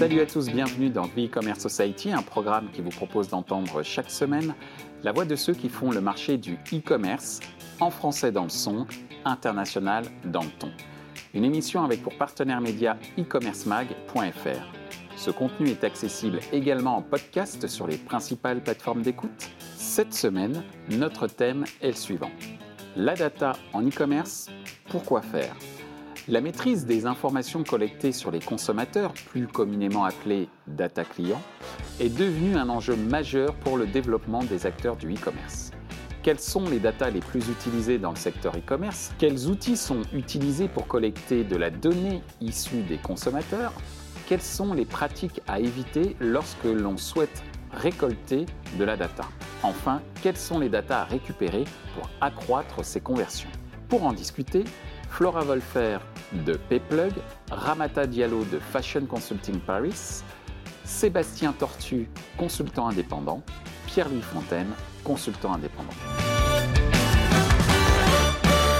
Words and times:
Salut 0.00 0.20
à 0.20 0.24
tous, 0.24 0.48
bienvenue 0.48 0.88
dans 0.88 1.08
The 1.08 1.26
E-Commerce 1.26 1.60
Society, 1.60 2.10
un 2.10 2.22
programme 2.22 2.70
qui 2.72 2.80
vous 2.80 2.88
propose 2.88 3.28
d'entendre 3.28 3.82
chaque 3.82 4.10
semaine 4.10 4.54
la 5.02 5.12
voix 5.12 5.26
de 5.26 5.36
ceux 5.36 5.52
qui 5.52 5.68
font 5.68 5.90
le 5.90 6.00
marché 6.00 6.38
du 6.38 6.54
e-commerce, 6.72 7.40
en 7.80 7.90
français 7.90 8.32
dans 8.32 8.44
le 8.44 8.48
son, 8.48 8.86
international 9.26 10.06
dans 10.24 10.40
le 10.40 10.48
ton. 10.58 10.70
Une 11.34 11.44
émission 11.44 11.84
avec 11.84 12.02
pour 12.02 12.16
partenaire 12.16 12.62
média 12.62 12.96
e-commercemag.fr. 13.18 14.72
Ce 15.16 15.30
contenu 15.30 15.68
est 15.68 15.84
accessible 15.84 16.40
également 16.50 16.96
en 16.96 17.02
podcast 17.02 17.66
sur 17.66 17.86
les 17.86 17.98
principales 17.98 18.62
plateformes 18.62 19.02
d'écoute. 19.02 19.50
Cette 19.76 20.14
semaine, 20.14 20.62
notre 20.88 21.26
thème 21.26 21.66
est 21.82 21.88
le 21.88 21.92
suivant. 21.92 22.30
La 22.96 23.14
data 23.16 23.52
en 23.74 23.86
e-commerce, 23.86 24.48
pourquoi 24.88 25.20
faire? 25.20 25.54
La 26.28 26.40
maîtrise 26.40 26.86
des 26.86 27.06
informations 27.06 27.64
collectées 27.64 28.12
sur 28.12 28.30
les 28.30 28.40
consommateurs, 28.40 29.12
plus 29.12 29.46
communément 29.46 30.04
appelées 30.04 30.48
data 30.66 31.04
clients, 31.04 31.42
est 31.98 32.08
devenue 32.08 32.56
un 32.56 32.68
enjeu 32.68 32.96
majeur 32.96 33.54
pour 33.54 33.76
le 33.76 33.86
développement 33.86 34.44
des 34.44 34.66
acteurs 34.66 34.96
du 34.96 35.14
e-commerce. 35.14 35.70
Quelles 36.22 36.40
sont 36.40 36.68
les 36.68 36.78
datas 36.78 37.10
les 37.10 37.20
plus 37.20 37.48
utilisées 37.48 37.98
dans 37.98 38.10
le 38.10 38.16
secteur 38.16 38.54
e-commerce? 38.56 39.12
Quels 39.18 39.48
outils 39.48 39.78
sont 39.78 40.02
utilisés 40.12 40.68
pour 40.68 40.86
collecter 40.86 41.44
de 41.44 41.56
la 41.56 41.70
donnée 41.70 42.22
issue 42.42 42.82
des 42.82 42.98
consommateurs? 42.98 43.72
Quelles 44.28 44.42
sont 44.42 44.74
les 44.74 44.84
pratiques 44.84 45.40
à 45.48 45.58
éviter 45.60 46.16
lorsque 46.20 46.64
l'on 46.64 46.98
souhaite 46.98 47.42
récolter 47.72 48.44
de 48.78 48.84
la 48.84 48.96
data? 48.96 49.24
Enfin, 49.62 50.02
quelles 50.22 50.36
sont 50.36 50.58
les 50.58 50.68
datas 50.68 51.00
à 51.00 51.04
récupérer 51.04 51.64
pour 51.94 52.10
accroître 52.20 52.84
ces 52.84 53.00
conversions? 53.00 53.50
Pour 53.88 54.04
en 54.04 54.12
discuter, 54.12 54.64
Flora 55.10 55.42
Wolfer 55.42 55.98
de 56.32 56.54
Payplug, 56.54 57.12
Ramata 57.50 58.06
Diallo 58.06 58.44
de 58.44 58.58
Fashion 58.58 59.04
Consulting 59.06 59.58
Paris, 59.60 60.22
Sébastien 60.84 61.52
Tortu, 61.52 62.08
consultant 62.38 62.88
indépendant, 62.88 63.42
Pierre-Louis 63.86 64.22
Fontaine, 64.22 64.68
consultant 65.04 65.52
indépendant. 65.52 65.92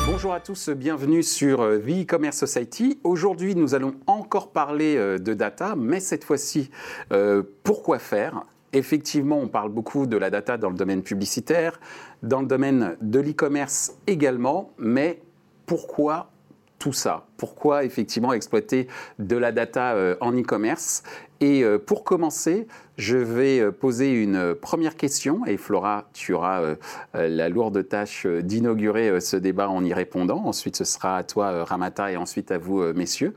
Bonjour 0.07 0.33
à 0.33 0.41
tous, 0.41 0.71
bienvenue 0.71 1.23
sur 1.23 1.59
The 1.59 2.03
E-Commerce 2.03 2.37
Society. 2.37 3.01
Aujourd'hui, 3.05 3.55
nous 3.55 3.75
allons 3.75 3.95
encore 4.07 4.53
parler 4.53 4.97
euh, 4.97 5.19
de 5.19 5.35
data, 5.35 5.75
mais 5.77 6.01
cette 6.01 6.25
fois-ci, 6.25 6.71
euh, 7.13 7.43
pourquoi 7.65 7.99
faire? 7.99 8.45
Effectivement, 8.73 9.39
on 9.39 9.49
parle 9.49 9.71
beaucoup 9.71 10.07
de 10.07 10.17
la 10.17 10.31
data 10.31 10.57
dans 10.57 10.71
le 10.71 10.77
domaine 10.77 11.03
publicitaire, 11.03 11.81
dans 12.23 12.41
le 12.41 12.47
domaine 12.47 12.97
de 13.01 13.19
l'e-commerce 13.19 13.97
également, 14.07 14.73
mais 14.79 15.23
pourquoi 15.71 16.33
tout 16.81 16.93
ça? 16.93 17.29
Pourquoi 17.37 17.85
effectivement 17.85 18.33
exploiter 18.33 18.89
de 19.21 19.37
la 19.37 19.53
data 19.53 19.95
euh, 19.95 20.17
en 20.21 20.33
e-commerce? 20.33 21.05
Et 21.39 21.63
euh, 21.63 21.79
pour 21.79 22.03
commencer, 22.03 22.67
je 22.97 23.17
vais 23.17 23.61
euh, 23.61 23.71
poser 23.71 24.11
une 24.11 24.57
première 24.57 24.97
question 24.97 25.47
et 25.47 25.57
Flora, 25.57 26.09
tu 26.13 26.33
auras 26.33 26.75
la 27.15 27.49
lourde 27.49 27.89
tâche 27.89 28.27
d'inaugurer 28.27 29.21
ce 29.21 29.37
débat 29.37 29.69
en 29.69 29.85
y 29.85 29.95
répondant. 29.95 30.43
Ensuite, 30.45 30.75
ce 30.75 30.83
sera 30.83 31.19
à 31.19 31.23
toi, 31.23 31.63
Ramata, 31.63 32.11
et 32.11 32.17
ensuite 32.17 32.51
à 32.51 32.59
vous, 32.59 32.83
messieurs. 32.93 33.37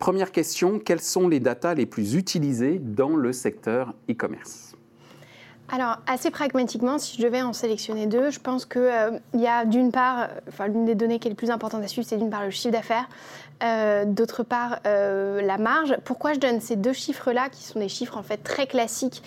Première 0.00 0.32
question, 0.32 0.80
quelles 0.80 1.00
sont 1.00 1.28
les 1.28 1.38
datas 1.38 1.74
les 1.74 1.86
plus 1.86 2.16
utilisées 2.16 2.80
dans 2.80 3.14
le 3.14 3.32
secteur 3.32 3.94
e-commerce? 4.10 4.69
Alors, 5.72 5.98
assez 6.06 6.30
pragmatiquement, 6.30 6.98
si 6.98 7.16
je 7.16 7.22
devais 7.22 7.42
en 7.42 7.52
sélectionner 7.52 8.06
deux, 8.06 8.30
je 8.30 8.40
pense 8.40 8.66
qu'il 8.66 8.82
euh, 8.82 9.18
y 9.34 9.46
a 9.46 9.64
d'une 9.64 9.92
part, 9.92 10.28
enfin, 10.48 10.66
l'une 10.66 10.84
des 10.84 10.96
données 10.96 11.20
qui 11.20 11.28
est 11.28 11.30
le 11.30 11.36
plus 11.36 11.50
importante 11.50 11.84
à 11.84 11.86
suivre, 11.86 12.06
c'est 12.08 12.16
d'une 12.16 12.30
part 12.30 12.44
le 12.44 12.50
chiffre 12.50 12.72
d'affaires, 12.72 13.08
euh, 13.62 14.04
d'autre 14.04 14.42
part 14.42 14.80
euh, 14.86 15.40
la 15.42 15.58
marge. 15.58 15.96
Pourquoi 16.04 16.32
je 16.32 16.40
donne 16.40 16.60
ces 16.60 16.74
deux 16.74 16.92
chiffres-là, 16.92 17.48
qui 17.50 17.62
sont 17.62 17.78
des 17.78 17.88
chiffres 17.88 18.16
en 18.16 18.22
fait 18.24 18.38
très 18.38 18.66
classiques 18.66 19.22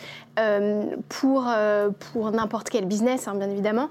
pour, 1.10 1.44
n'importe 2.32 2.72
quel 2.72 2.86
business, 2.86 3.28
hein, 3.28 3.36
bien 3.36 3.52
évidemment? 3.52 3.90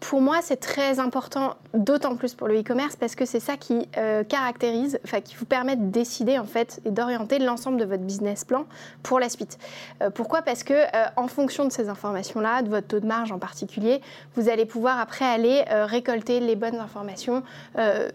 Pour 0.00 0.20
moi, 0.20 0.38
c'est 0.42 0.56
très 0.56 0.98
important, 1.00 1.54
d'autant 1.72 2.16
plus 2.16 2.34
pour 2.34 2.48
le 2.48 2.60
e-commerce, 2.60 2.96
parce 2.96 3.14
que 3.14 3.24
c'est 3.24 3.40
ça 3.40 3.56
qui 3.56 3.88
euh, 3.96 4.24
caractérise, 4.24 4.98
enfin, 5.04 5.20
qui 5.20 5.36
vous 5.36 5.46
permet 5.46 5.76
de 5.76 5.86
décider 5.86 6.38
en 6.38 6.44
fait 6.44 6.80
et 6.84 6.90
d'orienter 6.90 7.38
l'ensemble 7.38 7.78
de 7.78 7.84
votre 7.84 8.02
business 8.02 8.44
plan 8.44 8.66
pour 9.02 9.20
la 9.20 9.28
suite. 9.28 9.58
Euh, 10.02 10.10
pourquoi? 10.10 10.42
Parce 10.42 10.64
que 10.64 10.74
euh, 10.74 11.06
en 11.16 11.28
fonction 11.36 11.64
de 11.64 11.70
ces 11.70 11.88
informations-là, 11.88 12.62
de 12.62 12.68
votre 12.68 12.86
taux 12.86 13.00
de 13.00 13.06
marge 13.06 13.30
en 13.30 13.38
particulier, 13.38 14.00
vous 14.34 14.48
allez 14.48 14.64
pouvoir 14.64 14.98
après 14.98 15.24
aller 15.24 15.64
récolter 15.68 16.40
les 16.40 16.56
bonnes 16.56 16.76
informations 16.76 17.42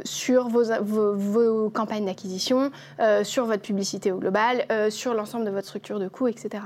sur 0.04 0.50
vos, 0.50 1.70
campagnes 1.70 2.06
d'acquisition, 2.06 2.72
sur 3.24 3.46
votre 3.46 3.62
publicité 3.62 4.12
au 4.12 4.18
global, 4.18 4.66
sur 4.90 5.14
l'ensemble 5.14 5.46
de 5.46 5.52
votre 5.52 5.68
structure 5.68 6.00
de 6.00 6.08
coûts, 6.08 6.28
etc. 6.28 6.64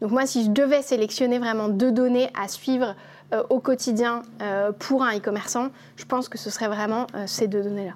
Donc 0.00 0.10
moi, 0.10 0.26
si 0.26 0.44
je 0.44 0.50
devais 0.50 0.82
sélectionner 0.82 1.38
vraiment 1.38 1.68
deux 1.68 1.92
données 1.92 2.30
à 2.40 2.48
suivre 2.48 2.94
euh, 3.34 3.42
au 3.50 3.60
quotidien 3.60 4.22
euh, 4.40 4.72
pour 4.72 5.02
un 5.02 5.14
e-commerçant, 5.16 5.68
je 5.96 6.04
pense 6.06 6.30
que 6.30 6.38
ce 6.38 6.48
serait 6.48 6.68
vraiment 6.68 7.06
euh, 7.14 7.24
ces 7.26 7.46
deux 7.46 7.62
données-là. 7.62 7.92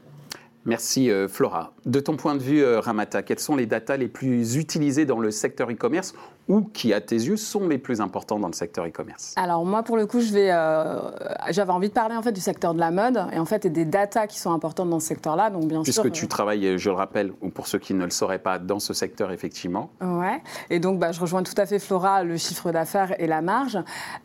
Merci 0.65 1.11
Flora. 1.29 1.73
De 1.87 1.99
ton 1.99 2.17
point 2.17 2.37
de 2.37 2.41
vue, 2.41 2.65
Ramata, 2.65 3.25
quelles 3.25 3.41
sont 3.41 3.57
les 3.57 3.67
datas 3.67 3.97
les 3.97 4.07
plus 4.07 4.55
utilisées 4.55 5.05
dans 5.05 5.19
le 5.19 5.33
secteur 5.33 5.69
e-commerce 5.73 6.15
ou 6.53 6.61
qui, 6.61 6.93
à 6.93 7.01
tes 7.01 7.17
yeux, 7.17 7.39
sont 7.39 7.67
les 7.67 7.79
plus 7.79 8.03
importants 8.03 8.39
dans 8.39 8.47
le 8.47 8.53
secteur 8.53 8.85
e-commerce 8.87 9.33
Alors 9.37 9.65
moi, 9.65 9.83
pour 9.83 9.97
le 9.97 10.05
coup, 10.05 10.21
je 10.21 10.35
vais, 10.35 10.51
euh, 10.53 11.01
j'avais 11.49 11.73
envie 11.73 11.89
de 11.89 11.95
parler 11.95 12.15
en 12.15 12.21
fait 12.21 12.33
du 12.33 12.43
secteur 12.43 12.75
de 12.75 12.79
la 12.79 12.91
mode 12.91 13.25
et 13.33 13.39
en 13.39 13.47
fait 13.47 13.65
et 13.65 13.71
des 13.71 13.87
datas 13.87 14.27
qui 14.27 14.39
sont 14.39 14.53
importantes 14.53 14.91
dans 14.91 15.01
ce 15.01 15.07
secteur-là. 15.07 15.49
Donc 15.49 15.65
bien 15.65 15.83
Puisque 15.83 16.03
sûr, 16.03 16.13
tu 16.13 16.29
travailles, 16.29 16.77
je 16.77 16.91
le 16.91 16.95
rappelle, 16.95 17.33
ou 17.41 17.49
pour 17.49 17.67
ceux 17.67 17.79
qui 17.79 17.95
ne 17.95 18.05
le 18.05 18.11
sauraient 18.11 18.39
pas, 18.39 18.59
dans 18.59 18.81
ce 18.81 18.93
secteur 18.93 19.33
effectivement. 19.33 19.89
Ouais. 20.03 20.43
Et 20.69 20.79
donc 20.79 20.99
bah, 20.99 21.11
je 21.13 21.21
rejoins 21.21 21.43
tout 21.43 21.55
à 21.57 21.65
fait 21.65 21.79
Flora, 21.79 22.23
le 22.23 22.37
chiffre 22.37 22.71
d'affaires 22.71 23.19
et 23.19 23.27
la 23.27 23.41
marge. 23.41 23.79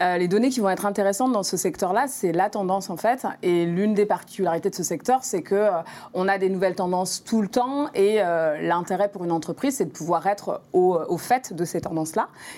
Euh, 0.03 0.17
les 0.17 0.27
données 0.27 0.49
qui 0.49 0.59
vont 0.59 0.69
être 0.69 0.85
intéressantes 0.85 1.31
dans 1.31 1.43
ce 1.43 1.55
secteur-là, 1.55 2.07
c'est 2.09 2.33
la 2.33 2.49
tendance 2.49 2.89
en 2.89 2.97
fait. 2.97 3.25
Et 3.41 3.65
l'une 3.65 3.93
des 3.93 4.05
particularités 4.05 4.69
de 4.69 4.75
ce 4.75 4.83
secteur, 4.83 5.23
c'est 5.23 5.43
que 5.43 5.55
euh, 5.55 5.71
on 6.13 6.27
a 6.27 6.37
des 6.37 6.49
nouvelles 6.49 6.75
tendances 6.75 7.23
tout 7.23 7.41
le 7.41 7.47
temps 7.47 7.87
et 7.93 8.17
l'intérêt 8.61 9.07
pour 9.07 9.23
une 9.23 9.31
entreprise, 9.31 9.77
c'est 9.77 9.85
de 9.85 9.91
pouvoir 9.91 10.27
être 10.27 10.61
au, 10.73 10.97
au 11.07 11.17
fait 11.17 11.53
de 11.53 11.63
ces 11.63 11.79
tendances 11.79 12.15
là 12.15 12.16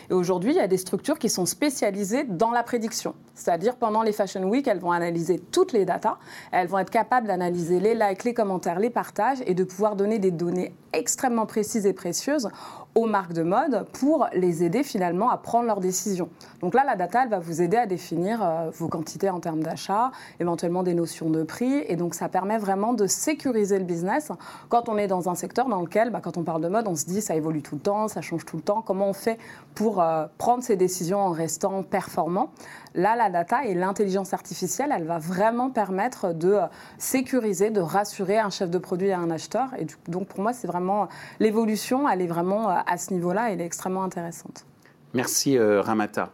Et 0.09 0.13
aujourd'hui, 0.13 0.51
il 0.51 0.57
y 0.57 0.61
a 0.61 0.67
des 0.67 0.77
structures 0.77 1.19
qui 1.19 1.29
sont 1.29 1.45
spécialisées 1.45 2.23
dans 2.23 2.51
la 2.51 2.63
prédiction. 2.63 3.15
C'est-à-dire, 3.33 3.75
pendant 3.75 4.03
les 4.03 4.11
Fashion 4.11 4.43
Week, 4.43 4.67
elles 4.67 4.79
vont 4.79 4.91
analyser 4.91 5.39
toutes 5.39 5.71
les 5.71 5.85
datas. 5.85 6.17
Elles 6.51 6.67
vont 6.67 6.79
être 6.79 6.89
capables 6.89 7.27
d'analyser 7.27 7.79
les 7.79 7.95
likes, 7.95 8.23
les 8.23 8.33
commentaires, 8.33 8.79
les 8.79 8.89
partages 8.89 9.39
et 9.45 9.53
de 9.53 9.63
pouvoir 9.63 9.95
donner 9.95 10.19
des 10.19 10.31
données 10.31 10.73
extrêmement 10.93 11.45
précises 11.45 11.85
et 11.85 11.93
précieuses 11.93 12.49
aux 12.95 13.05
marques 13.05 13.33
de 13.33 13.43
mode 13.43 13.85
pour 13.93 14.27
les 14.33 14.63
aider 14.63 14.83
finalement 14.83 15.29
à 15.29 15.37
prendre 15.37 15.65
leurs 15.67 15.79
décisions. 15.79 16.29
Donc 16.61 16.73
là, 16.73 16.83
la 16.83 16.95
data, 16.95 17.23
elle 17.23 17.29
va 17.29 17.39
vous 17.39 17.61
aider 17.61 17.77
à 17.77 17.85
définir 17.85 18.43
euh, 18.43 18.69
vos 18.71 18.87
quantités 18.87 19.29
en 19.29 19.39
termes 19.39 19.61
d'achat, 19.61 20.11
éventuellement 20.39 20.83
des 20.83 20.93
notions 20.93 21.29
de 21.29 21.43
prix. 21.43 21.83
Et 21.87 21.95
donc, 21.95 22.15
ça 22.15 22.29
permet 22.29 22.57
vraiment 22.57 22.93
de 22.93 23.07
sécuriser 23.07 23.77
le 23.77 23.85
business 23.85 24.31
quand 24.69 24.89
on 24.89 24.97
est 24.97 25.07
dans 25.07 25.29
un 25.29 25.35
secteur 25.35 25.67
dans 25.67 25.81
lequel, 25.81 26.09
bah, 26.09 26.19
quand 26.21 26.37
on 26.37 26.43
parle 26.43 26.61
de 26.61 26.67
mode, 26.67 26.87
on 26.87 26.95
se 26.95 27.05
dit 27.05 27.21
ça 27.21 27.35
évolue 27.35 27.61
tout 27.61 27.75
le 27.75 27.81
temps, 27.81 28.07
ça 28.07 28.21
change 28.21 28.45
tout 28.45 28.57
le 28.57 28.63
temps. 28.63 28.81
Comment 28.81 29.09
on 29.09 29.13
fait 29.13 29.37
pour 29.75 30.01
euh, 30.01 30.25
prendre 30.37 30.63
ces 30.63 30.75
décisions 30.75 31.19
en 31.19 31.31
restant 31.31 31.83
performant? 31.83 32.49
Là, 32.95 33.15
la 33.15 33.29
data 33.29 33.65
et 33.65 33.73
l'intelligence 33.73 34.33
artificielle, 34.33 34.93
elle 34.95 35.05
va 35.05 35.19
vraiment 35.19 35.69
permettre 35.69 36.33
de 36.33 36.53
euh, 36.53 36.65
sécuriser, 36.97 37.69
de 37.69 37.81
rassurer 37.81 38.39
un 38.39 38.49
chef 38.49 38.69
de 38.69 38.77
produit 38.77 39.07
et 39.07 39.13
un 39.13 39.31
acheteur. 39.31 39.69
Et 39.77 39.87
donc, 40.07 40.27
pour 40.27 40.41
moi, 40.41 40.53
c'est 40.53 40.67
vraiment 40.67 41.07
l'évolution, 41.39 42.07
elle 42.09 42.21
est 42.21 42.27
vraiment 42.27 42.69
à 42.69 42.97
ce 42.97 43.13
niveau-là, 43.13 43.51
elle 43.51 43.61
est 43.61 43.65
extrêmement 43.65 44.03
intéressante. 44.03 44.65
Merci, 45.13 45.57
Ramata. 45.57 46.31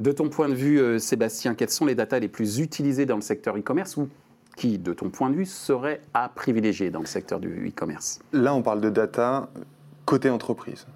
De 0.00 0.10
ton 0.10 0.28
point 0.28 0.48
de 0.48 0.54
vue, 0.54 0.80
euh, 0.80 0.98
Sébastien, 0.98 1.54
quelles 1.54 1.70
sont 1.70 1.86
les 1.86 1.94
datas 1.94 2.18
les 2.18 2.28
plus 2.28 2.58
utilisées 2.58 3.06
dans 3.06 3.14
le 3.14 3.22
secteur 3.22 3.56
e-commerce 3.56 3.96
ou 3.96 4.08
qui, 4.56 4.78
de 4.78 4.92
ton 4.92 5.08
point 5.08 5.30
de 5.30 5.36
vue, 5.36 5.46
seraient 5.46 6.00
à 6.14 6.28
privilégier 6.28 6.90
dans 6.90 6.98
le 6.98 7.06
secteur 7.06 7.38
du 7.38 7.68
e-commerce? 7.68 8.18
Là, 8.32 8.54
on 8.54 8.62
parle 8.62 8.80
de 8.80 8.90
data 8.90 9.48
côté 10.04 10.30
entreprise. 10.30 10.86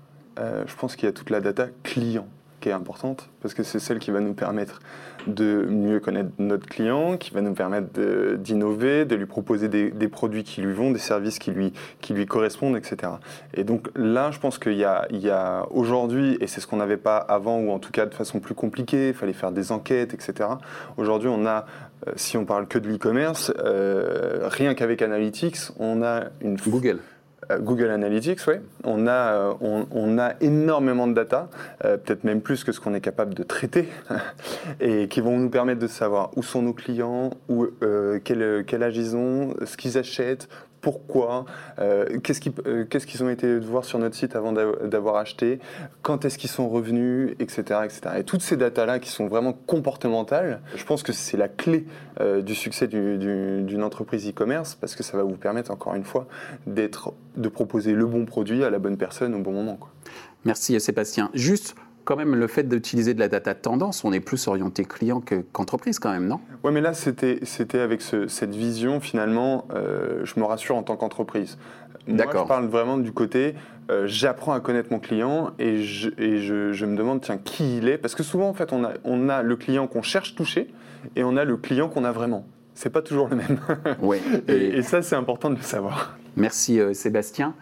Euh, 0.41 0.65
je 0.67 0.75
pense 0.75 0.97
qu'il 0.97 1.07
y 1.07 1.09
a 1.09 1.13
toute 1.13 1.31
la 1.31 1.41
data 1.41 1.69
client 1.85 2.27
qui 2.61 2.69
est 2.69 2.73
importante 2.73 3.29
parce 3.41 3.55
que 3.55 3.63
c'est 3.63 3.79
celle 3.79 3.99
qui 3.99 4.11
va 4.11 4.21
nous 4.21 4.35
permettre 4.35 4.81
de 5.27 5.67
mieux 5.69 6.01
connaître 6.01 6.31
notre 6.39 6.67
client, 6.67 7.17
qui 7.17 7.33
va 7.33 7.41
nous 7.41 7.53
permettre 7.53 7.89
d'innover, 8.37 9.05
de, 9.05 9.15
lui 9.15 9.27
proposer 9.27 9.69
des, 9.69 10.09
produits 10.09 10.43
qui 10.43 10.63
lui 10.63 10.73
vont, 10.73 10.91
des 10.91 10.99
services 10.99 11.39
qui 11.39 11.51
lui, 11.51 11.73
qui 12.01 12.15
lui 12.15 12.27
correspondent, 12.27 12.77
etc. 12.77 13.13
Et 13.55 13.65
donc 13.65 13.89
là, 13.95 14.31
je 14.31 14.39
pense 14.39 14.59
qu'il 14.59 14.75
y 14.75 14.85
a, 14.85 15.07
a 15.31 15.67
aujourd'hui, 15.71 16.37
et 16.41 16.47
c'est 16.47 16.61
ce 16.61 16.67
qu'on 16.67 16.79
n'avait 16.79 16.97
pas 16.97 17.19
avant, 17.19 17.59
ou 17.59 17.71
en 17.71 17.79
tout 17.79 17.93
cas 17.93 18.07
de 18.07 18.15
façon 18.15 18.41
plus 18.41 18.55
compliquée, 18.55 19.09
il 19.09 19.15
fallait 19.15 19.33
faire 19.33 19.53
des 19.53 19.71
enquêtes, 19.73 20.15
etc. 20.15 20.49
Aujourd'hui, 20.97 21.29
on 21.29 21.47
a, 21.47 21.67
euh, 22.07 22.13
si 22.17 22.37
on 22.37 22.45
parle 22.45 22.67
que 22.67 22.79
de 22.79 22.89
l'e-commerce, 22.89 23.53
euh, 23.59 24.49
rien 24.49 24.75
qu'avec 24.75 25.03
Analytics, 25.03 25.59
on 25.79 26.03
a 26.03 26.25
une... 26.41 26.57
Google. 26.57 27.01
Euh, 27.51 27.59
Google 27.59 27.91
Analytics, 27.91 28.41
oui. 28.47 28.55
On 28.85 29.07
a, 29.07 29.33
euh, 29.33 29.55
on, 29.61 30.19
a 30.19 30.35
énormément 30.41 31.07
de 31.07 31.15
data, 31.15 31.49
euh, 31.85 31.97
peut-être 31.97 32.25
même 32.25 32.41
plus 32.41 32.65
que 32.65 32.73
ce 32.73 32.81
qu'on 32.81 32.95
est 32.95 33.01
capable 33.01 33.35
de 33.35 33.43
traiter, 33.43 33.89
et 34.81 35.09
qui 35.09 35.21
vont 35.21 35.39
nous 35.39 35.51
permettre 35.51 35.81
de 35.81 35.87
savoir 35.87 36.31
où 36.37 36.43
sont 36.43 36.63
nos 36.63 36.73
clients, 36.73 37.31
où, 37.49 37.67
quel, 38.25 38.65
quel 38.67 38.83
âge 38.83 38.97
ils 38.97 39.17
ont, 39.17 39.55
ce 39.65 39.77
qu'ils 39.77 39.99
achètent, 39.99 40.49
pourquoi, 40.81 41.45
euh, 41.79 42.19
qu'est-ce 42.21 42.41
qu'ils 42.41 42.53
euh, 42.67 42.85
qu'est-ce 42.85 43.07
qu'ils 43.07 43.23
ont 43.23 43.31
été 43.31 43.59
voir 43.59 43.85
sur 43.85 43.99
notre 43.99 44.15
site 44.15 44.37
avant 44.37 44.53
d'avoir 44.53 45.17
acheté, 45.17 45.59
quand 46.03 46.25
est-ce 46.25 46.39
qu'ils 46.39 46.51
sont 46.51 46.69
revenus, 46.69 47.35
etc., 47.41 47.81
etc. 47.85 48.01
Et 48.19 48.25
toutes 48.25 48.43
ces 48.43 48.57
datas-là 48.57 48.99
qui 48.99 49.11
sont 49.11 49.27
vraiment 49.27 49.53
comportementales, 49.53 50.61
je 50.75 50.85
pense 50.85 51.03
que 51.03 51.13
c'est 51.13 51.37
la 51.37 51.49
clé 51.49 51.87
euh, 52.21 52.43
du 52.43 52.55
succès 52.55 52.87
d'une 52.87 53.83
entreprise 53.83 54.29
e-commerce 54.29 54.75
parce 54.75 54.95
que 54.95 55.03
ça 55.03 55.17
va 55.17 55.23
vous 55.23 55.37
permettre, 55.37 55.71
encore 55.71 55.95
une 55.95 56.05
fois, 56.05 56.27
de 56.67 57.49
proposer 57.49 57.93
le 57.93 58.07
bon 58.07 58.25
produit 58.25 58.65
à 58.65 58.71
la 58.71 58.79
bonne 58.79 58.97
personne 58.97 59.35
au 59.35 59.41
bon 59.41 59.53
moment. 59.53 59.77
Quoi. 59.77 59.91
Merci 60.45 60.79
Sébastien. 60.81 61.31
Quand 62.09 62.17
même 62.17 62.35
le 62.35 62.47
fait 62.47 62.67
d'utiliser 62.67 63.13
de 63.13 63.21
la 63.21 63.29
data 63.29 63.55
tendance, 63.55 64.03
on 64.03 64.15
est 64.15 64.21
plus 64.21 64.49
orienté 64.49 64.87
client 64.87 65.23
qu'entreprise 65.53 65.99
quand 65.99 66.11
même, 66.11 66.27
non? 66.27 66.41
Oui, 66.65 66.73
mais 66.73 66.81
là, 66.81 66.95
c'était 66.95 67.39
avec 67.79 68.01
cette 68.01 68.55
vision, 68.55 68.99
finalement, 68.99 69.69
euh, 69.75 70.25
je 70.25 70.41
me 70.41 70.47
rassure 70.47 70.77
en 70.77 70.83
tant 70.83 70.97
qu'entreprise. 70.97 71.59
Moi, 72.07 72.25
je 72.33 72.47
parle 72.47 72.65
vraiment 72.69 72.97
du 72.97 73.13
côté, 73.13 73.57
euh, 73.91 74.05
j'apprends 74.07 74.55
à 74.55 74.61
connaître 74.61 74.91
mon 74.91 75.01
client 75.01 75.51
et, 75.59 75.83
je, 75.83 76.09
et 76.17 76.39
je, 76.39 76.73
je, 76.73 76.87
me 76.87 76.97
demande, 76.97 77.21
tiens, 77.21 77.37
qui 77.37 77.77
il 77.77 77.89
est? 77.89 77.99
Parce 77.99 78.15
que 78.15 78.23
souvent, 78.23 78.49
en 78.49 78.55
fait, 78.55 78.73
on 78.73 78.85
a, 78.85 78.93
on 79.05 79.29
a 79.29 79.43
le 79.43 79.57
client 79.57 79.87
qu'on 79.87 80.01
cherche 80.01 80.35
toucher 80.35 80.73
et 81.15 81.25
on 81.25 81.37
a 81.37 81.45
le 81.45 81.59
client 81.59 81.91
qu'on 81.91 82.05
a 82.05 82.13
vraiment. 82.13 82.47
C'est 82.73 82.89
pas 82.89 83.03
toujours 83.03 83.29
le 83.29 83.37
même. 83.37 83.59
Et, 84.49 84.79
et, 84.79 84.83
ça, 84.83 85.03
c'est 85.03 85.17
important 85.17 85.51
de 85.51 85.57
le 85.57 85.63
savoir. 85.63 86.17
Merci 86.37 86.81
euh, 86.81 86.95
Sébastien. 86.95 87.55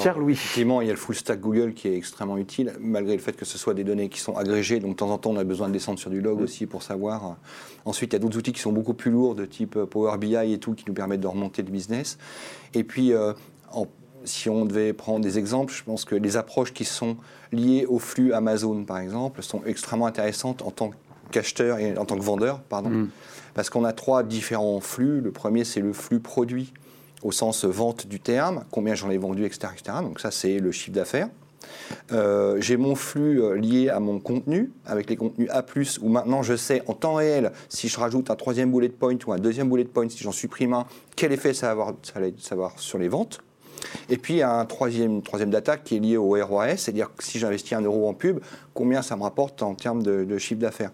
Pierre-Louis. 0.00 0.32
Effectivement, 0.32 0.80
il 0.80 0.86
y 0.86 0.90
a 0.90 0.92
le 0.92 0.98
full 0.98 1.14
stack 1.14 1.40
Google 1.40 1.74
qui 1.74 1.88
est 1.88 1.96
extrêmement 1.96 2.38
utile, 2.38 2.74
malgré 2.80 3.14
le 3.14 3.22
fait 3.22 3.36
que 3.36 3.44
ce 3.44 3.58
soit 3.58 3.74
des 3.74 3.84
données 3.84 4.08
qui 4.08 4.20
sont 4.20 4.36
agrégées. 4.36 4.80
Donc, 4.80 4.92
de 4.92 4.96
temps 4.96 5.10
en 5.10 5.18
temps, 5.18 5.30
on 5.30 5.36
a 5.36 5.44
besoin 5.44 5.68
de 5.68 5.72
descendre 5.72 5.98
sur 5.98 6.10
du 6.10 6.20
log 6.20 6.40
aussi 6.40 6.66
pour 6.66 6.82
savoir. 6.82 7.36
Ensuite, 7.84 8.12
il 8.12 8.14
y 8.14 8.16
a 8.16 8.18
d'autres 8.20 8.38
outils 8.38 8.52
qui 8.52 8.60
sont 8.60 8.72
beaucoup 8.72 8.94
plus 8.94 9.10
lourds, 9.10 9.34
de 9.34 9.44
type 9.44 9.76
euh, 9.76 9.86
Power 9.86 10.16
BI 10.18 10.36
et 10.36 10.58
tout, 10.58 10.74
qui 10.74 10.84
nous 10.86 10.94
permettent 10.94 11.20
de 11.20 11.26
remonter 11.26 11.62
le 11.62 11.70
business. 11.70 12.18
Et 12.74 12.84
puis, 12.84 13.12
euh, 13.12 13.32
si 14.24 14.48
on 14.48 14.64
devait 14.64 14.92
prendre 14.92 15.20
des 15.20 15.38
exemples, 15.38 15.72
je 15.72 15.82
pense 15.82 16.04
que 16.04 16.14
les 16.14 16.36
approches 16.36 16.72
qui 16.72 16.84
sont 16.84 17.16
liées 17.52 17.86
au 17.86 17.98
flux 17.98 18.32
Amazon, 18.32 18.84
par 18.84 18.98
exemple, 18.98 19.42
sont 19.42 19.62
extrêmement 19.66 20.06
intéressantes 20.06 20.62
en 20.62 20.70
tant 20.70 20.90
qu'acheteur 21.30 21.78
et 21.78 21.96
en 21.96 22.04
tant 22.04 22.16
que 22.16 22.22
vendeur, 22.22 22.60
pardon. 22.60 22.90
Mm. 22.90 23.10
Parce 23.54 23.68
qu'on 23.68 23.84
a 23.84 23.92
trois 23.92 24.22
différents 24.22 24.80
flux. 24.80 25.20
Le 25.20 25.30
premier, 25.30 25.64
c'est 25.64 25.80
le 25.80 25.92
flux 25.92 26.20
produit 26.20 26.72
au 27.22 27.32
sens 27.32 27.64
vente 27.64 28.06
du 28.06 28.20
terme, 28.20 28.64
combien 28.70 28.94
j'en 28.94 29.10
ai 29.10 29.18
vendu, 29.18 29.44
etc.. 29.44 29.68
Donc 30.02 30.20
ça, 30.20 30.30
c'est 30.30 30.58
le 30.58 30.72
chiffre 30.72 30.92
d'affaires. 30.92 31.28
Euh, 32.12 32.60
j'ai 32.60 32.76
mon 32.76 32.94
flux 32.94 33.42
euh, 33.42 33.54
lié 33.54 33.88
à 33.88 34.00
mon 34.00 34.18
contenu, 34.18 34.72
avec 34.86 35.08
les 35.08 35.16
contenus 35.16 35.48
A+, 35.50 35.64
où 36.00 36.08
maintenant 36.08 36.42
je 36.42 36.56
sais 36.56 36.82
en 36.86 36.94
temps 36.94 37.14
réel, 37.14 37.52
si 37.68 37.88
je 37.88 37.98
rajoute 37.98 38.30
un 38.30 38.36
troisième 38.36 38.72
bullet 38.72 38.88
point 38.88 39.16
ou 39.26 39.32
un 39.32 39.38
deuxième 39.38 39.68
bullet 39.68 39.84
point, 39.84 40.08
si 40.08 40.22
j'en 40.22 40.32
supprime 40.32 40.74
un, 40.74 40.86
quel 41.16 41.32
effet 41.32 41.54
ça 41.54 41.66
va 41.66 41.72
avoir, 41.72 41.94
ça 42.02 42.20
va 42.20 42.26
savoir 42.38 42.78
sur 42.78 42.98
les 42.98 43.08
ventes? 43.08 43.40
Et 44.08 44.16
puis, 44.16 44.42
un 44.42 44.64
troisième, 44.64 45.22
troisième 45.22 45.50
data 45.50 45.76
qui 45.76 45.96
est 45.96 45.98
lié 45.98 46.16
au 46.16 46.30
ROAS, 46.30 46.76
c'est-à-dire 46.76 47.10
que 47.14 47.24
si 47.24 47.38
j'investis 47.38 47.72
un 47.72 47.82
euro 47.82 48.08
en 48.08 48.14
pub, 48.14 48.38
combien 48.74 49.02
ça 49.02 49.16
me 49.16 49.22
rapporte 49.22 49.62
en 49.62 49.74
termes 49.74 50.02
de 50.02 50.38
chiffre 50.38 50.60
d'affaires? 50.60 50.92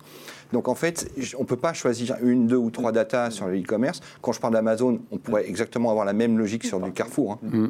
Donc 0.52 0.68
en 0.68 0.74
fait, 0.74 1.10
on 1.36 1.42
ne 1.42 1.46
peut 1.46 1.56
pas 1.56 1.72
choisir 1.72 2.16
une, 2.22 2.46
deux 2.46 2.56
ou 2.56 2.70
trois 2.70 2.92
datas 2.92 3.30
sur 3.30 3.46
le 3.46 3.60
e-commerce. 3.60 4.00
Quand 4.22 4.32
je 4.32 4.40
parle 4.40 4.54
d'Amazon, 4.54 5.00
on 5.10 5.18
pourrait 5.18 5.48
exactement 5.48 5.90
avoir 5.90 6.04
la 6.04 6.12
même 6.12 6.38
logique 6.38 6.64
sur 6.64 6.80
du 6.80 6.92
Carrefour. 6.92 7.32
Hein. 7.32 7.38
Mm. 7.42 7.68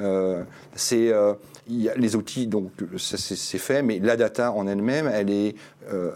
Euh, 0.00 0.44
c'est 0.74 1.12
euh, 1.12 1.34
les 1.68 2.16
outils, 2.16 2.46
donc 2.46 2.70
c'est 2.96 3.58
fait, 3.58 3.82
mais 3.82 3.98
la 3.98 4.16
data 4.16 4.52
en 4.52 4.66
elle-même, 4.66 5.10
elle 5.12 5.30
est 5.30 5.54
euh, 5.92 6.12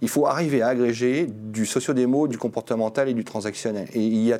il 0.00 0.08
faut 0.08 0.26
arriver 0.26 0.62
à 0.62 0.68
agréger 0.68 1.26
du 1.26 1.66
socio-démo, 1.66 2.28
du 2.28 2.38
comportemental 2.38 3.08
et 3.08 3.14
du 3.14 3.24
transactionnel. 3.24 3.88
Et 3.94 4.00
il 4.00 4.24
y 4.24 4.32
a, 4.32 4.38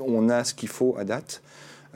on 0.00 0.28
a 0.28 0.44
ce 0.44 0.54
qu'il 0.54 0.68
faut 0.68 0.96
à 0.98 1.04
date. 1.04 1.42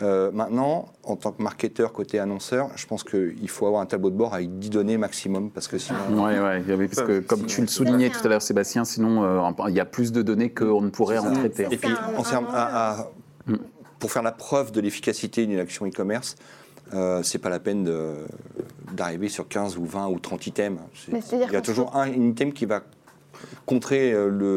Euh, 0.00 0.30
maintenant, 0.32 0.88
en 1.04 1.16
tant 1.16 1.32
que 1.32 1.42
marketeur 1.42 1.92
côté 1.92 2.18
annonceur, 2.18 2.70
je 2.76 2.86
pense 2.86 3.04
qu'il 3.04 3.48
faut 3.48 3.66
avoir 3.66 3.82
un 3.82 3.86
tableau 3.86 4.10
de 4.10 4.16
bord 4.16 4.34
avec 4.34 4.58
10 4.58 4.70
données 4.70 4.96
maximum 4.96 5.50
parce 5.50 5.68
que 5.68 5.76
sinon. 5.76 5.98
Oui, 6.10 6.38
ouais, 6.38 6.88
parce 6.88 7.06
que 7.06 7.20
comme 7.20 7.44
tu 7.44 7.60
le 7.60 7.66
soulignais 7.66 8.08
tout 8.08 8.20
à 8.24 8.28
l'heure, 8.28 8.42
Sébastien, 8.42 8.84
sinon 8.84 9.22
euh, 9.22 9.50
il 9.68 9.74
y 9.74 9.80
a 9.80 9.84
plus 9.84 10.10
de 10.10 10.22
données 10.22 10.50
qu'on 10.50 10.80
ne 10.80 10.88
pourrait 10.88 11.18
en 11.18 11.32
traiter. 11.32 11.66
Et 11.70 11.76
puis, 11.76 11.90
mm. 11.90 13.56
pour 13.98 14.10
faire 14.10 14.22
la 14.22 14.32
preuve 14.32 14.72
de 14.72 14.80
l'efficacité 14.80 15.44
d'une 15.46 15.58
action 15.58 15.86
e-commerce, 15.86 16.36
euh, 16.94 17.22
c'est 17.22 17.38
pas 17.38 17.50
la 17.50 17.60
peine 17.60 17.88
d'arriver 18.94 19.28
sur 19.28 19.46
15 19.46 19.76
ou 19.76 19.84
20 19.84 20.08
ou 20.08 20.18
30 20.18 20.46
items. 20.46 20.80
Il 21.08 21.52
y 21.52 21.56
a 21.56 21.60
toujours 21.60 21.94
un, 21.96 22.08
item 22.08 22.54
qui 22.54 22.64
va 22.64 22.80
contrer 23.66 24.14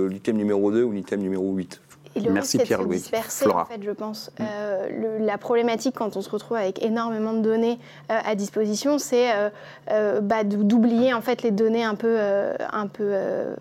l'item 0.10 0.38
numéro 0.38 0.72
2 0.72 0.84
ou 0.84 0.94
l'item 0.94 1.20
numéro 1.20 1.54
8. 1.54 1.82
Et 2.15 2.21
le 2.21 2.31
Merci 2.31 2.57
Pierre-Louis. 2.57 2.97
disperser, 2.97 3.47
en 3.47 3.65
fait, 3.65 3.81
je 3.83 3.91
pense. 3.91 4.31
Mm. 4.39 4.44
Euh, 4.50 5.19
la 5.19 5.38
problématique 5.38 5.95
quand 5.97 6.15
on 6.15 6.21
se 6.21 6.29
retrouve 6.29 6.56
avec 6.56 6.83
énormément 6.83 7.33
de 7.33 7.41
données 7.41 7.77
euh, 8.09 8.17
à 8.23 8.35
disposition, 8.35 8.97
c'est 9.00 9.31
euh, 9.91 10.21
bah, 10.21 10.44
d'oublier 10.45 11.13
en 11.13 11.21
fait 11.21 11.44
les 11.44 11.51
données 11.51 11.83
un 11.83 11.95
peu, 11.95 12.17
un 12.71 12.88
peu, 12.88 13.13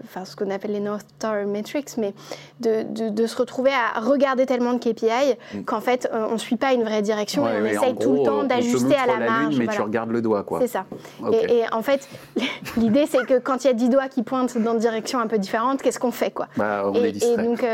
enfin 0.05 0.25
ce 0.25 0.37
qu'on 0.37 0.51
appelle 0.51 0.73
les 0.73 0.81
North 0.81 1.07
Star 1.19 1.45
Metrics, 1.47 1.97
mais 1.99 2.15
de, 2.61 2.85
de, 3.11 3.27
se 3.27 3.37
retrouver 3.37 3.71
à 3.71 4.01
regarder 4.01 4.47
tellement 4.47 4.75
de 4.75 4.79
KPI 4.79 5.35
mm. 5.55 5.65
qu'en 5.65 5.81
fait 5.81 6.09
on 6.13 6.33
ne 6.33 6.39
suit 6.39 6.57
pas 6.57 6.73
une 6.73 6.85
vraie 6.85 7.03
direction 7.03 7.49
et 7.49 7.61
on 7.61 7.65
essaye 7.65 7.97
tout 7.97 8.13
le 8.13 8.23
temps 8.23 8.45
d'ajuster 8.45 8.95
à 8.95 9.07
la, 9.07 9.19
la 9.19 9.31
marge. 9.31 9.59
mais 9.59 9.67
tu 9.67 9.81
regardes 9.81 10.11
le 10.11 10.23
doigt, 10.23 10.45
quoi. 10.45 10.61
C'est 10.61 10.69
ça. 10.69 10.85
Et, 11.33 11.63
en 11.73 11.83
fait, 11.83 12.09
l'idée 12.77 13.07
c'est 13.07 13.27
que 13.27 13.39
quand 13.39 13.65
il 13.65 13.67
y 13.67 13.71
a 13.71 13.75
10 13.75 13.89
doigts 13.89 14.09
qui 14.09 14.23
pointent 14.23 14.57
dans 14.59 14.75
une 14.75 14.79
direction 14.79 15.19
un 15.19 15.27
peu 15.27 15.39
différente, 15.39 15.83
qu'est-ce 15.83 15.99
qu'on 15.99 16.13
fait, 16.13 16.31
quoi? 16.31 16.47
Bah, 16.57 16.85
on 16.87 16.95
et, 16.95 17.09
est 17.09 17.25
et 17.25 17.37
donc 17.37 17.65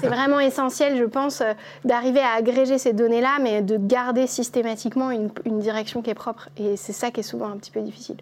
c'est 0.00 0.08
vraiment 0.08 0.27
essentiel, 0.38 0.96
je 0.96 1.04
pense, 1.04 1.40
euh, 1.40 1.52
d'arriver 1.84 2.20
à 2.20 2.32
agréger 2.36 2.78
ces 2.78 2.92
données-là, 2.92 3.38
mais 3.42 3.62
de 3.62 3.78
garder 3.78 4.26
systématiquement 4.26 5.10
une, 5.10 5.30
direction 5.58 6.02
qui 6.02 6.10
est 6.10 6.14
propre. 6.14 6.48
Et 6.58 6.76
c'est 6.76 6.92
ça 6.92 7.10
qui 7.10 7.20
est 7.20 7.24
souvent 7.24 7.48
un 7.48 7.56
petit 7.56 7.70
peu 7.70 7.80
difficile. 7.80 8.16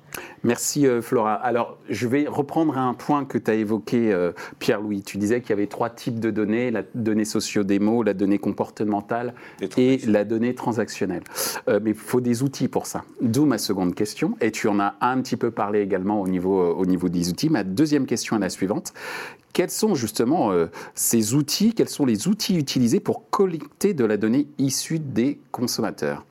Merci 0.45 0.87
euh, 0.87 1.03
Flora. 1.03 1.35
Alors, 1.35 1.77
je 1.89 2.07
vais 2.09 2.27
reprendre 2.29 2.79
un 2.79 2.95
point 2.95 3.25
que 3.25 3.37
tu 3.37 3.51
as 3.51 3.55
évoqué, 3.55 4.13
euh, 4.13 4.33
Pierre-Louis. 4.59 5.03
Tu 5.03 5.19
disais 5.19 5.41
qu'il 5.41 5.51
y 5.51 5.53
avait 5.53 5.67
trois 5.67 5.91
types 5.91 6.21
de 6.21 6.31
données, 6.31 6.71
la 6.71 6.83
donnée 6.95 7.25
socio-démo, 7.25 8.03
la 8.03 8.15
donnée 8.15 8.39
comportementale 8.39 9.35
et 9.77 9.99
la 10.07 10.25
donnée 10.25 10.55
transactionnelle. 10.55 11.23
mais 11.69 11.91
il 11.91 11.95
faut 11.95 12.21
des 12.21 12.43
outils 12.43 12.69
pour 12.69 12.87
ça. 12.87 13.05
D'où 13.21 13.45
ma 13.45 13.59
seconde 13.59 13.95
question. 13.95 14.37
Et 14.41 14.51
tu 14.51 14.69
en 14.69 14.81
as 14.81 14.95
un 15.01 15.21
petit 15.21 15.37
peu 15.37 15.51
parlé 15.51 15.81
également 15.81 16.21
au 16.21 16.29
niveau, 16.29 16.75
au 16.75 16.87
niveau 16.87 17.09
des 17.09 17.29
outils. 17.31 17.51
Ma 17.51 17.65
deuxième 17.65 18.07
question 18.07 18.37
est 18.37 18.41
la 18.41 18.51
suivante. 18.51 18.93
Quels 19.57 19.71
sont 19.71 19.95
justement 19.95 20.53
euh, 20.53 20.67
ces 20.95 21.33
outils 21.33 21.73
Quels 21.73 21.89
sont 21.89 22.05
les 22.05 22.29
outils 22.29 22.59
utilisés 22.59 23.01
pour 23.01 23.31
collecter 23.31 23.95
de 23.95 24.05
la 24.05 24.19
donnée 24.19 24.49
issue 24.59 24.99
des 24.99 25.41
consommateurs? 25.51 26.27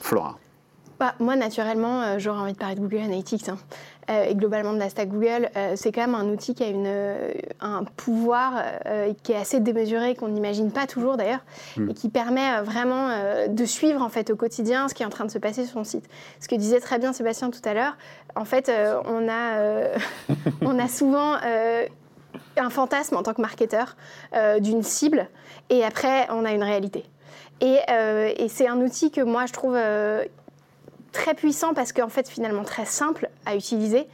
Flora. 0.00 0.36
Bah, 0.98 1.14
moi, 1.20 1.36
naturellement, 1.36 2.02
euh, 2.02 2.18
j'aurais 2.18 2.40
envie 2.40 2.54
de 2.54 2.58
parler 2.58 2.74
de 2.74 2.80
Google 2.80 2.96
Analytics. 2.96 3.50
Hein. 3.50 3.58
Euh, 4.10 4.24
et 4.24 4.34
globalement 4.34 4.72
de 4.72 4.80
la 4.80 4.88
stack 4.88 5.10
Google, 5.10 5.48
c'est 5.76 5.92
quand 5.92 6.00
même 6.00 6.16
un 6.16 6.28
outil 6.28 6.56
qui 6.56 6.64
a 6.64 6.68
une, 6.68 6.92
un 7.60 7.84
pouvoir 7.84 8.64
qui 9.22 9.30
est 9.30 9.36
assez 9.36 9.60
démesuré, 9.60 10.16
qu'on 10.16 10.28
n'imagine 10.28 10.72
pas 10.72 10.88
toujours 10.88 11.16
d'ailleurs, 11.16 11.44
hmm. 11.76 11.90
et 11.90 11.94
qui 11.94 12.08
permet 12.08 12.62
vraiment 12.62 13.10
de 13.48 13.64
suivre 13.64 14.02
en 14.02 14.08
fait 14.08 14.30
au 14.30 14.36
quotidien 14.36 14.88
ce 14.88 14.94
qui 14.94 15.04
est 15.04 15.06
en 15.06 15.10
train 15.10 15.24
de 15.24 15.30
se 15.30 15.38
passer 15.38 15.64
sur 15.64 15.74
son 15.74 15.84
site. 15.84 16.08
Ce 16.40 16.48
que 16.48 16.56
disait 16.56 16.80
très 16.80 16.98
bien 16.98 17.12
Sébastien 17.12 17.50
tout 17.50 17.62
à 17.64 17.74
l'heure, 17.74 17.96
en 18.34 18.44
fait, 18.44 18.70
on, 19.06 19.28
a, 19.28 19.90
on 20.62 20.78
a 20.78 20.88
souvent 20.88 21.36
un 22.56 22.70
fantasme 22.70 23.16
en 23.16 23.22
tant 23.22 23.34
que 23.34 23.40
marketeur 23.40 23.96
euh, 24.34 24.60
d'une 24.60 24.82
cible 24.82 25.28
et 25.70 25.84
après 25.84 26.26
on 26.30 26.44
a 26.44 26.52
une 26.52 26.62
réalité. 26.62 27.04
Et, 27.60 27.78
euh, 27.90 28.32
c'est 28.48 28.68
un 28.68 28.80
outil 28.80 29.10
que 29.10 29.20
moi 29.20 29.46
je 29.46 29.52
trouve 29.52 29.74
euh, 29.76 30.24
très 31.12 31.34
puissant 31.34 31.74
parce 31.74 31.92
qu'en 31.92 32.08
fait 32.08 32.28
finalement 32.28 32.64
très 32.64 32.84
simple 32.84 33.28
à 33.44 33.56
utiliser 33.56 34.06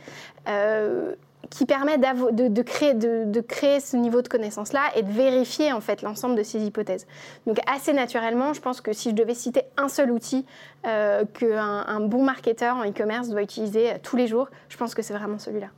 qui 1.50 1.66
permet 1.66 1.98
de, 1.98 2.62
créer, 2.62 3.80
ce 3.80 3.96
niveau 3.96 4.22
de 4.22 4.28
connaissance-là 4.28 4.80
et 4.96 5.02
de 5.02 5.12
vérifier 5.12 5.72
en 5.72 5.80
fait 5.80 6.00
l'ensemble 6.02 6.34
de 6.34 6.42
ces 6.42 6.64
hypothèses. 6.64 7.06
Donc 7.46 7.58
assez 7.70 7.92
naturellement, 7.92 8.54
je 8.54 8.60
pense 8.60 8.80
que 8.80 8.92
si 8.92 9.10
je 9.10 9.14
devais 9.14 9.34
citer 9.34 9.62
un 9.76 9.88
seul 9.88 10.10
outil 10.10 10.46
qu'un 10.82 11.84
un 11.86 12.00
bon 12.00 12.24
marketeur 12.24 12.76
en 12.76 12.84
e-commerce 12.88 13.28
doit 13.28 13.42
utiliser 13.42 13.92
tous 14.02 14.16
les 14.16 14.26
jours, 14.26 14.48
je 14.68 14.76
pense 14.78 14.94
que 14.94 15.02
c'est 15.02 15.14
vraiment 15.14 15.38
celui-là. 15.38 15.68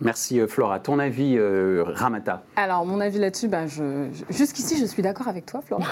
Merci 0.00 0.40
euh, 0.40 0.46
Flora. 0.46 0.78
Ton 0.78 0.98
avis, 0.98 1.36
euh, 1.38 1.82
Ramata 1.86 2.42
Alors, 2.56 2.84
mon 2.84 3.00
avis 3.00 3.18
là-dessus, 3.18 3.48
bah, 3.48 3.62
jusqu'ici, 4.28 4.78
je 4.78 4.84
suis 4.84 5.02
d'accord 5.02 5.28
avec 5.28 5.46
toi, 5.46 5.62
Flora. 5.62 5.84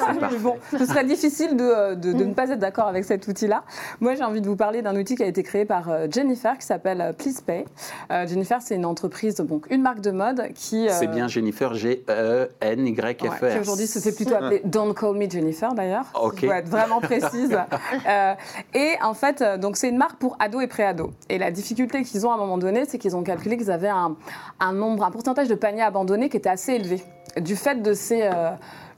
bon, 0.40 0.56
ce 0.72 0.84
serait 0.84 1.04
difficile 1.04 1.56
de, 1.56 1.94
de, 1.94 2.12
ne 2.12 2.34
pas 2.34 2.50
être 2.50 2.58
d'accord 2.58 2.88
avec 2.88 3.04
cet 3.04 3.28
outil-là. 3.28 3.62
Moi, 4.00 4.16
j'ai 4.16 4.24
envie 4.24 4.40
de 4.40 4.48
vous 4.48 4.56
parler 4.56 4.82
d'un 4.82 4.96
outil 4.96 5.14
qui 5.14 5.22
a 5.22 5.26
été 5.26 5.44
créé 5.44 5.64
par 5.64 5.90
euh, 5.90 6.06
Jennifer, 6.10 6.58
qui 6.58 6.66
s'appelle 6.66 7.14
PleasePay. 7.16 7.64
Jennifer, 8.26 8.60
c'est 8.60 8.74
une 8.74 8.84
entreprise, 8.84 9.36
donc 9.36 9.66
une 9.70 9.82
marque 9.82 10.00
de 10.00 10.10
mode 10.10 10.48
qui... 10.54 10.88
C'est 10.90 11.06
bien 11.06 11.28
Jennifer, 11.28 11.74
G-E-N-Y-F-R. 11.74 13.16
qui 13.16 13.58
aujourd'hui 13.60 13.86
se 13.86 13.98
fait 14.00 14.12
plutôt 14.12 14.34
appeler 14.34 14.60
Don't 14.64 14.94
Call 14.94 15.16
Me 15.16 15.30
Jennifer, 15.30 15.72
d'ailleurs. 15.72 16.06
Ok. 16.20 16.40
Pour 16.40 16.52
être 16.52 16.68
vraiment 16.68 17.00
précise. 17.00 17.56
et 18.74 18.92
en 19.02 19.14
fait, 19.14 19.42
donc 19.60 19.76
c'est 19.76 19.88
une 19.88 19.96
marque 19.96 20.18
pour 20.18 20.36
ados 20.40 20.62
et 20.62 20.66
pré-ados. 20.66 21.10
Et 21.28 21.38
la 21.38 21.50
difficulté 21.50 22.02
qu'ils 22.02 22.26
ont 22.26 22.32
à 22.32 22.34
un 22.34 22.38
moment 22.38 22.58
donné, 22.58 22.84
c'est 22.86 22.98
qu'ils 22.98 23.16
ont 23.16 23.22
calculé 23.22 23.51
qu'ils 23.56 23.70
avaient 23.70 23.88
un, 23.88 24.72
nombre, 24.72 25.04
un 25.04 25.10
pourcentage 25.10 25.48
de 25.48 25.54
paniers 25.54 25.82
abandonnés 25.82 26.28
qui 26.28 26.36
était 26.36 26.48
assez 26.48 26.72
élevé. 26.74 27.02
du 27.40 27.56
fait 27.56 27.82
de 27.82 27.94
ces 27.94 28.28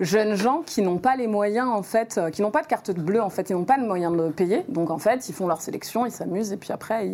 jeunes 0.00 0.34
gens 0.34 0.62
qui 0.66 0.82
n'ont 0.82 0.98
pas 0.98 1.14
les 1.14 1.28
moyens, 1.28 1.68
en 1.68 1.82
fait, 1.82 2.20
qui 2.32 2.42
n'ont 2.42 2.50
pas 2.50 2.62
de 2.62 2.66
carte 2.66 2.90
bleue, 2.90 3.22
en 3.22 3.30
fait, 3.30 3.50
ils 3.50 3.52
n'ont 3.52 3.64
pas 3.64 3.78
de 3.78 3.86
moyens 3.86 4.16
de 4.16 4.28
payer. 4.30 4.64
Donc, 4.68 4.90
en 4.90 4.98
fait, 4.98 5.28
ils 5.28 5.34
font 5.34 5.46
leur 5.46 5.60
sélection, 5.60 6.04
ils 6.04 6.10
s'amusent 6.10 6.52
et 6.52 6.56
puis 6.56 6.72
après, 6.72 7.08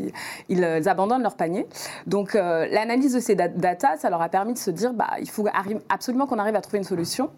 ils, 0.49 0.89
abandonnent 0.89 1.23
leur 1.23 1.37
panier. 1.37 1.67
Donc, 2.07 2.35
l'analyse 2.35 3.15
de 3.15 3.21
ces 3.21 3.35
data, 3.35 3.97
ça 3.99 4.09
leur 4.09 4.23
a 4.23 4.29
permis 4.29 4.55
de 4.55 4.59
se 4.59 4.71
dire, 4.71 4.95
bah, 4.95 5.11
il 5.21 5.29
faut 5.29 5.47
absolument 5.89 6.27
qu'on 6.27 6.39
arrive 6.39 6.57
à 6.57 6.61
trouver 6.63 6.79
une 6.79 6.85
solution. 6.85 7.31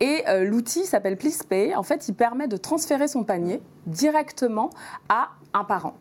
Et 0.00 0.24
l'outil 0.42 0.84
s'appelle 0.86 1.16
PleasePay. 1.16 1.74
En 1.74 1.82
fait, 1.82 2.08
il 2.08 2.14
permet 2.14 2.48
de 2.48 2.56
transférer 2.56 3.08
son 3.08 3.24
panier 3.24 3.60
directement 3.86 4.70
à 5.08 5.28
un 5.52 5.64
parent. 5.64 5.94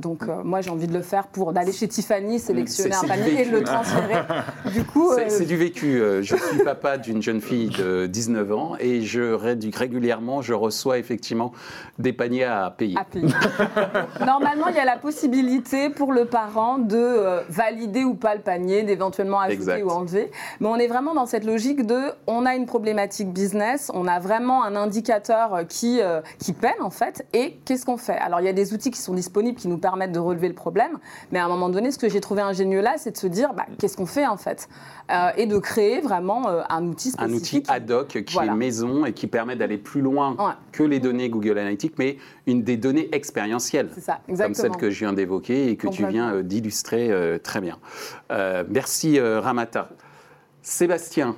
Donc 0.00 0.22
euh, 0.22 0.42
moi 0.42 0.60
j'ai 0.60 0.70
envie 0.70 0.86
de 0.86 0.92
le 0.92 1.02
faire 1.02 1.26
pour 1.26 1.52
d'aller 1.52 1.72
chez 1.72 1.86
Tiffany, 1.86 2.38
sélectionner 2.38 2.94
un 2.94 3.06
panier 3.06 3.42
et 3.42 3.44
le 3.44 3.62
transférer. 3.62 4.22
du 4.72 4.84
coup, 4.84 5.12
c'est 5.14 5.42
euh, 5.42 5.44
du 5.44 5.56
vécu. 5.56 6.00
Euh, 6.00 6.22
je 6.22 6.36
suis 6.36 6.58
papa 6.64 6.98
d'une 6.98 7.22
jeune 7.22 7.40
fille 7.40 7.68
de 7.68 8.06
19 8.06 8.52
ans 8.52 8.72
et 8.80 9.02
je 9.02 9.32
régulièrement 9.32 10.42
je 10.42 10.54
reçois 10.54 10.98
effectivement 10.98 11.52
des 11.98 12.12
paniers 12.12 12.44
à 12.44 12.70
payer. 12.70 12.96
À 12.98 13.04
payer. 13.04 13.28
Normalement 14.26 14.68
il 14.68 14.76
y 14.76 14.80
a 14.80 14.84
la 14.84 14.96
possibilité 14.96 15.90
pour 15.90 16.12
le 16.12 16.24
parent 16.24 16.78
de 16.78 17.42
valider 17.50 18.04
ou 18.04 18.14
pas 18.14 18.34
le 18.34 18.40
panier, 18.40 18.82
d'éventuellement 18.82 19.40
ajouter 19.40 19.82
ou 19.82 19.90
enlever. 19.90 20.30
Mais 20.60 20.68
on 20.68 20.76
est 20.76 20.88
vraiment 20.88 21.14
dans 21.14 21.26
cette 21.26 21.44
logique 21.44 21.86
de 21.86 21.98
on 22.26 22.46
a 22.46 22.54
une 22.54 22.66
problématique 22.66 23.32
business, 23.32 23.90
on 23.94 24.06
a 24.06 24.18
vraiment 24.18 24.64
un 24.64 24.76
indicateur 24.76 25.66
qui 25.68 26.00
qui 26.38 26.52
peine 26.52 26.80
en 26.80 26.90
fait 26.90 27.26
et 27.34 27.58
qu'est-ce 27.64 27.84
qu'on 27.84 27.98
fait? 27.98 28.16
Alors 28.16 28.40
il 28.40 28.46
y 28.46 28.48
a 28.48 28.54
des 28.54 28.72
outils 28.72 28.90
qui 28.90 29.00
sont 29.00 29.14
disponibles 29.14 29.58
qui 29.58 29.68
nous 29.68 29.78
permettent 29.78 29.89
permettre 29.90 30.12
de 30.12 30.20
relever 30.20 30.48
le 30.48 30.54
problème. 30.54 30.98
Mais 31.32 31.40
à 31.40 31.46
un 31.46 31.48
moment 31.48 31.68
donné, 31.68 31.90
ce 31.90 31.98
que 31.98 32.08
j'ai 32.08 32.20
trouvé 32.20 32.42
ingénieux 32.42 32.80
là, 32.80 32.94
c'est 32.96 33.10
de 33.10 33.16
se 33.16 33.26
dire 33.26 33.54
bah, 33.54 33.66
qu'est-ce 33.78 33.96
qu'on 33.96 34.06
fait 34.06 34.26
en 34.26 34.36
fait? 34.36 34.68
Euh, 35.10 35.30
Et 35.36 35.46
de 35.46 35.58
créer 35.58 36.00
vraiment 36.00 36.48
euh, 36.48 36.62
un 36.68 36.86
outil 36.86 37.10
spécifique. 37.10 37.68
Un 37.68 37.72
outil 37.72 37.82
ad 37.82 37.90
hoc 37.90 38.22
qui 38.24 38.38
est 38.38 38.54
maison 38.54 39.04
et 39.04 39.12
qui 39.12 39.26
permet 39.26 39.56
d'aller 39.56 39.78
plus 39.78 40.00
loin 40.00 40.36
que 40.72 40.82
les 40.84 41.00
données 41.00 41.28
Google 41.28 41.58
Analytics, 41.58 41.98
mais 41.98 42.18
une 42.46 42.62
des 42.62 42.76
données 42.76 43.08
expérientielles. 43.12 43.90
Ça, 43.98 44.20
comme 44.26 44.54
celle 44.54 44.76
que 44.76 44.90
je 44.90 45.00
viens 45.00 45.12
d'évoquer 45.12 45.70
et 45.70 45.76
que 45.76 45.88
tu 45.88 46.06
viens 46.06 46.34
euh, 46.34 46.42
d'illustrer 46.42 47.10
très 47.42 47.60
bien. 47.60 47.78
merci 48.68 49.18
Ramata. 49.20 49.88
Sébastien, 50.62 51.36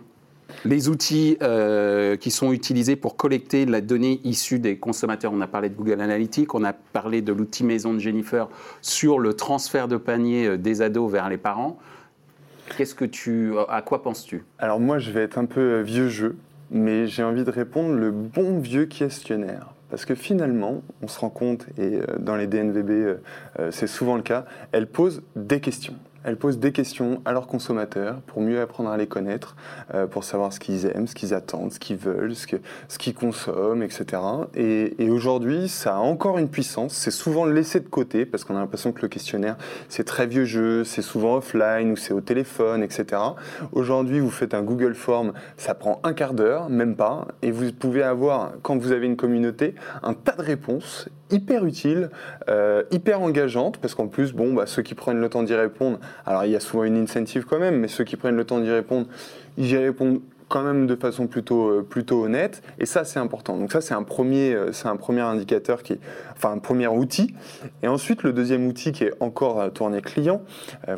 les 0.64 0.88
outils 0.88 1.36
euh, 1.42 2.16
qui 2.16 2.30
sont 2.30 2.52
utilisés 2.52 2.96
pour 2.96 3.16
collecter 3.16 3.66
la 3.66 3.80
donnée 3.80 4.20
issue 4.24 4.58
des 4.58 4.76
consommateurs. 4.76 5.32
On 5.34 5.40
a 5.40 5.46
parlé 5.46 5.68
de 5.68 5.74
Google 5.74 6.00
Analytics, 6.00 6.54
on 6.54 6.64
a 6.64 6.72
parlé 6.72 7.22
de 7.22 7.32
l'outil 7.32 7.64
maison 7.64 7.94
de 7.94 7.98
Jennifer 7.98 8.48
sur 8.80 9.18
le 9.18 9.34
transfert 9.34 9.88
de 9.88 9.96
panier 9.96 10.46
euh, 10.46 10.56
des 10.56 10.82
ados 10.82 11.10
vers 11.10 11.28
les 11.28 11.38
parents. 11.38 11.78
Qu'est-ce 12.76 12.94
que 12.94 13.04
tu, 13.04 13.52
à 13.68 13.82
quoi 13.82 14.02
penses-tu? 14.02 14.44
Alors 14.58 14.80
moi, 14.80 14.98
je 14.98 15.10
vais 15.10 15.22
être 15.22 15.38
un 15.38 15.44
peu 15.44 15.60
euh, 15.60 15.82
vieux 15.82 16.08
jeu, 16.08 16.36
mais 16.70 17.06
j'ai 17.06 17.22
envie 17.22 17.44
de 17.44 17.50
répondre 17.50 17.94
le 17.94 18.10
bon 18.10 18.58
vieux 18.58 18.86
questionnaire. 18.86 19.74
Parce 19.90 20.06
que 20.06 20.14
finalement, 20.14 20.82
on 21.02 21.08
se 21.08 21.20
rend 21.20 21.28
compte, 21.28 21.66
et 21.76 21.98
dans 22.18 22.34
les 22.34 22.46
DNVB, 22.46 23.18
c'est 23.70 23.86
souvent 23.86 24.16
le 24.16 24.22
cas, 24.22 24.46
elle 24.72 24.86
pose 24.86 25.22
des 25.36 25.60
questions. 25.60 25.92
Elles 26.24 26.36
posent 26.36 26.58
des 26.58 26.72
questions 26.72 27.20
à 27.24 27.32
leurs 27.32 27.46
consommateurs 27.46 28.20
pour 28.26 28.42
mieux 28.42 28.60
apprendre 28.60 28.90
à 28.90 28.96
les 28.96 29.06
connaître, 29.06 29.56
euh, 29.94 30.06
pour 30.06 30.24
savoir 30.24 30.52
ce 30.52 30.60
qu'ils 30.60 30.86
aiment, 30.86 31.06
ce 31.06 31.14
qu'ils 31.14 31.34
attendent, 31.34 31.72
ce 31.72 31.78
qu'ils 31.78 31.96
veulent, 31.96 32.34
ce, 32.34 32.46
ce 32.88 32.98
qu'ils 32.98 33.14
consomment, 33.14 33.82
etc. 33.82 34.22
Et, 34.54 35.10
aujourd'hui, 35.10 35.68
ça 35.68 35.96
a 35.96 35.98
encore 35.98 36.38
une 36.38 36.48
puissance. 36.48 36.94
C'est 36.94 37.10
souvent 37.10 37.44
laissé 37.44 37.80
de 37.80 37.88
côté 37.88 38.24
parce 38.24 38.44
qu'on 38.44 38.56
a 38.56 38.60
l'impression 38.60 38.92
que 38.92 39.02
le 39.02 39.08
questionnaire, 39.08 39.56
c'est 39.88 40.04
très 40.04 40.26
vieux 40.26 40.44
jeu, 40.44 40.84
c'est 40.84 41.02
souvent 41.02 41.36
offline 41.36 41.90
ou 41.90 41.96
c'est 41.96 42.14
au 42.14 42.20
téléphone, 42.20 42.82
etc. 42.82 43.20
Aujourd'hui, 43.72 44.20
vous 44.20 44.30
faites 44.30 44.54
un 44.54 44.62
Google 44.62 44.94
Form, 44.94 45.32
ça 45.56 45.74
prend 45.74 46.00
un 46.04 46.14
quart 46.14 46.34
d'heure, 46.34 46.70
même 46.70 46.96
pas, 46.96 47.28
et 47.42 47.50
vous 47.50 47.72
pouvez 47.72 48.02
avoir, 48.02 48.52
quand 48.62 48.78
vous 48.78 48.92
avez 48.92 49.06
une 49.06 49.16
communauté, 49.16 49.74
un 50.02 50.14
tas 50.14 50.36
de 50.36 50.42
réponses 50.42 51.08
hyper 51.32 51.64
utiles, 51.64 52.10
euh, 52.48 52.82
hyper 52.90 53.20
engageantes, 53.20 53.78
parce 53.78 53.94
qu'en 53.94 54.06
plus, 54.06 54.32
bon, 54.32 54.52
bah, 54.52 54.66
ceux 54.66 54.82
qui 54.82 54.94
prennent 54.94 55.20
le 55.20 55.28
temps 55.28 55.42
d'y 55.42 55.54
répondre, 55.54 55.98
alors 56.26 56.44
il 56.44 56.50
y 56.52 56.56
a 56.56 56.60
souvent 56.60 56.84
une 56.84 56.96
incentive 56.96 57.44
quand 57.44 57.58
même, 57.58 57.78
mais 57.78 57.88
ceux 57.88 58.04
qui 58.04 58.16
prennent 58.16 58.36
le 58.36 58.44
temps 58.44 58.60
d'y 58.60 58.70
répondre, 58.70 59.06
ils 59.56 59.70
y 59.70 59.76
répondent 59.76 60.20
quand 60.52 60.62
même 60.62 60.86
de 60.86 60.94
façon 60.96 61.28
plutôt, 61.28 61.70
euh, 61.70 61.82
plutôt 61.82 62.24
honnête. 62.24 62.62
Et 62.78 62.84
ça, 62.84 63.04
c'est 63.06 63.18
important. 63.18 63.56
Donc 63.56 63.72
ça, 63.72 63.80
c'est 63.80 63.94
un, 63.94 64.02
premier, 64.02 64.52
euh, 64.52 64.70
c'est 64.70 64.86
un 64.86 64.96
premier 64.96 65.22
indicateur, 65.22 65.82
qui 65.82 65.98
enfin 66.36 66.52
un 66.52 66.58
premier 66.58 66.86
outil. 66.88 67.34
Et 67.82 67.88
ensuite, 67.88 68.22
le 68.22 68.34
deuxième 68.34 68.66
outil 68.66 68.92
qui 68.92 69.04
est 69.04 69.14
encore 69.20 69.60
euh, 69.60 69.70
tourné 69.70 70.02
client. 70.02 70.42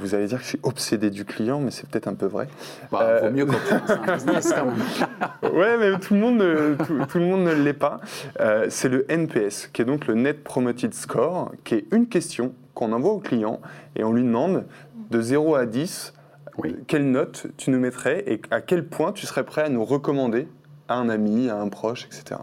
vous 0.00 0.16
allez 0.16 0.26
dire 0.26 0.38
que 0.38 0.42
je 0.42 0.48
suis 0.48 0.60
obsédé 0.64 1.08
du 1.08 1.24
client, 1.24 1.60
mais 1.60 1.70
c'est 1.70 1.88
peut-être 1.88 2.08
un 2.08 2.14
peu 2.14 2.26
vrai. 2.26 2.48
Bah, 2.90 3.20
vaut 3.20 3.30
mieux 3.30 3.46
quand 3.46 3.54
un 3.88 4.14
business 4.16 4.52
quand 4.52 4.64
même. 4.64 5.52
ouais, 5.54 5.76
mais 5.78 5.98
tout 6.00 6.14
le 6.14 6.20
monde 6.20 6.42
tout, 7.08 7.18
le 7.18 7.24
monde 7.24 7.44
ne 7.44 7.52
l'est 7.52 7.74
pas. 7.74 8.00
c'est 8.68 8.88
le 8.88 9.06
NPS, 9.08 9.68
qui 9.72 9.82
est 9.82 9.84
donc 9.84 10.08
le 10.08 10.14
Net 10.14 10.42
Promoted 10.42 10.92
Score, 10.94 11.52
qui 11.62 11.76
est 11.76 11.86
une 11.92 12.08
question 12.08 12.54
qu'on 12.74 12.92
envoie 12.92 13.12
au 13.12 13.20
client 13.20 13.60
et 13.94 14.02
on 14.02 14.12
lui 14.12 14.24
demande 14.24 14.64
de 15.10 15.20
0 15.20 15.54
à 15.54 15.66
10 15.66 16.12
quelle 16.86 17.10
note 17.10 17.46
tu 17.56 17.70
nous 17.70 17.80
mettrais 17.80 18.24
et 18.26 18.40
à 18.50 18.60
quel 18.60 18.86
point 18.86 19.12
tu 19.12 19.26
serais 19.26 19.44
prêt 19.44 19.62
à 19.62 19.68
nous 19.68 19.84
recommander 19.84 20.48
à 20.88 20.96
un 20.96 21.08
ami, 21.08 21.48
à 21.48 21.56
un 21.56 21.68
proche, 21.68 22.06
etc. 22.06 22.40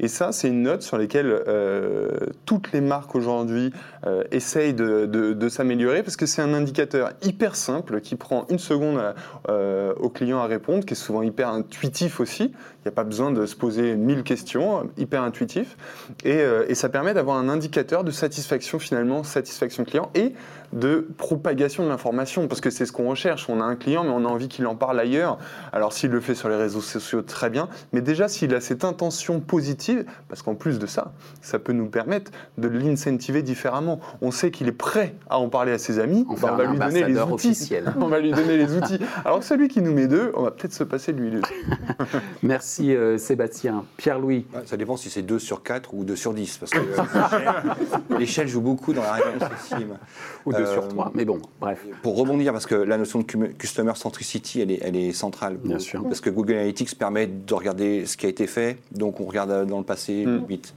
Et 0.00 0.08
ça, 0.08 0.32
c'est 0.32 0.48
une 0.48 0.62
note 0.62 0.82
sur 0.82 0.96
laquelle 0.96 1.26
euh, 1.26 2.08
toutes 2.46 2.72
les 2.72 2.80
marques 2.80 3.14
aujourd'hui 3.14 3.72
euh, 4.06 4.24
essayent 4.30 4.74
de, 4.74 5.48
s'améliorer 5.48 6.02
parce 6.02 6.16
que 6.16 6.26
c'est 6.26 6.40
un 6.40 6.54
indicateur 6.54 7.12
hyper 7.22 7.54
simple 7.54 8.00
qui 8.00 8.16
prend 8.16 8.46
une 8.48 8.58
seconde 8.58 9.14
euh, 9.48 9.92
au 9.96 10.08
client 10.08 10.38
à 10.38 10.46
répondre, 10.46 10.84
qui 10.84 10.94
est 10.94 10.96
souvent 10.96 11.22
hyper 11.22 11.48
intuitif 11.48 12.20
aussi. 12.20 12.52
Il 12.84 12.88
n'y 12.88 12.92
a 12.92 12.96
pas 12.96 13.04
besoin 13.04 13.30
de 13.30 13.46
se 13.46 13.56
poser 13.56 13.96
mille 13.96 14.22
questions, 14.22 14.90
hyper 14.98 15.22
intuitif. 15.22 15.76
Et, 16.24 16.42
et 16.68 16.74
ça 16.74 16.90
permet 16.90 17.14
d'avoir 17.14 17.38
un 17.38 17.48
indicateur 17.48 18.04
de 18.04 18.10
satisfaction 18.10 18.78
finalement, 18.78 19.24
satisfaction 19.24 19.84
client 19.84 20.10
et 20.14 20.34
de 20.74 21.06
propagation 21.16 21.84
de 21.84 21.88
l'information, 21.88 22.48
parce 22.48 22.60
que 22.60 22.68
c'est 22.68 22.84
ce 22.84 22.92
qu'on 22.92 23.08
recherche. 23.08 23.48
On 23.48 23.60
a 23.60 23.64
un 23.64 23.76
client, 23.76 24.04
mais 24.04 24.10
on 24.10 24.24
a 24.24 24.28
envie 24.28 24.48
qu'il 24.48 24.66
en 24.66 24.74
parle 24.74 24.98
ailleurs. 24.98 25.38
Alors 25.72 25.92
s'il 25.92 26.10
le 26.10 26.20
fait 26.20 26.34
sur 26.34 26.48
les 26.48 26.56
réseaux 26.56 26.80
sociaux, 26.80 27.22
très 27.22 27.48
bien, 27.48 27.68
mais 27.92 28.00
déjà 28.00 28.28
s'il 28.28 28.54
a 28.54 28.60
cette 28.60 28.84
intention 28.84 29.40
positive, 29.40 30.04
parce 30.28 30.42
qu'en 30.42 30.54
plus 30.54 30.78
de 30.78 30.86
ça, 30.86 31.12
ça 31.40 31.58
peut 31.58 31.72
nous 31.72 31.86
permettre 31.86 32.32
de 32.58 32.68
l'incentiver 32.68 33.42
différemment. 33.42 34.00
On 34.20 34.32
sait 34.32 34.50
qu'il 34.50 34.66
est 34.66 34.72
prêt 34.72 35.14
à 35.30 35.38
en 35.38 35.48
parler 35.48 35.72
à 35.72 35.78
ses 35.78 36.00
amis, 36.00 36.26
on, 36.28 36.34
va 36.34 36.64
lui 36.64 36.78
donner 36.78 37.04
les 37.04 37.20
outils. 37.20 37.70
on 38.00 38.08
va 38.08 38.18
lui 38.18 38.32
donner 38.32 38.56
les 38.56 38.76
outils. 38.76 38.98
Alors 39.24 39.38
que 39.38 39.44
celui 39.44 39.68
qui 39.68 39.80
nous 39.80 39.92
met 39.92 40.08
deux, 40.08 40.32
on 40.34 40.42
va 40.42 40.50
peut-être 40.50 40.74
se 40.74 40.84
passer 40.84 41.12
de 41.12 41.20
lui. 41.20 41.40
Merci 42.42 42.73
euh, 42.80 43.18
Sébastien. 43.18 43.84
Pierre-Louis. 43.96 44.46
Ça 44.66 44.76
dépend 44.76 44.96
si 44.96 45.10
c'est 45.10 45.22
2 45.22 45.38
sur 45.38 45.62
4 45.62 45.94
ou 45.94 46.04
2 46.04 46.16
sur 46.16 46.34
10, 46.34 46.58
parce 46.58 46.72
que 46.72 46.78
euh, 46.78 48.18
l'échelle 48.18 48.48
joue 48.48 48.60
beaucoup 48.60 48.92
dans 48.92 49.02
la 49.02 49.12
réponse 49.12 49.42
Ou 50.46 50.52
sur 50.52 50.88
trois. 50.88 51.12
Mais 51.14 51.24
bon, 51.24 51.40
bref. 51.60 51.84
Pour 52.02 52.16
rebondir, 52.16 52.52
parce 52.52 52.66
que 52.66 52.74
la 52.74 52.98
notion 52.98 53.20
de 53.20 53.24
Customer 53.24 53.94
Centricity, 53.94 54.60
elle 54.60 54.70
est, 54.70 54.80
elle 54.82 54.96
est 54.96 55.12
centrale. 55.12 55.56
Bien 55.62 55.78
sûr. 55.78 56.02
Parce 56.02 56.20
que 56.20 56.30
Google 56.30 56.54
Analytics 56.54 56.98
permet 56.98 57.26
de 57.26 57.54
regarder 57.54 58.06
ce 58.06 58.16
qui 58.16 58.26
a 58.26 58.28
été 58.28 58.46
fait, 58.46 58.78
donc 58.92 59.20
on 59.20 59.24
regarde 59.24 59.66
dans 59.66 59.78
le 59.78 59.84
passé 59.84 60.26
mm. 60.26 60.44
vite. 60.46 60.74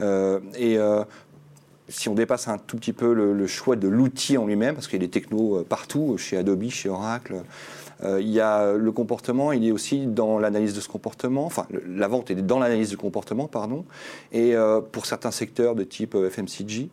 Euh, 0.00 0.40
et 0.56 0.78
euh, 0.78 1.04
si 1.88 2.08
on 2.08 2.14
dépasse 2.14 2.48
un 2.48 2.58
tout 2.58 2.76
petit 2.76 2.92
peu 2.92 3.12
le, 3.12 3.46
choix 3.46 3.76
de 3.76 3.88
l'outil 3.88 4.38
en 4.38 4.46
lui-même, 4.46 4.74
parce 4.74 4.86
qu'il 4.86 5.00
y 5.00 5.04
a 5.04 5.06
des 5.06 5.10
technos 5.10 5.58
euh, 5.58 5.66
partout, 5.68 6.16
chez 6.18 6.36
Adobe, 6.36 6.68
chez 6.68 6.88
Oracle, 6.88 7.42
il 8.02 8.28
y 8.28 8.40
a 8.40 8.72
le 8.72 8.92
comportement, 8.92 9.52
il 9.52 9.66
est 9.66 9.72
aussi 9.72 10.06
dans 10.06 10.38
l'analyse 10.38 10.74
de 10.74 10.80
ce 10.80 10.88
comportement, 10.88 11.44
enfin 11.44 11.66
la 11.86 12.08
vente 12.08 12.30
est 12.30 12.34
dans 12.34 12.58
l'analyse 12.58 12.90
du 12.90 12.96
comportement, 12.96 13.46
pardon, 13.46 13.84
et 14.32 14.54
pour 14.92 15.06
certains 15.06 15.30
secteurs 15.30 15.74
de 15.74 15.84
type 15.84 16.14
FMCG, 16.14 16.88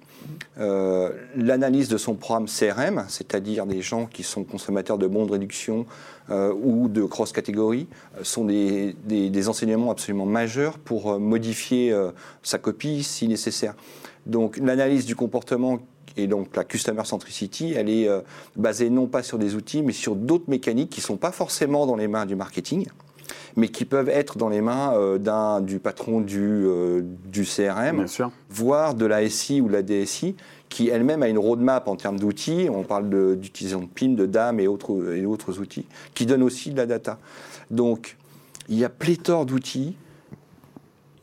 euh, 0.59 1.11
l'analyse 1.35 1.87
de 1.87 1.97
son 1.97 2.15
programme 2.15 2.47
CRM, 2.47 3.05
c'est-à-dire 3.09 3.65
des 3.65 3.81
gens 3.81 4.05
qui 4.07 4.23
sont 4.23 4.43
consommateurs 4.43 4.97
de 4.97 5.07
bons 5.07 5.25
de 5.25 5.31
réduction 5.31 5.85
euh, 6.29 6.51
ou 6.51 6.89
de 6.89 7.03
cross-catégorie, 7.03 7.87
euh, 8.17 8.23
sont 8.23 8.45
des, 8.45 8.95
enseignements 9.47 9.91
absolument 9.91 10.25
majeurs 10.25 10.79
pour 10.79 11.19
modifier 11.19 11.95
sa 12.41 12.57
copie 12.57 13.03
si 13.03 13.27
nécessaire. 13.27 13.75
Donc 14.25 14.57
l'analyse 14.57 15.05
du 15.05 15.15
comportement 15.15 15.79
et 16.17 16.27
donc 16.27 16.55
la 16.55 16.63
Customer 16.63 17.05
Centricity, 17.05 17.73
elle 17.75 17.89
est 17.89 18.09
basée 18.55 18.89
non 18.89 19.07
pas 19.07 19.23
sur 19.23 19.37
des 19.37 19.55
outils, 19.55 19.81
mais 19.81 19.93
sur 19.93 20.15
d'autres 20.15 20.49
mécaniques 20.49 20.89
qui 20.89 20.99
ne 20.99 21.05
sont 21.05 21.17
pas 21.17 21.31
forcément 21.31 21.85
dans 21.85 21.95
les 21.95 22.07
mains 22.07 22.25
du 22.25 22.35
marketing 22.35 22.87
mais 23.57 23.69
qui 23.69 23.85
peuvent 23.85 24.07
être 24.07 24.37
dans 24.37 24.49
les 24.49 24.61
mains 24.61 24.93
euh, 24.95 25.59
du 25.59 25.79
patron 25.79 26.21
du, 26.21 26.39
euh, 26.39 27.01
du 27.25 27.43
CRM, 27.43 28.05
voire 28.49 28.93
de 28.93 29.05
la 29.05 29.27
SI 29.27 29.61
ou 29.61 29.67
la 29.67 29.81
DSI, 29.81 30.35
qui 30.69 30.89
elle-même 30.89 31.23
a 31.23 31.27
une 31.27 31.39
roadmap 31.39 31.87
en 31.87 31.95
termes 31.95 32.19
d'outils. 32.19 32.69
On 32.71 32.83
parle 32.83 33.09
d'utilisation 33.37 33.81
de, 33.81 33.87
PIN, 33.87 34.09
de 34.09 34.25
DAM 34.27 34.59
et 34.59 34.67
autres, 34.67 35.13
et 35.13 35.25
autres 35.25 35.59
outils, 35.59 35.87
qui 36.13 36.25
donnent 36.25 36.43
aussi 36.43 36.71
de 36.71 36.77
la 36.77 36.85
data. 36.85 37.17
Donc, 37.71 38.15
il 38.69 38.77
y 38.77 38.85
a 38.85 38.89
pléthore 38.89 39.45
d'outils. 39.45 39.95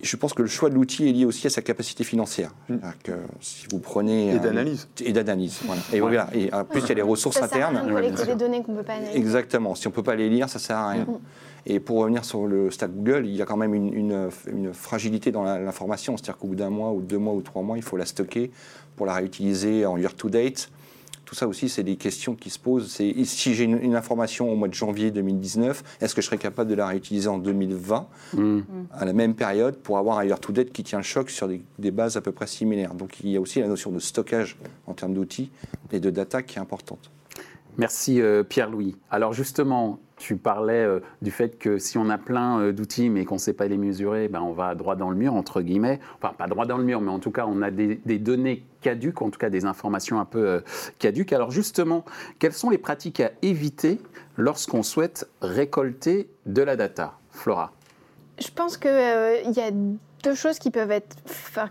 Je 0.04 0.16
pense 0.16 0.34
que 0.34 0.42
le 0.42 0.48
choix 0.48 0.70
de 0.70 0.74
l'outil 0.74 1.08
est 1.08 1.12
lié 1.12 1.24
aussi 1.24 1.46
à 1.46 1.50
sa 1.50 1.62
capacité 1.62 2.04
financière. 2.04 2.50
Mm. 2.68 2.76
Que 3.02 3.12
si 3.40 3.66
vous 3.70 3.78
prenez 3.78 4.34
et 4.34 4.38
d'analyse 4.38 4.88
et 5.04 5.12
d'analyse, 5.12 5.60
voilà. 5.64 5.82
Et 5.92 6.00
voilà. 6.00 6.28
Et 6.34 6.52
en 6.52 6.64
plus, 6.64 6.80
il 6.80 6.88
y 6.88 6.92
a 6.92 6.94
les 6.94 7.02
ressources 7.02 7.38
ça 7.38 7.46
internes. 7.46 7.74
Sert 7.74 7.96
à 7.96 8.00
rien 8.00 8.10
de 8.10 8.24
des 8.24 8.34
données 8.34 8.62
qu'on 8.62 8.74
peut 8.74 8.82
pas 8.82 8.94
analyser. 8.94 9.18
Exactement. 9.18 9.74
Si 9.74 9.88
on 9.88 9.90
peut 9.90 10.02
pas 10.02 10.14
les 10.14 10.28
lire, 10.28 10.48
ça 10.48 10.58
sert 10.58 10.76
à 10.76 10.90
rien. 10.90 11.04
Mm. 11.04 11.18
Et 11.66 11.80
pour 11.80 11.98
revenir 11.98 12.24
sur 12.24 12.46
le 12.46 12.70
stack 12.70 12.94
Google, 12.94 13.26
il 13.26 13.34
y 13.34 13.40
a 13.40 13.46
quand 13.46 13.56
même 13.56 13.74
une, 13.74 14.28
une, 14.46 14.74
fragilité 14.74 15.32
dans 15.32 15.44
l'information. 15.44 16.16
C'est-à-dire 16.16 16.36
qu'au 16.36 16.48
bout 16.48 16.56
d'un 16.56 16.68
mois, 16.68 16.92
ou 16.92 17.00
deux 17.00 17.16
mois, 17.16 17.32
ou 17.32 17.40
trois 17.40 17.62
mois, 17.62 17.78
il 17.78 17.82
faut 17.82 17.96
la 17.96 18.04
stocker 18.04 18.50
pour 18.96 19.06
la 19.06 19.14
réutiliser 19.14 19.86
en 19.86 19.96
year 19.96 20.14
to 20.14 20.28
date 20.28 20.70
tout 21.24 21.34
ça 21.34 21.48
aussi, 21.48 21.68
c'est 21.68 21.82
des 21.82 21.96
questions 21.96 22.34
qui 22.34 22.50
se 22.50 22.58
posent. 22.58 22.90
C'est 22.90 23.12
si 23.24 23.54
j'ai 23.54 23.64
une, 23.64 23.94
information 23.94 24.50
au 24.50 24.56
mois 24.56 24.68
de 24.68 24.74
janvier 24.74 25.10
2019, 25.10 25.98
est-ce 26.00 26.14
que 26.14 26.20
je 26.20 26.26
serais 26.26 26.38
capable 26.38 26.68
de 26.70 26.74
la 26.74 26.86
réutiliser 26.86 27.28
en 27.28 27.38
2020 27.38 28.06
mm. 28.34 28.60
à 28.92 29.04
la 29.04 29.12
même 29.12 29.34
période 29.34 29.76
pour 29.76 29.98
avoir 29.98 30.18
un 30.18 30.24
year-to-date 30.24 30.72
qui 30.72 30.82
tient 30.82 30.98
le 30.98 31.04
choc 31.04 31.30
sur 31.30 31.48
des, 31.48 31.62
des, 31.78 31.90
bases 31.90 32.16
à 32.16 32.20
peu 32.20 32.32
près 32.32 32.46
similaires? 32.46 32.94
Donc 32.94 33.20
il 33.22 33.30
y 33.30 33.36
a 33.36 33.40
aussi 33.40 33.60
la 33.60 33.68
notion 33.68 33.90
de 33.90 33.98
stockage 33.98 34.56
en 34.86 34.94
termes 34.94 35.14
d'outils 35.14 35.50
et 35.92 36.00
de 36.00 36.10
data 36.10 36.42
qui 36.42 36.58
est 36.58 36.60
importante. 36.62 37.10
Merci 37.76 38.20
euh, 38.20 38.42
Pierre-Louis. 38.42 38.96
Alors 39.10 39.32
justement, 39.32 39.98
tu 40.24 40.36
parlais 40.36 40.82
euh, 40.82 41.00
du 41.20 41.30
fait 41.30 41.58
que 41.58 41.76
si 41.76 41.98
on 41.98 42.08
a 42.08 42.16
plein 42.16 42.58
euh, 42.58 42.72
d'outils 42.72 43.10
mais 43.10 43.26
qu'on 43.26 43.34
ne 43.34 43.40
sait 43.40 43.52
pas 43.52 43.66
les 43.66 43.76
mesurer, 43.76 44.28
ben 44.28 44.40
on 44.40 44.52
va 44.52 44.74
droit 44.74 44.96
dans 44.96 45.10
le 45.10 45.16
mur, 45.16 45.34
entre 45.34 45.60
guillemets. 45.60 46.00
Enfin, 46.16 46.32
pas 46.32 46.46
droit 46.46 46.64
dans 46.64 46.78
le 46.78 46.84
mur, 46.84 47.02
mais 47.02 47.10
en 47.10 47.18
tout 47.18 47.30
cas, 47.30 47.44
on 47.46 47.60
a 47.60 47.70
des, 47.70 47.96
données 48.18 48.64
caduques, 48.80 49.20
en 49.20 49.28
tout 49.28 49.38
cas 49.38 49.50
des 49.50 49.66
informations 49.66 50.18
un 50.18 50.24
peu 50.24 50.62
caduques. 50.98 51.34
Alors 51.34 51.50
justement, 51.50 52.06
quelles 52.38 52.54
sont 52.54 52.70
les 52.70 52.78
pratiques 52.78 53.20
à 53.20 53.32
éviter 53.42 54.00
lorsqu'on 54.38 54.82
souhaite 54.82 55.28
récolter 55.42 56.30
de 56.46 56.62
la 56.62 56.76
data? 56.76 57.18
Flora 57.30 57.72
Je 58.38 58.48
pense 58.48 58.78
qu'il 58.78 58.90
y 58.90 59.60
a 59.60 59.70
deux 60.22 60.34
choses 60.34 60.58
qui 60.58 60.70
peuvent 60.70 61.02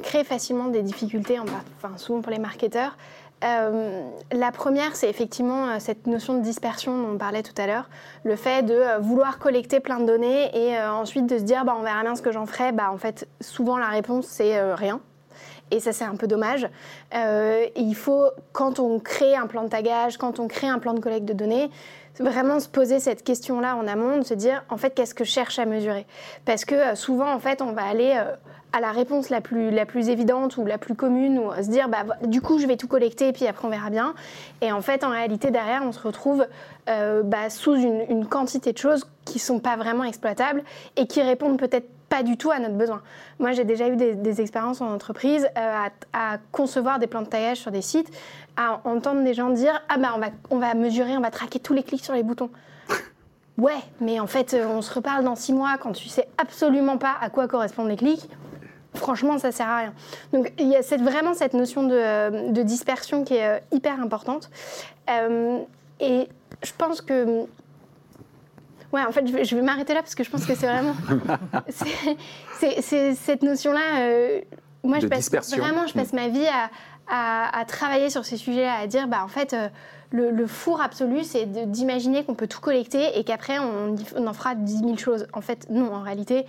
créer 0.04 0.24
facilement 0.24 0.68
des 0.68 0.84
difficultés, 0.84 1.40
enfin, 1.40 1.98
souvent 1.98 2.22
pour 2.22 2.32
les 2.32 2.40
marketeurs. 2.40 2.98
Euh, 3.44 4.10
la 4.32 4.52
première, 4.52 4.96
c'est 4.96 5.10
effectivement 5.10 5.68
euh, 5.68 5.76
cette 5.80 6.08
notion 6.08 6.36
de 6.36 6.42
dispersion 6.42 6.98
dont 6.98 7.16
on 7.16 7.18
parlait 7.18 7.44
tout 7.44 7.60
à 7.62 7.68
l'heure. 7.68 7.90
Le 8.24 8.36
fait 8.36 8.64
de 8.64 8.74
euh, 8.74 9.00
vouloir 9.00 9.38
collecter 9.38 9.80
plein 9.80 10.00
de 10.00 10.06
données 10.06 10.50
et 10.56 10.80
ensuite 10.82 11.26
de 11.26 11.38
se 11.38 11.44
dire 11.44 11.66
bah, 11.66 11.76
on 11.78 11.84
verra 11.84 12.04
bien 12.04 12.16
ce 12.16 12.22
que 12.22 12.32
j'en 12.32 12.46
ferai. 12.46 12.72
Bah, 12.72 12.90
en 12.92 12.98
fait, 12.98 13.28
souvent 13.42 13.78
la 13.78 13.88
réponse, 13.88 14.28
c'est 14.28 14.74
rien. 14.74 15.02
Et 15.72 15.80
ça, 15.80 15.92
c'est 15.92 16.06
un 16.06 16.16
peu 16.16 16.28
dommage. 16.28 16.70
il 17.14 17.96
faut, 17.96 18.28
quand 18.52 18.80
on 18.80 19.00
crée 19.00 19.36
un 19.36 19.48
plan 19.48 19.64
de 19.64 19.70
tagage, 19.70 20.18
quand 20.18 20.40
on 20.40 20.48
crée 20.48 20.68
un 20.68 20.78
plan 20.78 20.94
de 20.94 21.00
collecte 21.00 21.26
de 21.26 21.34
données, 21.34 21.72
vraiment 22.20 22.60
se 22.60 22.70
poser 22.70 23.00
cette 23.00 23.24
question-là 23.24 23.76
en 23.76 23.88
amont, 23.88 24.20
de 24.20 24.24
se 24.24 24.36
dire 24.36 24.64
en 24.70 24.78
fait 24.78 24.92
qu'est-ce 24.94 25.16
que 25.16 25.24
je 25.24 25.32
cherche 25.32 25.58
à 25.58 25.66
mesurer? 25.66 26.06
Parce 26.46 26.64
que 26.64 26.94
souvent 26.94 27.34
en 27.34 27.40
fait 27.40 27.62
on 27.62 27.72
va 27.72 27.84
aller 27.84 28.22
à 28.74 28.82
la 28.82 28.92
réponse 28.92 29.30
la 29.30 29.40
plus, 29.40 29.70
la 29.70 29.86
plus 29.86 30.10
évidente 30.10 30.58
ou 30.58 30.66
la 30.66 30.80
plus 30.80 30.96
commune, 30.96 31.38
ou 31.38 31.54
se 31.54 31.70
dire 31.70 31.88
bah, 31.88 32.06
du 32.26 32.42
coup 32.42 32.58
je 32.58 32.66
vais 32.66 32.76
tout 32.76 32.88
collecter 32.88 33.30
et 33.30 33.32
puis 33.32 33.48
après 33.48 33.68
on 33.68 33.72
verra 33.72 33.92
bien. 33.92 34.16
Et 34.62 34.72
en 34.72 34.82
fait, 34.82 35.04
en 35.04 35.12
réalité, 35.12 35.52
derrière, 35.52 35.84
on 35.86 35.92
se 35.92 36.00
retrouve 36.00 36.46
euh, 36.90 37.22
bah, 37.22 37.52
sous 37.52 37.76
une, 37.76 38.26
quantité 38.26 38.74
de 38.74 38.78
choses 38.78 39.08
qui 39.26 39.36
ne 39.36 39.42
sont 39.42 39.60
pas 39.60 39.78
vraiment 39.78 40.04
exploitables 40.04 40.64
et 40.96 41.06
qui 41.06 41.22
répondent 41.22 41.60
peut-être 41.60 41.88
pas 42.10 42.24
du 42.24 42.36
tout 42.36 42.50
à 42.50 42.60
notre 42.60 42.76
besoin. 42.76 43.02
Moi, 43.40 43.52
j'ai 43.52 43.64
déjà 43.64 43.88
eu 43.88 43.96
des, 43.96 44.42
expériences 44.42 44.82
en 44.82 44.92
entreprise 44.92 45.48
euh, 45.58 45.88
à, 46.14 46.38
concevoir 46.52 46.98
des 46.98 47.08
plans 47.08 47.22
de 47.22 47.28
taillage 47.28 47.58
sur 47.58 47.72
des 47.72 47.82
sites, 47.82 48.10
à 48.58 48.82
entendre 48.86 49.24
des 49.24 49.36
gens 49.36 49.50
dire 49.52 49.82
ah 49.88 49.98
bah 49.98 50.14
on 50.16 50.20
va, 50.20 50.28
on 50.50 50.58
va 50.58 50.74
mesurer, 50.74 51.16
on 51.16 51.22
va 51.22 51.32
traquer 51.32 51.60
tous 51.60 51.74
les 51.74 51.84
clics 51.84 52.04
sur 52.04 52.14
les 52.16 52.24
boutons. 52.24 52.50
Ouais, 53.60 53.72
mais 54.02 54.20
en 54.20 54.26
fait, 54.26 54.58
on 54.68 54.82
se 54.82 54.92
reparle 54.92 55.24
dans 55.24 55.36
six 55.36 55.54
mois 55.54 55.78
quand 55.80 55.92
tu 55.92 56.10
sais 56.10 56.28
absolument 56.40 56.98
pas 56.98 57.14
à 57.22 57.30
quoi 57.30 57.48
correspondent 57.48 57.90
les 57.90 57.98
clics 57.98 58.28
franchement, 58.96 59.38
ça 59.38 59.52
sert 59.52 59.68
à 59.68 59.78
rien. 59.78 59.94
Donc 60.32 60.52
il 60.60 60.68
y 60.68 60.76
a 60.76 60.84
cette, 60.84 61.02
vraiment 61.02 61.34
cette 61.34 61.54
notion 61.54 61.84
de, 61.84 62.62
dispersion 62.64 63.24
qui 63.24 63.36
est 63.36 63.48
euh, 63.48 63.60
hyper 63.72 64.00
importante. 64.00 64.50
Euh, 65.10 65.60
et 66.00 66.28
je 66.64 66.72
pense 66.78 67.02
que 67.02 67.46
Ouais, 68.92 69.02
en 69.02 69.12
fait, 69.12 69.26
je 69.26 69.56
vais, 69.56 69.62
m'arrêter 69.64 69.96
là 69.96 70.02
parce 70.02 70.14
que 70.14 70.24
je 70.24 70.30
pense 70.30 70.46
que 70.46 70.54
c'est 70.54 70.68
vraiment. 70.68 70.94
c'est 71.70 73.16
cette 73.16 73.42
notion-là. 73.42 74.02
Euh, 74.02 74.42
moi, 74.84 75.00
je 75.00 75.08
passe 75.08 75.32
vraiment, 75.58 75.88
je 75.88 75.94
passe 75.94 76.14
ma 76.14 76.28
vie 76.28 76.46
à, 77.08 77.66
travailler 77.66 78.12
sur 78.12 78.24
ces 78.24 78.38
sujets-là, 78.38 78.76
à 78.76 78.86
dire, 78.86 79.08
bah, 79.08 79.24
en 79.24 79.28
fait, 79.28 79.56
le, 80.14 80.48
four 80.48 80.80
absolu, 80.80 81.24
c'est 81.24 81.46
d'imaginer 81.70 82.24
qu'on 82.24 82.36
peut 82.36 82.48
tout 82.48 82.62
collecter 82.62 83.18
et 83.18 83.24
qu'après, 83.24 83.58
on, 83.60 83.96
on, 84.16 84.28
en 84.28 84.34
fera 84.34 84.54
10 84.56 84.80
000 84.80 84.98
choses. 84.98 85.28
En 85.34 85.42
fait, 85.42 85.68
non, 85.70 85.94
en 85.94 86.02
réalité, 86.02 86.46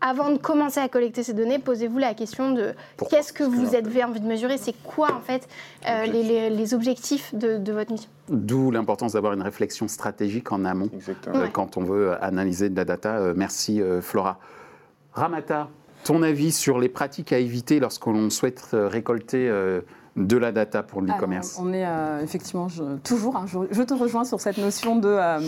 avant 0.00 0.30
de 0.30 0.36
commencer 0.36 0.80
à 0.80 0.88
collecter 0.88 1.22
ces 1.22 1.32
données, 1.32 1.58
posez-vous 1.58 1.98
la 1.98 2.14
question 2.14 2.52
de 2.52 2.74
qu'est-ce 3.08 3.32
que 3.32 3.44
vous 3.44 3.74
avez 3.74 4.04
envie 4.04 4.20
de 4.20 4.26
mesurer, 4.26 4.58
c'est 4.58 4.74
quoi 4.84 5.12
en 5.14 5.20
fait 5.20 5.48
euh, 5.88 6.04
les, 6.04 6.74
objectifs 6.74 7.34
de, 7.34 7.72
votre 7.72 7.92
mission? 7.92 8.10
D'où 8.28 8.70
l'importance 8.70 9.14
d'avoir 9.14 9.32
une 9.32 9.42
réflexion 9.42 9.88
stratégique 9.88 10.52
en 10.52 10.64
amont 10.64 10.90
euh, 11.28 11.46
quand 11.52 11.76
on 11.76 11.84
veut 11.84 12.22
analyser 12.22 12.68
de 12.68 12.76
la 12.76 12.84
data. 12.84 13.16
Euh, 13.16 13.34
merci 13.34 13.80
Flora. 14.02 14.38
Ramata, 15.14 15.68
ton 16.04 16.22
avis 16.22 16.52
sur 16.52 16.78
les 16.78 16.90
pratiques 16.90 17.32
à 17.32 17.38
éviter 17.38 17.80
lorsqu'on 17.80 18.28
souhaite 18.28 18.68
récolter 18.72 19.50
de 20.16 20.36
la 20.36 20.50
data 20.50 20.82
pour 20.82 21.02
l'e-commerce 21.02 21.58
On 21.60 21.72
est 21.72 21.86
euh, 21.86 22.20
effectivement 22.22 22.68
toujours, 23.04 23.36
hein, 23.36 23.44
je, 23.46 23.82
te 23.82 23.94
rejoins 23.94 24.24
sur 24.24 24.40
cette 24.40 24.58
notion 24.58 24.96
de, 24.96 25.08
euh, 25.08 25.40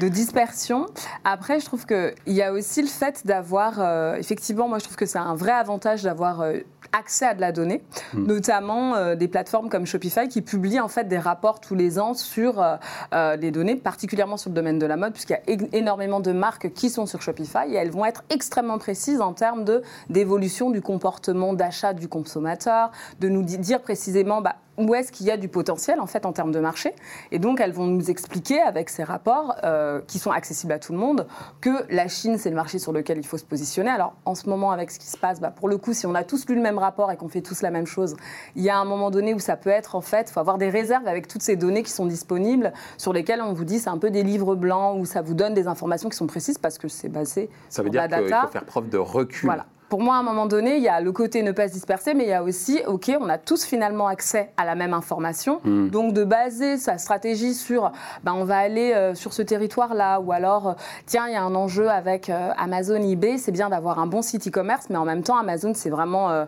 de 0.00 0.08
dispersion. 0.08 0.86
Après, 1.24 1.60
je 1.60 1.66
trouve 1.66 1.86
qu'il 1.86 2.14
y 2.26 2.42
a 2.42 2.52
aussi 2.52 2.82
le 2.82 2.88
fait 2.88 3.26
d'avoir, 3.26 3.74
euh, 3.78 4.16
effectivement, 4.16 4.68
moi 4.68 4.78
je 4.78 4.84
trouve 4.84 4.96
que 4.96 5.06
c'est 5.06 5.18
un 5.18 5.34
vrai 5.34 5.52
avantage 5.52 6.02
d'avoir 6.02 6.44
accès 6.92 7.26
à 7.26 7.34
de 7.34 7.40
la 7.40 7.52
donnée, 7.52 7.82
hmm. 8.14 8.24
notamment 8.24 9.14
des 9.14 9.28
plateformes 9.28 9.68
comme 9.68 9.86
Shopify 9.86 10.26
qui 10.28 10.42
publient 10.42 10.80
en 10.80 10.88
fait 10.88 11.04
des 11.04 11.18
rapports 11.18 11.60
tous 11.60 11.74
les 11.74 11.98
ans 11.98 12.14
sur 12.14 12.64
les 13.12 13.50
données, 13.50 13.76
particulièrement 13.76 14.36
sur 14.36 14.50
le 14.50 14.54
domaine 14.54 14.78
de 14.78 14.86
la 14.86 14.96
mode, 14.96 15.12
puisqu'il 15.12 15.34
y 15.34 15.52
a 15.52 15.68
énormément 15.72 16.20
de 16.20 16.32
marques 16.32 16.72
qui 16.72 16.90
sont 16.90 17.06
sur 17.06 17.22
Shopify 17.22 17.70
et 17.70 17.74
elles 17.74 17.90
vont 17.90 18.04
être 18.04 18.24
extrêmement 18.30 18.78
précises 18.78 19.20
en 19.20 19.32
termes 19.32 19.64
d'évolution 20.08 20.70
du 20.70 20.80
comportement 20.80 21.52
d'achat 21.52 21.92
du 21.92 22.08
consommateur, 22.08 22.90
de 23.20 23.28
nous 23.28 23.42
dire 23.42 23.80
précisément 23.82 24.07
précisément 24.08 24.40
bah, 24.40 24.56
où 24.78 24.94
est-ce 24.94 25.12
qu'il 25.12 25.26
y 25.26 25.30
a 25.30 25.36
du 25.36 25.48
potentiel 25.48 26.00
en 26.00 26.06
fait 26.06 26.24
en 26.24 26.32
termes 26.32 26.52
de 26.52 26.60
marché. 26.60 26.94
Et 27.30 27.38
donc 27.38 27.60
elles 27.60 27.72
vont 27.72 27.86
nous 27.86 28.10
expliquer 28.10 28.58
avec 28.58 28.88
ces 28.88 29.04
rapports 29.04 29.56
euh, 29.64 30.00
qui 30.06 30.18
sont 30.18 30.30
accessibles 30.30 30.72
à 30.72 30.78
tout 30.78 30.92
le 30.92 30.98
monde 30.98 31.26
que 31.60 31.84
la 31.92 32.08
Chine 32.08 32.38
c'est 32.38 32.48
le 32.48 32.56
marché 32.56 32.78
sur 32.78 32.92
lequel 32.92 33.18
il 33.18 33.26
faut 33.26 33.36
se 33.36 33.44
positionner. 33.44 33.90
Alors 33.90 34.14
en 34.24 34.34
ce 34.34 34.48
moment 34.48 34.70
avec 34.70 34.90
ce 34.90 34.98
qui 34.98 35.08
se 35.08 35.18
passe, 35.18 35.40
bah, 35.40 35.50
pour 35.50 35.68
le 35.68 35.76
coup 35.76 35.92
si 35.92 36.06
on 36.06 36.14
a 36.14 36.24
tous 36.24 36.48
lu 36.48 36.54
le 36.54 36.62
même 36.62 36.78
rapport 36.78 37.12
et 37.12 37.18
qu'on 37.18 37.28
fait 37.28 37.42
tous 37.42 37.60
la 37.60 37.70
même 37.70 37.86
chose, 37.86 38.16
il 38.56 38.62
y 38.62 38.70
a 38.70 38.78
un 38.78 38.86
moment 38.86 39.10
donné 39.10 39.34
où 39.34 39.40
ça 39.40 39.56
peut 39.56 39.68
être 39.68 39.94
en 39.94 40.00
fait, 40.00 40.30
il 40.30 40.32
faut 40.32 40.40
avoir 40.40 40.56
des 40.56 40.70
réserves 40.70 41.06
avec 41.06 41.28
toutes 41.28 41.42
ces 41.42 41.56
données 41.56 41.82
qui 41.82 41.92
sont 41.92 42.06
disponibles 42.06 42.72
sur 42.96 43.12
lesquelles 43.12 43.42
on 43.42 43.52
vous 43.52 43.64
dit 43.64 43.78
c'est 43.78 43.90
un 43.90 43.98
peu 43.98 44.10
des 44.10 44.22
livres 44.22 44.54
blancs 44.54 44.98
où 44.98 45.04
ça 45.04 45.20
vous 45.20 45.34
donne 45.34 45.52
des 45.52 45.66
informations 45.66 46.08
qui 46.08 46.16
sont 46.16 46.26
précises 46.26 46.56
parce 46.56 46.78
que 46.78 46.88
c'est 46.88 47.10
basé 47.10 47.50
ça 47.68 47.82
veut 47.82 47.90
dire 47.90 48.08
qu'il 48.08 48.16
faut 48.16 48.48
faire 48.48 48.64
preuve 48.64 48.88
de 48.88 48.96
recul. 48.96 49.48
Voilà 49.48 49.66
pour 49.88 50.02
moi, 50.02 50.16
à 50.16 50.18
un 50.18 50.22
moment 50.22 50.46
donné, 50.46 50.76
il 50.76 50.82
y 50.82 50.88
a 50.88 51.00
le 51.00 51.12
côté 51.12 51.42
ne 51.42 51.52
pas 51.52 51.68
se 51.68 51.72
disperser, 51.72 52.14
mais 52.14 52.24
il 52.24 52.30
y 52.30 52.34
a 52.34 52.42
aussi, 52.42 52.80
OK, 52.86 53.10
on 53.20 53.28
a 53.28 53.38
tous 53.38 53.64
finalement 53.64 54.06
accès 54.06 54.50
à 54.56 54.64
la 54.64 54.74
même 54.74 54.92
information. 54.92 55.60
Hmm. 55.64 55.88
Donc, 55.88 56.12
de 56.12 56.24
baser 56.24 56.76
sa 56.76 56.98
stratégie 56.98 57.54
sur, 57.54 57.90
ben, 58.22 58.34
on 58.34 58.44
va 58.44 58.58
aller 58.58 58.92
euh, 58.92 59.14
sur 59.14 59.32
ce 59.32 59.42
territoire-là, 59.42 60.20
ou 60.20 60.32
alors, 60.32 60.68
euh, 60.68 60.72
tiens, 61.06 61.26
il 61.28 61.32
y 61.32 61.36
a 61.36 61.42
un 61.42 61.54
enjeu 61.54 61.88
avec 61.88 62.28
euh, 62.28 62.50
Amazon, 62.58 62.96
eBay, 62.96 63.38
c'est 63.38 63.52
bien 63.52 63.70
d'avoir 63.70 63.98
un 63.98 64.06
bon 64.06 64.20
site 64.20 64.48
e-commerce, 64.48 64.86
mais 64.90 64.96
en 64.96 65.04
même 65.04 65.22
temps, 65.22 65.38
Amazon, 65.38 65.72
c'est 65.74 65.90
vraiment 65.90 66.46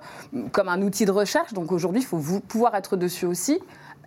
comme 0.53 0.69
un 0.69 0.83
outil 0.83 1.05
de 1.05 1.11
recherche. 1.11 1.53
Donc, 1.53 1.73
aujourd'hui, 1.73 2.03
il 2.03 2.07
faut 2.07 2.21
pouvoir 2.47 2.75
être 2.75 2.97
dessus 2.97 3.27
aussi 3.27 3.61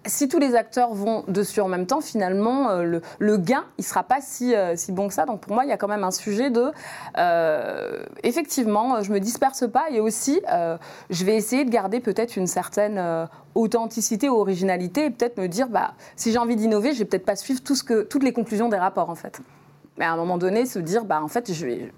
si 0.05 0.27
tous 0.27 0.39
les 0.39 0.55
acteurs 0.55 0.93
vont 0.93 1.23
dessus 1.27 1.61
en 1.61 1.67
même 1.67 1.85
temps, 1.85 2.01
finalement, 2.01 2.69
euh, 2.69 2.99
le, 3.19 3.37
gain, 3.37 3.65
il 3.77 3.81
ne 3.81 3.85
sera 3.85 4.03
pas 4.03 4.19
si, 4.21 4.55
euh, 4.55 4.75
si, 4.75 4.91
bon 4.91 5.07
que 5.07 5.13
ça. 5.13 5.25
Donc 5.25 5.41
pour 5.41 5.53
moi, 5.53 5.65
il 5.65 5.69
y 5.69 5.71
a 5.71 5.77
quand 5.77 5.87
même 5.87 6.03
un 6.03 6.11
sujet 6.11 6.49
de, 6.49 6.71
euh, 7.17 8.03
effectivement, 8.23 9.01
je 9.01 9.09
ne 9.09 9.15
me 9.15 9.19
disperse 9.19 9.69
pas 9.69 9.85
et 9.91 9.99
aussi, 9.99 10.41
je 11.09 11.25
vais 11.25 11.35
essayer 11.35 11.65
de 11.65 11.69
garder 11.69 11.99
peut-être 11.99 12.35
une 12.35 12.47
certaine 12.47 13.01
authenticité 13.55 14.29
ou 14.29 14.35
originalité 14.35 15.05
et 15.05 15.09
peut-être 15.09 15.37
me 15.37 15.47
dire, 15.47 15.69
bah, 15.69 15.93
si 16.15 16.31
j'ai 16.31 16.37
envie 16.37 16.55
d'innover, 16.55 16.93
je 16.93 16.99
vais 16.99 17.05
peut-être 17.05 17.25
pas 17.25 17.35
suivre 17.35 17.61
tout 17.61 17.75
ce 17.75 17.83
que, 17.83 18.03
toutes 18.03 18.23
les 18.23 18.33
conclusions 18.33 18.69
des 18.69 18.77
rapports, 18.77 19.09
en 19.09 19.15
fait. 19.15 19.41
Mais 19.97 20.05
à 20.05 20.11
un 20.11 20.15
moment 20.15 20.37
donné, 20.37 20.65
se 20.65 20.79
dire, 20.79 21.05
bah, 21.05 21.21
en 21.21 21.27
fait, 21.27 21.51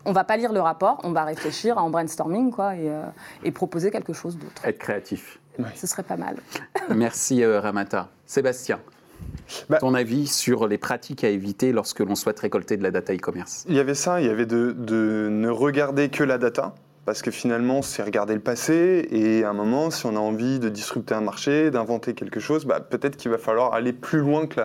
on 0.06 0.12
va 0.12 0.24
pas 0.24 0.38
lire 0.38 0.52
le 0.52 0.60
rapport, 0.60 1.00
on 1.04 1.12
va 1.12 1.24
réfléchir 1.24 1.78
en 1.78 1.90
brainstorming 1.90 2.52
quoi, 2.52 2.74
et 2.76 3.52
proposer 3.52 3.92
quelque 3.92 4.14
chose 4.14 4.38
d'autre. 4.38 4.66
Être 4.66 4.80
créatif. 4.80 5.40
Ce 5.76 5.88
serait 5.88 6.04
pas 6.04 6.18
mal. 6.18 6.38
Merci 6.90 7.44
euh, 7.44 7.60
Ramata. 7.60 8.10
Sébastien, 8.26 8.80
bah, 9.70 9.78
ton 9.80 9.94
avis 9.94 10.28
sur 10.28 10.68
les 10.68 10.78
pratiques 10.78 11.24
à 11.24 11.30
éviter 11.30 11.72
lorsque 11.72 12.00
l'on 12.00 12.16
souhaite 12.16 12.40
récolter 12.40 12.78
de 12.78 12.84
la 12.84 12.92
data 12.92 13.14
e-commerce? 13.14 13.66
Il 13.68 13.76
y 13.76 13.80
avait 13.80 13.96
ça, 13.96 14.22
il 14.22 14.28
y 14.28 14.30
avait 14.30 14.46
de, 14.46 14.76
ne 15.30 15.50
regarder 15.50 16.10
que 16.10 16.24
la 16.24 16.38
data, 16.38 16.76
parce 17.06 17.22
que 17.22 17.32
finalement, 17.32 17.82
c'est 17.82 18.04
regarder 18.04 18.34
le 18.34 18.40
passé, 18.40 19.08
et 19.12 19.44
à 19.44 19.52
un 19.52 19.54
moment, 19.54 19.92
si 19.92 20.06
on 20.06 20.16
a 20.16 20.20
envie 20.20 20.60
de 20.60 20.70
disrupter 20.70 21.14
un 21.14 21.22
marché, 21.22 21.72
d'inventer 21.72 22.14
quelque 22.14 22.40
chose, 22.40 22.66
bah, 22.66 22.80
peut-être 22.80 23.18
qu'il 23.18 23.32
va 23.32 23.38
falloir 23.38 23.74
aller 23.74 23.94
plus 23.94 24.20
loin 24.20 24.48
que 24.48 24.62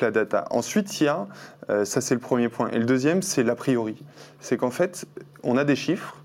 la, 0.00 0.10
data. 0.10 0.46
Ensuite, 0.50 1.00
il 1.00 1.04
y 1.04 1.08
a, 1.08 1.26
euh, 1.70 1.84
ça 1.84 2.00
c'est 2.00 2.14
le 2.14 2.20
premier 2.20 2.48
point, 2.48 2.70
et 2.70 2.78
le 2.78 2.86
deuxième, 2.86 3.22
c'est 3.22 3.42
l'a 3.42 3.54
priori. 3.54 4.02
C'est 4.40 4.56
qu'en 4.56 4.70
fait, 4.70 5.06
on 5.42 5.56
a 5.56 5.64
des 5.64 5.76
chiffres, 5.76 6.16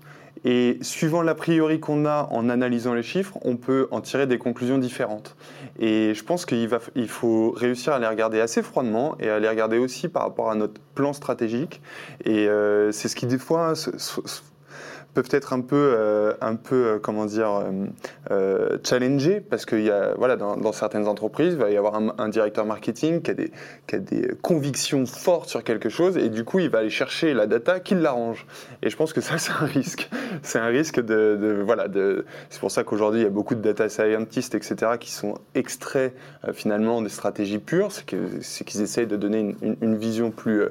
Et 0.44 0.78
suivant 0.80 1.22
l'a 1.22 1.34
priori 1.34 1.80
qu'on 1.80 2.06
a 2.06 2.28
en 2.30 2.48
analysant 2.48 2.94
les 2.94 3.02
chiffres, 3.02 3.38
on 3.42 3.56
peut 3.56 3.88
en 3.90 4.00
tirer 4.00 4.26
des 4.26 4.38
conclusions 4.38 4.78
différentes. 4.78 5.36
Et 5.78 6.14
je 6.14 6.24
pense 6.24 6.46
qu'il 6.46 6.68
il 6.94 7.08
faut 7.08 7.50
réussir 7.50 7.92
à 7.92 7.98
les 7.98 8.06
regarder 8.06 8.40
assez 8.40 8.62
froidement 8.62 9.16
et 9.20 9.28
à 9.28 9.38
les 9.38 9.48
regarder 9.48 9.78
aussi 9.78 10.08
par 10.08 10.22
rapport 10.22 10.50
à 10.50 10.54
notre 10.54 10.80
plan 10.94 11.12
stratégique. 11.12 11.82
Et 12.24 12.48
euh, 12.48 12.90
c'est 12.92 13.08
ce 13.08 13.16
qui, 13.16 13.26
des 13.26 13.38
fois, 13.38 13.74
peuvent 15.20 15.34
être 15.34 15.52
un 15.52 15.60
peu, 15.60 15.94
euh, 15.98 16.32
un 16.40 16.56
peu 16.56 16.74
euh, 16.74 16.98
comment 16.98 17.26
dire, 17.26 17.50
euh, 17.50 17.86
euh 18.30 18.78
challengés 18.84 19.40
parce 19.40 19.66
que 19.66 19.76
y 19.76 19.90
a, 19.90 20.14
voilà, 20.16 20.36
dans, 20.36 20.72
certaines 20.72 21.06
entreprises, 21.06 21.52
il 21.52 21.58
va 21.58 21.70
y 21.70 21.76
avoir 21.76 21.96
un, 21.96 22.28
directeur 22.28 22.64
marketing 22.64 23.20
qui 23.22 23.32
a, 23.32 23.34
des, 23.34 23.50
qui 23.86 23.96
a 23.96 23.98
des 23.98 24.30
convictions 24.40 25.04
fortes 25.04 25.48
sur 25.48 25.64
quelque 25.64 25.88
chose 25.88 26.16
et 26.16 26.28
du 26.28 26.44
coup, 26.44 26.60
il 26.60 26.70
va 26.70 26.78
aller 26.78 26.90
chercher 26.90 27.34
la 27.34 27.46
data 27.46 27.80
qui 27.80 27.94
l'arrange. 27.94 28.46
Et 28.82 28.88
je 28.88 28.96
pense 28.96 29.12
que 29.12 29.20
ça, 29.20 29.36
c'est 29.38 29.52
un 29.52 29.66
risque. 29.66 30.08
C'est 30.42 30.58
un 30.58 30.66
risque 30.66 31.00
de, 31.00 31.62
voilà, 31.64 31.88
de, 31.88 32.24
c'est 32.48 32.60
pour 32.60 32.70
ça 32.70 32.84
qu'aujourd'hui, 32.84 33.20
il 33.20 33.24
y 33.24 33.26
a 33.26 33.30
beaucoup 33.30 33.54
de 33.54 33.60
data 33.60 33.88
scientists, 33.88 34.54
etc., 34.54 34.92
qui 34.98 35.10
sont 35.10 35.34
extraits 35.54 36.14
finalement 36.52 37.02
des 37.02 37.08
stratégies 37.08 37.58
pures, 37.58 37.90
c'est, 37.90 38.04
qu'ils 38.04 38.80
essayent 38.80 39.08
de 39.08 39.16
donner 39.16 39.56
une, 39.80 39.96
vision 39.96 40.30
plus, 40.30 40.62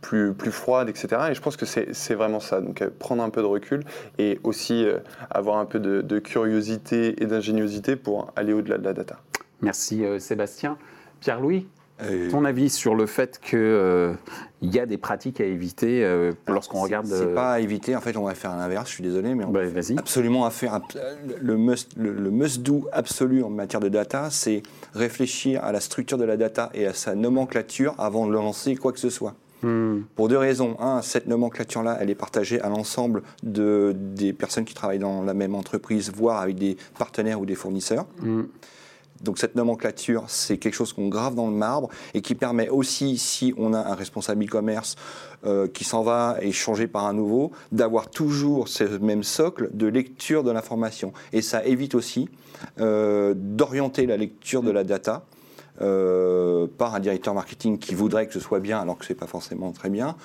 plus, 0.00 0.32
plus 0.32 0.52
froide, 0.52 0.88
etc. 0.88 1.08
Et 1.30 1.34
je 1.34 1.40
pense 1.40 1.56
que 1.56 1.66
c'est 1.66 2.14
vraiment 2.14 2.40
ça. 2.40 2.60
Donc, 2.60 2.82
prendre 2.98 3.22
un 3.22 3.30
peu 3.30 3.42
de 3.42 3.46
recul 3.46 3.82
et 4.18 4.38
aussi 4.44 4.84
euh, 4.84 4.98
avoir 5.30 5.58
un 5.58 5.64
peu 5.64 5.78
de, 5.78 6.18
curiosité 6.18 7.22
et 7.22 7.26
d'ingéniosité 7.26 7.96
pour 7.96 8.32
aller 8.36 8.52
au-delà 8.52 8.78
de 8.78 8.84
la 8.84 8.92
data. 8.92 9.20
Merci 9.62 10.04
euh, 10.04 10.18
Sébastien. 10.18 10.76
Pierre-Louis, 11.20 11.66
euh, 12.02 12.30
ton 12.30 12.44
avis 12.44 12.70
sur 12.70 12.94
le 12.94 13.06
fait 13.06 13.40
qu'il 13.40 14.16
il 14.62 14.74
y 14.74 14.78
a 14.78 14.86
des 14.86 14.98
pratiques 14.98 15.40
à 15.40 15.44
éviter 15.44 16.06
lorsqu'on 16.46 16.80
regarde. 16.80 17.06
C'est 17.06 17.34
pas 17.34 17.54
à 17.54 17.60
éviter, 17.60 17.96
en 17.96 18.00
fait, 18.00 18.16
on 18.16 18.24
va 18.24 18.34
faire 18.34 18.56
l'inverse, 18.56 18.88
je 18.88 18.94
suis 18.94 19.02
désolé, 19.02 19.34
mais 19.34 19.44
on 19.44 19.50
va 19.50 19.62
absolument 19.96 20.44
à 20.44 20.50
faire. 20.50 20.80
Le 21.40 21.56
must, 21.56 21.96
le 21.96 22.30
must-do 22.30 22.88
absolu 22.92 23.42
en 23.42 23.50
matière 23.50 23.80
de 23.80 23.88
data, 23.88 24.28
c'est 24.30 24.62
réfléchir 24.94 25.64
à 25.64 25.72
la 25.72 25.80
structure 25.80 26.18
de 26.18 26.24
la 26.24 26.36
data 26.36 26.70
et 26.72 26.86
à 26.86 26.94
sa 26.94 27.16
nomenclature 27.16 27.94
avant 27.98 28.26
de 28.26 28.32
lancer 28.32 28.76
quoi 28.76 28.92
que 28.92 29.00
ce 29.00 29.10
soit. 29.10 29.34
Hmm. 29.62 30.02
Pour 30.14 30.28
deux 30.28 30.38
raisons. 30.38 30.76
Un, 30.80 31.02
cette 31.02 31.26
nomenclature-là, 31.26 31.98
elle 32.00 32.10
est 32.10 32.14
partagée 32.14 32.60
à 32.60 32.68
l'ensemble 32.68 33.22
de, 33.42 33.94
des 33.96 34.32
personnes 34.32 34.64
qui 34.64 34.74
travaillent 34.74 34.98
dans 34.98 35.22
la 35.22 35.34
même 35.34 35.54
entreprise, 35.54 36.12
voire 36.14 36.40
avec 36.40 36.56
des 36.56 36.76
partenaires 36.98 37.40
ou 37.40 37.46
des 37.46 37.54
fournisseurs. 37.54 38.06
Hmm. 38.20 38.44
Donc 39.22 39.38
cette 39.38 39.56
nomenclature, 39.56 40.24
c'est 40.28 40.58
quelque 40.58 40.74
chose 40.74 40.92
qu'on 40.92 41.08
grave 41.08 41.34
dans 41.34 41.48
le 41.48 41.56
marbre 41.56 41.88
et 42.14 42.20
qui 42.20 42.34
permet 42.34 42.68
aussi, 42.68 43.18
si 43.18 43.52
on 43.56 43.74
a 43.74 43.78
un 43.78 43.94
responsable 43.94 44.44
e-commerce 44.44 44.96
euh, 45.44 45.66
qui 45.66 45.84
s'en 45.84 46.02
va 46.02 46.36
et 46.40 46.52
changé 46.52 46.86
par 46.86 47.06
un 47.06 47.14
nouveau, 47.14 47.50
d'avoir 47.72 48.10
toujours 48.10 48.68
ce 48.68 48.84
même 48.84 49.24
socle 49.24 49.70
de 49.72 49.86
lecture 49.86 50.44
de 50.44 50.52
l'information. 50.52 51.12
Et 51.32 51.42
ça 51.42 51.64
évite 51.64 51.94
aussi 51.94 52.28
euh, 52.80 53.34
d'orienter 53.36 54.06
la 54.06 54.16
lecture 54.16 54.62
de 54.62 54.70
la 54.70 54.84
data 54.84 55.24
euh, 55.80 56.66
par 56.78 56.94
un 56.94 57.00
directeur 57.00 57.34
marketing 57.34 57.78
qui 57.78 57.94
voudrait 57.94 58.26
que 58.26 58.32
ce 58.32 58.40
soit 58.40 58.60
bien 58.60 58.80
alors 58.80 58.98
que 58.98 59.04
ce 59.04 59.12
n'est 59.12 59.18
pas 59.18 59.26
forcément 59.26 59.70
très 59.72 59.90
bien, 59.90 60.16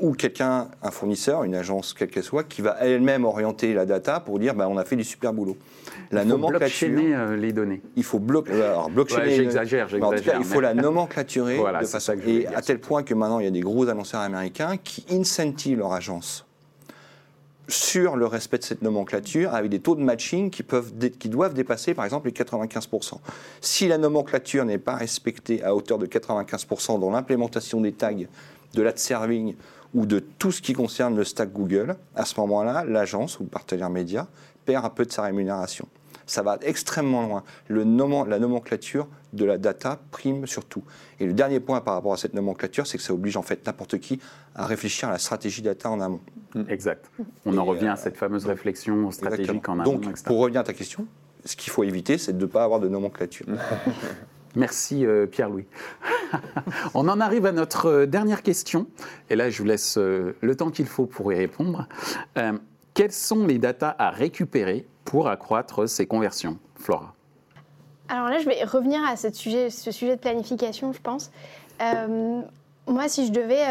ou 0.00 0.12
quelqu'un, 0.12 0.68
un 0.82 0.90
fournisseur, 0.90 1.44
une 1.44 1.54
agence 1.54 1.94
quelle 1.94 2.08
qu'elle 2.08 2.22
soit, 2.22 2.44
qui 2.44 2.62
va 2.62 2.76
elle-même 2.80 3.24
orienter 3.24 3.74
la 3.74 3.86
data 3.86 4.20
pour 4.20 4.38
dire 4.38 4.54
bah, 4.54 4.68
on 4.68 4.76
a 4.76 4.84
fait 4.84 4.96
du 4.96 5.04
super 5.04 5.32
boulot. 5.32 5.56
La 6.10 6.22
il 6.22 6.30
faut 6.30 6.38
nomenclature. 6.38 6.98
Euh, 6.98 7.36
les 7.36 7.52
données. 7.52 7.82
Il 7.96 8.04
faut 8.04 8.18
bloquer. 8.18 8.52
Alors, 8.52 8.90
j'exagère, 9.08 9.88
j'exagère. 9.88 10.36
il 10.38 10.44
faut 10.44 10.60
la 10.60 10.74
nomenclaturer 10.74 11.58
de 11.80 11.86
façon. 11.86 12.14
Et 12.26 12.46
à 12.46 12.62
tel 12.62 12.80
point 12.80 13.02
que 13.02 13.14
maintenant, 13.14 13.38
il 13.38 13.44
y 13.44 13.48
a 13.48 13.52
des 13.52 13.60
gros 13.60 13.88
annonceurs 13.88 14.20
américains 14.20 14.76
qui 14.76 15.04
incentivent 15.10 15.78
leur 15.78 15.92
agence 15.92 16.46
sur 17.68 18.16
le 18.16 18.26
respect 18.26 18.58
de 18.58 18.64
cette 18.64 18.82
nomenclature 18.82 19.54
avec 19.54 19.70
des 19.70 19.80
taux 19.80 19.94
de 19.94 20.02
matching 20.02 20.50
qui, 20.50 20.62
peuvent, 20.62 20.92
qui 21.18 21.28
doivent 21.28 21.54
dépasser 21.54 21.94
par 21.94 22.04
exemple 22.04 22.26
les 22.28 22.32
95%. 22.32 23.18
Si 23.60 23.88
la 23.88 23.98
nomenclature 23.98 24.64
n'est 24.64 24.78
pas 24.78 24.94
respectée 24.94 25.62
à 25.62 25.74
hauteur 25.74 25.98
de 25.98 26.06
95% 26.06 27.00
dans 27.00 27.10
l'implémentation 27.10 27.80
des 27.80 27.92
tags, 27.92 28.12
de 28.74 28.82
l'ad 28.82 28.98
serving 28.98 29.54
ou 29.94 30.06
de 30.06 30.18
tout 30.18 30.52
ce 30.52 30.62
qui 30.62 30.72
concerne 30.72 31.16
le 31.16 31.24
stack 31.24 31.52
Google, 31.52 31.96
à 32.14 32.24
ce 32.24 32.40
moment-là, 32.40 32.84
l'agence 32.84 33.38
ou 33.38 33.44
le 33.44 33.48
partenaire 33.48 33.90
média 33.90 34.26
perd 34.64 34.84
un 34.84 34.90
peu 34.90 35.04
de 35.04 35.12
sa 35.12 35.22
rémunération. 35.22 35.86
Ça 36.26 36.42
va 36.42 36.58
extrêmement 36.62 37.26
loin. 37.26 37.42
Le 37.68 37.84
la 38.28 38.38
nomenclature 38.38 39.06
de 39.32 39.44
la 39.44 39.58
data 39.58 40.00
prime 40.10 40.46
surtout. 40.46 40.82
Et 41.20 41.26
le 41.26 41.32
dernier 41.32 41.60
point 41.60 41.80
par 41.80 41.94
rapport 41.94 42.12
à 42.12 42.16
cette 42.16 42.34
nomenclature, 42.34 42.86
c'est 42.86 42.98
que 42.98 43.04
ça 43.04 43.14
oblige 43.14 43.36
en 43.36 43.42
fait 43.42 43.66
n'importe 43.66 43.98
qui 43.98 44.20
à 44.54 44.66
réfléchir 44.66 45.08
à 45.08 45.12
la 45.12 45.18
stratégie 45.18 45.62
data 45.62 45.90
en 45.90 46.00
amont. 46.00 46.20
Mm. 46.54 46.62
Exact. 46.68 47.10
On 47.46 47.56
en 47.56 47.64
revient 47.64 47.88
à 47.88 47.96
cette 47.96 48.16
fameuse 48.16 48.46
réflexion 48.46 49.10
stratégique 49.10 49.68
en 49.68 49.78
amont. 49.78 49.84
Donc, 49.84 50.22
pour 50.22 50.38
revenir 50.38 50.60
à 50.60 50.64
ta 50.64 50.72
question, 50.74 51.06
ce 51.44 51.56
qu'il 51.56 51.72
faut 51.72 51.84
éviter, 51.84 52.18
c'est 52.18 52.32
de 52.32 52.40
ne 52.40 52.50
pas 52.50 52.64
avoir 52.64 52.80
de 52.80 52.88
nomenclature. 52.88 53.46
Merci 54.54 55.06
euh, 55.06 55.26
Pierre-Louis. 55.26 55.66
On 56.94 57.08
en 57.08 57.20
arrive 57.20 57.46
à 57.46 57.52
notre 57.52 57.86
euh, 57.86 58.06
dernière 58.06 58.42
question. 58.42 58.86
Et 59.30 59.36
là, 59.36 59.48
je 59.48 59.58
vous 59.58 59.64
laisse 59.68 59.96
euh, 59.96 60.36
le 60.42 60.54
temps 60.54 60.70
qu'il 60.70 60.86
faut 60.86 61.06
pour 61.06 61.32
y 61.32 61.36
répondre. 61.36 61.88
quelles 62.94 63.12
sont 63.12 63.46
les 63.46 63.58
datas 63.58 63.96
à 63.98 64.10
récupérer 64.10 64.86
pour 65.04 65.28
accroître 65.28 65.88
ces 65.88 66.06
conversions 66.06 66.58
Flora? 66.76 67.14
Alors 68.12 68.28
là, 68.28 68.38
je 68.40 68.44
vais 68.44 68.62
revenir 68.64 69.02
à 69.02 69.16
ce 69.16 69.32
sujet, 69.32 69.70
ce 69.70 69.90
sujet 69.90 70.16
de 70.16 70.20
planification, 70.20 70.92
je 70.92 71.00
pense. 71.00 71.30
Moi, 72.86 73.08
si 73.08 73.26
je 73.26 73.32
devais 73.32 73.64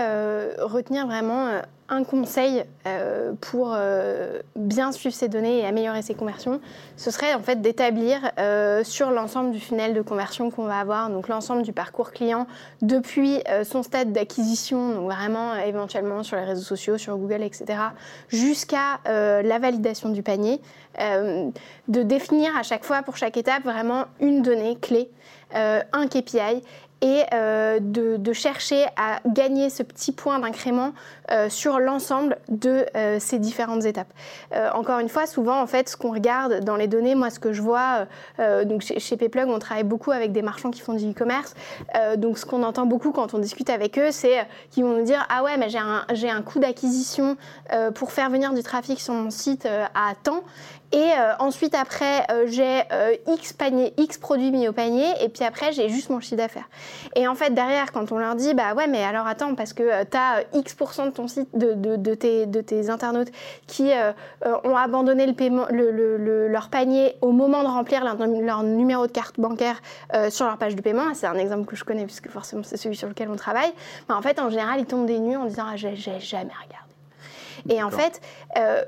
retenir 0.63 1.05
vraiment 1.05 1.61
un 1.91 2.05
conseil 2.05 2.63
euh, 2.87 3.33
pour 3.41 3.73
euh, 3.75 4.39
bien 4.55 4.93
suivre 4.93 5.13
ces 5.13 5.27
données 5.27 5.59
et 5.59 5.65
améliorer 5.65 6.01
ses 6.01 6.15
conversions, 6.15 6.61
ce 6.95 7.11
serait 7.11 7.33
en 7.33 7.41
fait 7.41 7.61
d'établir 7.61 8.31
euh, 8.39 8.83
sur 8.85 9.11
l'ensemble 9.11 9.51
du 9.51 9.59
funnel 9.59 9.93
de 9.93 10.01
conversion 10.01 10.49
qu'on 10.51 10.63
va 10.63 10.79
avoir, 10.79 11.09
donc 11.09 11.27
l'ensemble 11.27 11.63
du 11.63 11.73
parcours 11.73 12.11
client 12.11 12.47
depuis 12.81 13.43
son 13.65 13.83
stade 13.83 14.13
d'acquisition, 14.13 14.95
donc 14.95 15.11
vraiment 15.11 15.55
éventuellement 15.55 16.23
sur 16.23 16.37
les 16.37 16.45
réseaux 16.45 16.63
sociaux, 16.63 16.97
sur 16.97 17.17
Google, 17.17 17.43
etc., 17.43 17.65
jusqu'à 18.29 18.99
la 19.05 19.59
validation 19.59 20.09
du 20.09 20.23
panier, 20.23 20.61
de 20.97 22.03
définir 22.03 22.55
à 22.55 22.63
chaque 22.63 22.85
fois 22.85 23.01
pour 23.01 23.17
chaque 23.17 23.35
étape 23.35 23.63
vraiment 23.63 24.05
une 24.21 24.41
donnée 24.41 24.77
clé, 24.77 25.09
un 25.53 26.07
KPI 26.07 26.63
et 27.01 27.23
euh, 27.33 27.79
de, 27.81 28.33
chercher 28.33 28.85
à 28.95 29.19
gagner 29.25 29.69
ce 29.69 29.83
petit 29.83 30.13
point 30.13 30.39
d'incrément 30.39 30.93
euh, 31.31 31.49
sur 31.49 31.79
l'ensemble 31.79 32.37
de 32.47 32.85
euh, 32.95 33.17
ces 33.19 33.39
différentes 33.39 33.83
étapes. 33.83 34.11
encore 34.73 34.99
une 34.99 35.09
fois, 35.09 35.25
souvent, 35.27 35.61
en 35.61 35.67
fait, 35.67 35.89
ce 35.89 35.97
qu'on 35.97 36.13
regarde 36.13 36.63
dans 36.63 36.75
les 36.75 36.87
données, 36.87 37.13
moi, 37.13 37.29
ce 37.29 37.39
que 37.39 37.51
je 37.51 37.61
vois, 37.61 38.05
donc 38.65 38.81
chez, 38.81 38.99
chez 38.99 39.17
Payplug, 39.17 39.49
on 39.49 39.59
travaille 39.59 39.83
beaucoup 39.83 40.11
avec 40.11 40.31
des 40.31 40.41
marchands 40.41 40.71
qui 40.71 40.81
font 40.81 40.93
du 40.93 41.11
e-commerce. 41.11 41.55
donc, 42.17 42.37
ce 42.37 42.45
qu'on 42.45 42.63
entend 42.63 42.85
beaucoup 42.85 43.11
quand 43.11 43.33
on 43.33 43.39
discute 43.39 43.69
avec 43.69 43.97
eux, 43.97 44.11
c'est 44.11 44.47
qu'ils 44.69 44.83
vont 44.83 44.95
nous 44.95 45.03
dire 45.03 45.25
Ah 45.29 45.43
ouais, 45.43 45.57
mais 45.57 45.69
j'ai 45.69 46.29
un, 46.29 46.41
coût 46.41 46.59
d'acquisition 46.59 47.37
pour 47.95 48.11
faire 48.11 48.29
venir 48.29 48.53
du 48.53 48.63
trafic 48.63 48.99
sur 48.99 49.13
mon 49.13 49.29
site 49.29 49.65
à 49.65 50.15
temps. 50.23 50.43
Et 50.93 51.09
ensuite, 51.39 51.75
après, 51.75 52.25
j'ai 52.45 52.83
X, 53.27 53.55
X 53.97 54.17
produits 54.17 54.51
mis 54.51 54.67
au 54.67 54.73
panier, 54.73 55.07
et 55.21 55.29
puis 55.29 55.43
après, 55.43 55.73
j'ai 55.73 55.89
juste 55.89 56.09
mon 56.09 56.19
chiffre 56.19 56.37
d'affaires. 56.37 56.69
Et 57.15 57.27
en 57.27 57.35
fait, 57.35 57.53
derrière, 57.53 57.91
quand 57.91 58.11
on 58.11 58.17
leur 58.17 58.35
dit, 58.35 58.53
bah 58.53 58.73
ouais, 58.73 58.87
mais 58.87 59.03
alors 59.03 59.27
attends, 59.27 59.55
parce 59.55 59.73
que 59.73 60.03
tu 60.03 60.17
as 60.17 60.43
X% 60.53 61.05
de 61.05 61.11
ton 61.11 61.27
site, 61.27 61.49
de, 61.53 62.13
tes, 62.15 62.89
internautes 62.89 63.31
qui 63.67 63.91
ont 64.43 64.75
abandonné 64.75 65.33
leur 66.49 66.69
panier 66.69 67.15
au 67.21 67.31
moment 67.31 67.63
de 67.63 67.67
remplir 67.67 68.03
leur, 68.03 68.63
numéro 68.63 69.07
de 69.07 69.11
carte 69.11 69.39
bancaire 69.39 69.81
sur 70.29 70.45
leur 70.45 70.57
page 70.57 70.75
de 70.75 70.81
paiement, 70.81 71.13
c'est 71.13 71.27
un 71.27 71.37
exemple 71.37 71.65
que 71.65 71.75
je 71.75 71.83
connais, 71.83 72.05
puisque 72.05 72.29
forcément, 72.29 72.63
c'est 72.63 72.77
celui 72.77 72.95
sur 72.95 73.07
lequel 73.07 73.29
on 73.29 73.35
travaille, 73.35 73.71
en 74.09 74.21
fait, 74.21 74.39
en 74.39 74.49
général, 74.49 74.79
ils 74.79 74.85
tombent 74.85 75.05
des 75.05 75.19
nues 75.19 75.37
en 75.37 75.45
disant, 75.45 75.63
ah, 75.67 75.75
j'ai 75.75 75.95
jamais 75.95 76.51
regardé. 76.63 76.90
Et 77.69 77.81
en 77.83 77.89
fait, 77.89 78.21
euh, 78.57 78.83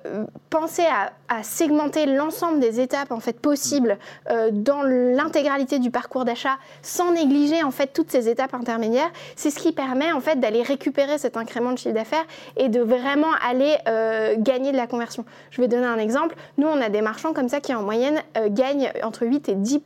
penser 0.50 0.84
à, 0.84 1.12
segmenter 1.42 2.06
l'ensemble 2.06 2.60
des 2.60 2.80
étapes 2.80 3.12
en 3.12 3.20
fait 3.20 3.40
possibles 3.40 3.98
euh, 4.30 4.50
dans 4.52 4.84
l'intégralité 4.84 5.80
du 5.80 5.90
parcours 5.90 6.26
d'achat, 6.26 6.58
sans 6.84 7.12
négliger 7.12 7.64
en 7.64 7.72
fait 7.72 7.88
toutes 7.88 8.12
ces 8.12 8.30
étapes 8.30 8.54
intermédiaires, 8.54 9.12
c'est 9.36 9.50
ce 9.50 9.58
qui 9.58 9.72
permet 9.72 10.12
en 10.12 10.20
fait 10.22 10.40
d'aller 10.40 10.62
récupérer 10.62 11.18
cet 11.18 11.36
incrément 11.36 11.72
de 11.72 11.78
chiffre 11.78 11.96
d'affaires 11.96 12.26
et 12.56 12.70
de 12.70 12.82
vraiment 12.82 13.32
aller 13.48 13.76
euh, 13.88 14.36
gagner 14.38 14.72
de 14.72 14.78
la 14.78 14.86
conversion. 14.86 15.26
Je 15.50 15.60
vais 15.60 15.68
donner 15.68 15.88
un 15.88 15.98
exemple. 15.98 16.36
Nous, 16.60 16.68
on 16.68 16.80
a 16.80 16.90
des 16.90 17.02
marchands 17.02 17.34
comme 17.34 17.50
ça 17.50 17.60
qui 17.60 17.74
en 17.74 17.82
moyenne 17.82 18.22
gagnent 18.50 18.92
entre 19.02 19.26
8 19.26 19.50
et 19.50 19.56
10 19.56 19.80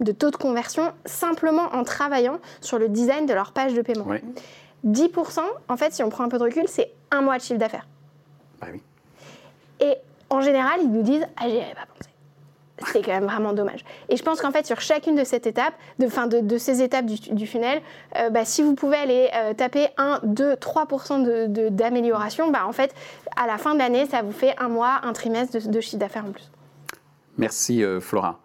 de 0.00 0.12
taux 0.12 0.30
de 0.30 0.36
conversion 0.36 0.92
simplement 1.04 1.68
en 1.72 1.84
travaillant 1.84 2.38
sur 2.60 2.78
le 2.78 2.88
design 2.88 3.26
de 3.26 3.34
leur 3.34 3.52
page 3.52 3.74
de 3.74 3.82
paiement. 3.82 4.06
10%, 4.86 5.40
en 5.68 5.76
fait, 5.76 5.92
si 5.92 6.02
on 6.02 6.10
prend 6.10 6.24
un 6.24 6.28
peu 6.28 6.38
de 6.38 6.44
recul, 6.44 6.64
c'est 6.66 6.92
un 7.10 7.22
mois 7.22 7.38
de 7.38 7.42
chiffre 7.42 7.58
d'affaires. 7.58 7.86
Bah 8.72 8.78
et 9.80 9.96
en 10.30 10.40
général, 10.40 10.80
ils 10.82 10.90
nous 10.90 11.02
disent 11.02 11.26
Ah, 11.36 11.48
j'y 11.48 11.56
avais 11.56 11.74
pas 11.74 11.86
pensé. 11.86 12.10
c'est 12.92 13.02
quand 13.02 13.12
même 13.12 13.24
vraiment 13.24 13.52
dommage. 13.52 13.84
Et 14.08 14.16
je 14.16 14.22
pense 14.22 14.40
qu'en 14.40 14.50
fait, 14.50 14.66
sur 14.66 14.80
chacune 14.80 15.14
de, 15.14 15.24
cette 15.24 15.46
étape, 15.46 15.74
de, 15.98 16.08
fin 16.08 16.26
de, 16.26 16.58
ces 16.58 16.82
étapes 16.82 17.06
du, 17.06 17.46
funnel, 17.46 17.80
euh, 18.16 18.30
bah, 18.30 18.44
si 18.44 18.62
vous 18.62 18.74
pouvez 18.74 18.96
aller 18.96 19.30
euh, 19.34 19.54
taper 19.54 19.88
1, 19.96 20.20
2, 20.24 20.54
3% 20.54 21.70
d'amélioration, 21.70 22.50
bah, 22.50 22.66
en 22.66 22.72
fait, 22.72 22.94
à 23.36 23.46
la 23.46 23.58
fin 23.58 23.74
de 23.74 23.78
l'année, 23.78 24.06
ça 24.06 24.22
vous 24.22 24.32
fait 24.32 24.54
un 24.58 24.68
mois, 24.68 25.00
un 25.02 25.12
trimestre 25.12 25.68
de, 25.68 25.80
chiffre 25.80 25.98
d'affaires 25.98 26.24
en 26.26 26.32
plus. 26.32 26.50
Merci 27.38 27.82
euh, 27.82 28.00
Flora. 28.00 28.40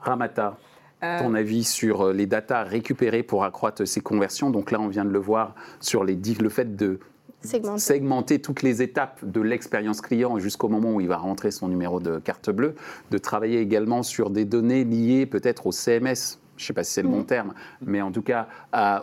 Ramata, 0.00 0.58
ton 1.00 1.34
avis 1.34 1.64
sur 1.64 2.12
les 2.12 2.26
datas 2.26 2.62
récupérées 2.62 3.22
pour 3.22 3.44
accroître 3.44 3.86
ces 3.86 4.00
conversions? 4.00 4.50
Donc 4.50 4.70
là, 4.70 4.80
on 4.80 4.88
vient 4.88 5.04
de 5.04 5.10
le 5.10 5.18
voir 5.18 5.54
sur 5.80 6.04
les, 6.04 6.14
le 6.14 6.48
fait 6.50 6.76
de 6.76 7.00
segmenter. 7.44 8.40
toutes 8.40 8.62
les 8.62 8.82
étapes 8.82 9.24
de 9.24 9.40
l'expérience 9.40 10.00
client 10.00 10.38
jusqu'au 10.38 10.68
moment 10.68 10.94
où 10.94 11.00
il 11.00 11.08
va 11.08 11.16
rentrer 11.16 11.50
son 11.50 11.68
numéro 11.68 12.00
de 12.00 12.18
carte 12.18 12.50
bleue, 12.50 12.74
de 13.10 13.18
travailler 13.18 13.60
également 13.60 14.02
sur 14.02 14.30
des 14.30 14.44
données 14.44 14.84
liées 14.84 15.26
peut-être 15.26 15.66
au 15.66 15.72
CMS, 15.72 16.38
je 16.56 16.62
ne 16.62 16.66
sais 16.66 16.72
pas 16.72 16.84
si 16.84 16.92
c'est 16.92 17.02
le 17.02 17.08
bon 17.08 17.20
mm. 17.20 17.26
terme, 17.26 17.54
mais 17.82 18.02
en 18.02 18.12
tout 18.12 18.22
cas 18.22 18.48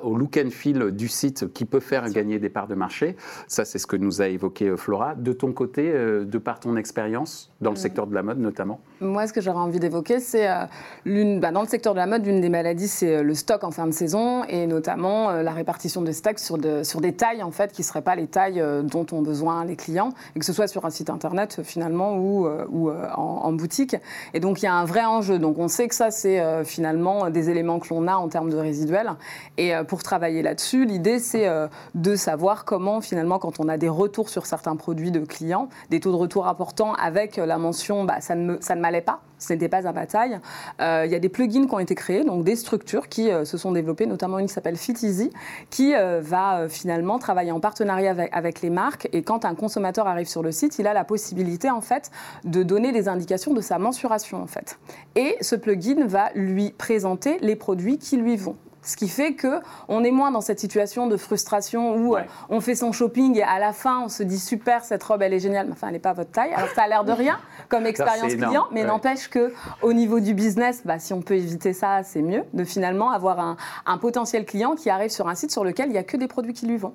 au 0.04 0.16
look 0.16 0.38
and 0.38 0.50
feel 0.52 0.92
du 0.92 1.08
site 1.08 1.52
qui 1.54 1.66
peut 1.66 1.80
faire 1.80 2.10
gagner 2.10 2.40
des 2.40 2.50
parts 2.50 2.68
de 2.68 2.76
marché. 2.76 3.16
Ça, 3.48 3.66
c'est 3.66 3.80
ce 3.80 3.88
que 3.88 3.96
nous 3.96 4.22
a 4.22 4.28
évoqué 4.28 4.68
euh, 4.68 4.78
Flora. 4.78 5.16
De 5.16 5.34
ton 5.34 5.52
côté, 5.52 5.92
euh, 5.94 6.26
de 6.26 6.38
par 6.38 6.60
ton 6.60 6.76
expérience, 6.76 7.52
dans 7.62 7.72
le 7.72 7.76
secteur 7.76 8.08
de 8.08 8.16
la 8.16 8.24
mode 8.24 8.40
notamment? 8.40 8.80
Moi, 9.00 9.28
ce 9.28 9.34
que 9.34 9.42
j'aurais 9.42 9.60
envie 9.60 9.80
d'évoquer, 9.80 10.20
c'est 10.20 10.50
euh, 10.50 10.66
l'une, 11.06 11.40
bah, 11.40 11.52
dans 11.52 11.62
le 11.62 11.68
secteur 11.68 11.94
de 11.94 12.00
la 12.00 12.08
mode, 12.08 12.26
l'une 12.26 12.42
des 12.42 12.50
maladies, 12.50 12.88
c'est 12.88 13.24
le 13.24 13.34
stock 13.34 13.64
en 13.64 13.72
fin 13.72 13.88
de 13.88 13.92
saison 13.92 14.44
et 14.46 14.68
notamment 14.68 15.32
la 15.32 15.52
répartition 15.52 16.02
des 16.02 16.14
stocks 16.14 16.40
sur, 16.40 16.58
sur 16.84 17.02
des 17.02 17.14
tailles 17.14 17.44
en 17.44 17.52
fait 17.52 17.72
qui 17.72 17.82
ne 17.82 17.86
seraient 17.86 18.02
pas 18.02 18.16
les 18.16 18.28
tailles 18.28 18.64
dont 18.84 19.06
ont 19.12 19.22
besoin 19.22 19.66
les 19.66 19.76
clients, 19.76 20.10
et 20.36 20.40
que 20.40 20.46
ce 20.46 20.54
soit 20.54 20.68
sur 20.68 20.86
un 20.86 20.90
site 20.90 21.10
internet 21.10 21.62
finalement 21.64 22.18
ou, 22.18 22.48
ou 22.70 22.90
en, 22.90 23.54
boutique. 23.54 23.96
Et 24.34 24.40
donc 24.40 24.62
il 24.62 24.66
y 24.66 24.68
a 24.68 24.74
un 24.74 24.86
vrai 24.86 25.04
enjeu. 25.04 25.40
Donc 25.40 25.58
on 25.58 25.68
sait 25.68 25.88
que 25.88 25.96
ça, 25.96 26.12
c'est 26.12 26.64
finalement 26.64 27.30
des 27.30 27.41
éléments 27.50 27.80
que 27.80 27.94
l'on 27.94 28.08
a 28.08 28.16
en 28.16 28.28
termes 28.28 28.50
de 28.50 28.58
résiduels. 28.58 29.12
Et 29.58 29.76
euh, 29.76 29.84
pour 29.84 30.04
travailler 30.04 30.42
là-dessus, 30.42 30.86
l'idée, 30.86 31.20
c'est 31.20 31.48
euh, 31.48 31.68
de 31.96 32.16
savoir 32.16 32.66
comment, 32.66 33.02
finalement, 33.02 33.40
quand 33.40 33.60
on 33.60 33.68
a 33.68 33.78
des 33.78 33.90
retours 33.90 34.30
sur 34.30 34.46
certains 34.46 34.76
produits 34.76 35.12
de 35.12 35.22
clients, 35.22 35.70
des 35.90 36.00
taux 36.00 36.12
de 36.12 36.18
retour 36.18 36.48
importants 36.48 36.94
avec 36.94 37.38
la 37.38 37.58
mention 37.58 38.04
bah, 38.04 38.22
ça 38.22 38.36
ne, 38.36 38.58
m'allait 38.76 39.02
pas, 39.02 39.22
ce 39.38 39.54
n'était 39.54 39.70
pas 39.70 39.88
à 39.88 39.92
bataille. 39.92 40.40
Euh, 40.82 41.04
il 41.06 41.12
y 41.12 41.16
a 41.16 41.20
des 41.20 41.30
plugins 41.30 41.66
qui 41.68 41.74
ont 41.74 41.80
été 41.80 41.96
créés, 41.96 42.24
donc 42.24 42.44
des 42.44 42.56
structures 42.56 43.10
qui 43.10 43.30
se 43.44 43.58
sont 43.58 43.72
développées, 43.72 44.06
notamment 44.06 44.40
une 44.40 44.48
qui 44.48 44.54
s'appelle 44.54 44.78
FitEasy, 44.78 45.32
qui 45.70 45.94
va 45.94 46.68
finalement 46.70 47.20
travailler 47.20 47.52
en 47.52 47.60
partenariat 47.60 48.16
avec, 48.32 48.62
les 48.62 48.70
marques. 48.70 49.08
Et 49.14 49.24
quand 49.24 49.46
un 49.46 49.56
consommateur 49.56 50.08
arrive 50.08 50.28
sur 50.28 50.44
le 50.44 50.52
site, 50.52 50.80
il 50.80 50.88
a 50.88 50.94
la 50.94 51.04
possibilité 51.04 51.70
en 51.70 51.82
fait 51.82 52.12
de 52.44 52.64
donner 52.64 52.92
des 52.92 53.08
indications 53.08 53.54
de 53.54 53.62
sa 53.62 53.80
mensuration 53.80 54.42
en 54.42 54.48
fait. 54.48 54.80
Et 55.16 55.38
ce 55.42 55.56
plugin 55.56 56.06
va 56.06 56.32
lui 56.36 56.72
présenter 56.72 57.31
les 57.42 57.56
produits 57.56 57.98
qui 57.98 58.18
lui 58.18 58.36
vont. 58.36 58.58
Ce 58.84 58.96
qui 58.96 59.08
fait 59.08 59.34
que 59.34 59.62
on 59.88 60.04
est 60.04 60.12
moins 60.12 60.32
dans 60.32 60.42
cette 60.42 60.60
situation 60.60 61.08
de 61.08 61.16
frustration 61.18 61.96
où 61.96 62.16
euh, 62.16 62.22
on 62.50 62.62
fait 62.62 62.76
son 62.76 62.92
shopping 62.92 63.38
et 63.38 63.44
à 63.44 63.60
la 63.60 63.74
fin 63.74 64.02
on 64.02 64.10
se 64.10 64.24
dit 64.24 64.40
super 64.40 64.84
cette 64.84 65.04
robe 65.04 65.22
elle 65.22 65.34
est 65.34 65.40
géniale, 65.40 65.68
mais 65.68 65.74
enfin 65.74 65.88
elle 65.88 65.94
n'est 65.94 66.00
pas 66.00 66.14
votre 66.14 66.32
taille. 66.32 66.54
Alors 66.54 66.70
ça 66.70 66.84
a 66.84 66.88
l'air 66.88 67.04
de 67.04 67.12
rien 67.12 67.40
comme 67.70 67.86
expérience 67.86 68.34
client, 68.34 68.68
mais 68.72 68.84
n'empêche 68.84 69.30
que 69.30 69.54
au 69.82 69.94
niveau 69.94 70.20
du 70.20 70.34
business, 70.34 70.82
bah, 70.84 71.00
si 71.00 71.14
on 71.14 71.22
peut 71.22 71.36
éviter 71.36 71.74
ça, 71.74 72.02
c'est 72.04 72.22
mieux 72.22 72.44
de 72.54 72.64
finalement 72.64 73.12
avoir 73.12 73.40
un, 73.40 73.58
un, 73.86 73.98
potentiel 73.98 74.46
client 74.46 74.76
qui 74.76 74.90
arrive 74.90 75.12
sur 75.12 75.28
un 75.28 75.36
site 75.36 75.52
sur 75.52 75.64
lequel 75.64 75.90
il 75.90 75.94
n'y 75.94 75.98
a 76.00 76.04
que 76.04 76.18
des 76.18 76.28
produits 76.28 76.54
qui 76.54 76.66
lui 76.66 76.78
vont. 76.78 76.94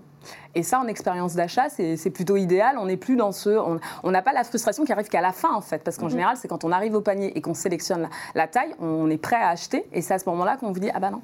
Et 0.54 0.62
ça, 0.62 0.80
en 0.80 0.86
expérience 0.86 1.34
d'achat, 1.34 1.68
c'est 1.68 2.10
plutôt 2.10 2.36
idéal. 2.36 2.76
On 2.78 2.86
n'est 2.86 2.96
plus 2.96 3.16
dans 3.16 3.32
ce. 3.32 3.50
On 3.50 4.10
n'a 4.10 4.22
pas 4.22 4.32
la 4.32 4.44
frustration 4.44 4.84
qui 4.84 4.92
arrive 4.92 5.08
qu'à 5.08 5.20
la 5.20 5.32
fin, 5.32 5.52
en 5.52 5.60
fait. 5.60 5.82
Parce 5.84 5.98
qu'en 5.98 6.06
mhm. 6.06 6.12
général, 6.12 6.36
c'est 6.36 6.48
quand 6.48 6.64
on 6.64 6.72
arrive 6.72 6.94
au 6.94 7.00
panier 7.00 7.36
et 7.36 7.40
qu'on 7.40 7.54
sélectionne 7.54 8.02
la, 8.02 8.08
la, 8.34 8.48
taille, 8.48 8.74
on 8.80 9.10
est 9.10 9.18
prêt 9.18 9.36
à 9.36 9.48
acheter. 9.48 9.86
Et 9.92 10.02
c'est 10.02 10.14
à 10.14 10.18
ce 10.18 10.28
moment-là 10.30 10.56
qu'on 10.56 10.72
vous 10.72 10.80
dit 10.80 10.90
Ah 10.94 11.00
bah 11.00 11.10
non, 11.10 11.22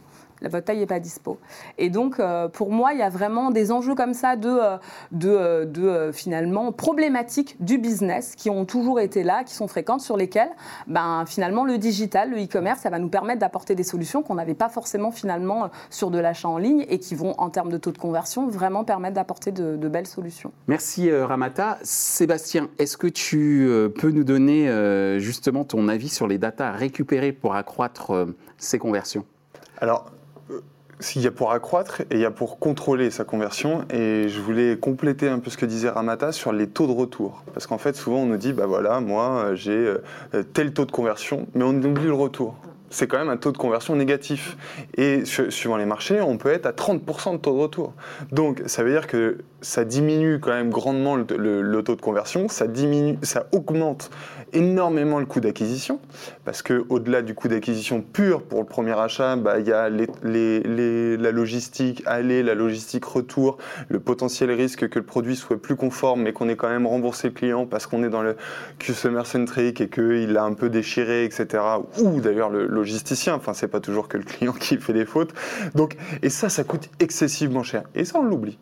votre 0.49 0.65
taille 0.65 0.79
n'est 0.79 0.87
pas 0.87 1.01
dispo. 1.01 1.39
Et 1.79 1.91
donc, 1.91 2.19
euh, 2.19 2.49
pour 2.49 2.71
moi, 2.71 2.93
il 2.93 2.99
y 2.99 3.03
a 3.03 3.09
vraiment 3.09 3.51
des 3.51 3.73
enjeux 3.73 3.95
comme 3.95 4.15
ça 4.15 4.37
de, 4.37 4.49
euh, 4.49 4.77
de, 5.13 5.29
euh, 5.29 5.65
de 5.65 6.13
finalement, 6.13 6.73
problématiques 6.73 7.57
du 7.61 7.79
business 7.79 8.35
qui 8.37 8.51
ont 8.51 8.65
toujours 8.65 9.01
été 9.01 9.23
là, 9.23 9.45
qui 9.45 9.55
sont 9.55 9.69
fréquentes, 9.69 10.01
sur 10.01 10.17
lesquelles, 10.17 10.51
ben, 10.87 11.25
finalement, 11.27 11.65
le 11.65 11.79
digital, 11.79 12.31
le 12.31 12.43
e-commerce, 12.43 12.81
ça 12.81 12.91
va 12.91 12.99
nous 12.99 13.09
permettre 13.09 13.41
d'apporter 13.41 13.75
des 13.75 13.83
solutions 13.83 14.23
qu'on 14.23 14.35
n'avait 14.35 14.55
pas 14.55 14.69
forcément, 14.69 15.11
finalement, 15.11 15.71
sur 15.91 16.11
de 16.11 16.19
l'achat 16.19 16.49
en 16.49 16.59
ligne 16.59 16.85
et 16.89 16.99
qui 16.99 17.15
vont, 17.15 17.35
en 17.39 17.51
termes 17.51 17.71
de 17.71 17.79
taux 17.79 17.93
de 17.93 17.99
conversion, 17.99 18.49
vraiment 18.49 18.85
permettre 18.85 19.15
d'apporter 19.15 19.53
de, 19.53 19.89
belles 19.93 20.07
solutions. 20.07 20.53
Merci, 20.69 21.13
Ramata. 21.13 21.79
Sébastien, 21.83 22.69
est-ce 22.79 22.97
que 22.97 23.07
tu 23.07 23.69
peux 23.99 24.11
nous 24.11 24.25
donner 24.25 24.71
justement 25.19 25.65
ton 25.65 25.89
avis 25.89 26.09
sur 26.09 26.27
les 26.27 26.39
datas 26.39 26.71
récupérées 26.71 27.33
pour 27.33 27.55
accroître 27.55 28.27
ces 28.57 28.79
conversions? 28.79 29.27
Alors, 29.83 30.13
il 31.15 31.23
y 31.23 31.27
a 31.27 31.31
pour 31.31 31.53
accroître 31.53 32.01
et 32.03 32.15
il 32.15 32.21
y 32.21 32.25
a 32.25 32.31
pour 32.31 32.59
contrôler 32.59 33.11
sa 33.11 33.25
conversion. 33.25 33.85
Et 33.91 34.29
je 34.29 34.41
voulais 34.41 34.77
compléter 34.77 35.29
un 35.29 35.39
peu 35.39 35.51
ce 35.51 35.57
que 35.57 35.67
disait 35.67 35.89
Ramata 35.89 36.33
sur 36.33 36.53
les 36.53 36.67
taux 36.67 36.87
de 36.87 36.93
retour. 36.93 37.43
Parce 37.53 37.67
qu'en 37.67 37.79
fait, 37.79 37.97
souvent, 37.97 38.19
on 38.19 38.27
nous 38.27 38.37
dit, 38.37 38.53
bah 38.53 38.67
voilà, 38.67 39.01
moi, 39.01 39.55
j'ai 39.55 39.73
euh, 40.35 40.43
tel 40.53 40.73
taux 40.73 40.85
de 40.85 40.93
conversion, 40.93 41.47
mais 41.55 41.65
on 41.65 41.71
oublie 41.71 42.07
le 42.07 42.15
retour 42.15 42.57
c'est 42.93 43.07
quand 43.07 43.19
même 43.19 43.31
un 43.31 43.37
taux 43.37 43.53
de 43.53 43.59
conversion 43.59 43.97
négatif. 43.97 44.57
Et 44.97 45.25
suivant 45.25 45.77
les 45.77 45.87
marchés, 45.87 46.21
on 46.21 46.37
peut 46.37 46.51
être 46.51 46.67
à 46.67 46.73
30% 46.73 47.33
de 47.33 47.37
taux 47.39 47.55
de 47.55 47.61
retour. 47.61 47.95
Donc 48.31 48.63
ça 48.67 48.85
veut 48.85 48.91
dire 48.91 49.07
que 49.07 49.39
ça 49.63 49.85
diminue 49.85 50.41
quand 50.41 50.51
même 50.51 50.71
grandement 50.71 51.17
le, 51.17 51.81
taux 51.83 51.97
de 51.97 52.01
conversion, 52.01 52.49
ça, 52.49 52.67
diminue, 52.67 53.17
ça 53.23 53.47
augmente 53.53 54.11
énormément 54.53 55.19
le 55.19 55.25
coût 55.25 55.41
d'acquisition, 55.41 55.99
parce 56.45 56.63
qu'au-delà 56.63 57.23
du 57.23 57.35
coût 57.35 57.49
d'acquisition 57.49 58.03
pur 58.03 58.43
pour 58.43 58.59
le 58.61 58.67
premier 58.67 58.99
achat, 58.99 59.37
bah, 59.37 59.61
il 59.61 59.67
y 59.67 59.73
a 59.73 59.89
la 59.89 61.31
logistique 61.31 62.03
aller, 62.07 62.43
la 62.43 62.55
logistique 62.55 63.05
retour, 63.05 63.57
le 63.89 64.01
potentiel 64.01 64.51
risque 64.51 64.89
que 64.89 64.99
le 64.99 65.05
produit 65.05 65.37
soit 65.37 65.61
plus 65.61 65.77
conforme, 65.77 66.23
mais 66.23 66.33
qu'on 66.33 66.49
ait 66.49 66.57
quand 66.57 66.69
même 66.69 66.87
remboursé 66.87 67.29
le 67.29 67.35
client 67.35 67.65
parce 67.65 67.87
qu'on 67.87 68.05
est 68.05 68.11
dans 68.11 68.23
le 68.23 68.37
customer 68.79 69.25
centric 69.25 69.81
et 69.81 69.89
qu'il 69.89 70.37
a 70.37 70.43
un 70.43 70.53
peu 70.53 70.69
déchiré, 70.69 71.25
etc. 71.25 71.63
Ou 72.01 72.21
d'ailleurs 72.21 72.51
le 72.51 72.82
logisticien, 72.83 73.35
enfin 73.35 73.55
c'est 73.55 73.69
pas 73.69 73.81
toujours 73.81 74.09
que 74.09 74.17
le 74.17 74.25
client 74.25 74.53
qui 74.61 74.77
fait 74.79 74.93
des 74.93 75.07
fautes. 75.07 75.33
Donc, 75.75 75.97
et 76.23 76.29
ça, 76.29 76.49
ça 76.49 76.65
coûte 76.65 76.91
excessivement 77.01 77.63
cher. 77.63 77.85
Et 77.95 78.05
ça, 78.05 78.19
on 78.19 78.23
l'oublie. 78.23 78.59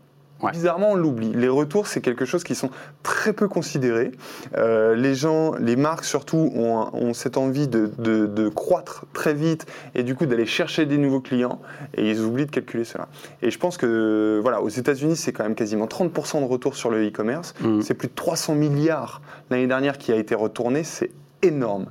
Bizarrement, 0.52 0.92
on 0.92 0.94
l'oublie. 0.94 1.32
Les 1.34 1.48
retours, 1.48 1.86
c'est 1.86 2.00
quelque 2.00 2.24
chose 2.24 2.44
qui 2.44 2.54
sont 2.54 2.70
très 3.02 3.32
peu 3.32 3.48
considérés. 3.48 4.12
Euh, 4.56 4.94
les 4.94 5.14
gens, 5.14 5.54
les 5.56 5.76
marques 5.76 6.04
surtout, 6.04 6.50
ont, 6.54 7.12
cette 7.12 7.36
envie 7.36 7.68
de, 7.68 8.48
croître 8.48 9.04
très 9.12 9.34
vite 9.34 9.66
et 9.94 10.02
du 10.02 10.14
coup 10.14 10.26
d'aller 10.26 10.46
chercher 10.46 10.86
des 10.86 10.96
nouveaux 10.96 11.20
clients 11.20 11.60
et 11.94 12.08
ils 12.10 12.20
oublient 12.20 12.46
de 12.46 12.50
calculer 12.50 12.84
cela. 12.84 13.08
Et 13.42 13.50
je 13.50 13.58
pense 13.58 13.76
que, 13.76 14.40
voilà, 14.42 14.62
aux 14.62 14.68
États-Unis, 14.68 15.16
c'est 15.16 15.32
quand 15.32 15.42
même 15.42 15.54
quasiment 15.54 15.86
30% 15.86 16.40
de 16.40 16.46
retour 16.46 16.74
sur 16.74 16.90
le 16.90 17.06
e-commerce. 17.06 17.54
Mmh. 17.60 17.82
C'est 17.82 17.94
plus 17.94 18.08
de 18.08 18.14
300 18.14 18.54
milliards 18.54 19.20
l'année 19.50 19.66
dernière 19.66 19.98
qui 19.98 20.12
a 20.12 20.16
été 20.16 20.34
retourné. 20.34 20.84
C'est 20.84 21.10
énorme. 21.42 21.86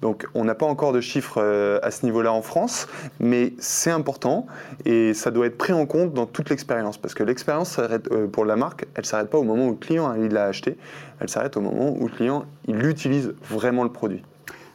Donc 0.00 0.26
on 0.34 0.44
n'a 0.44 0.54
pas 0.54 0.66
encore 0.66 0.92
de 0.92 1.00
chiffres 1.00 1.40
euh, 1.42 1.78
à 1.82 1.90
ce 1.90 2.04
niveau-là 2.04 2.32
en 2.32 2.42
France, 2.42 2.86
mais 3.20 3.52
c'est 3.58 3.90
important 3.90 4.46
et 4.84 5.14
ça 5.14 5.30
doit 5.30 5.46
être 5.46 5.58
pris 5.58 5.72
en 5.72 5.86
compte 5.86 6.14
dans 6.14 6.26
toute 6.26 6.50
l'expérience 6.50 6.98
parce 6.98 7.14
que 7.14 7.22
l'expérience 7.22 7.78
euh, 7.78 8.26
pour 8.26 8.44
la 8.44 8.56
marque, 8.56 8.86
elle 8.94 9.06
s'arrête 9.06 9.30
pas 9.30 9.38
au 9.38 9.44
moment 9.44 9.66
où 9.66 9.70
le 9.70 9.76
client 9.76 10.14
il 10.14 10.32
l'a 10.32 10.44
acheté, 10.44 10.76
elle 11.20 11.28
s'arrête 11.28 11.56
au 11.56 11.60
moment 11.60 11.94
où 11.96 12.06
le 12.08 12.14
client 12.14 12.44
il 12.66 12.84
utilise 12.86 13.34
vraiment 13.48 13.84
le 13.84 13.90
produit. 13.90 14.22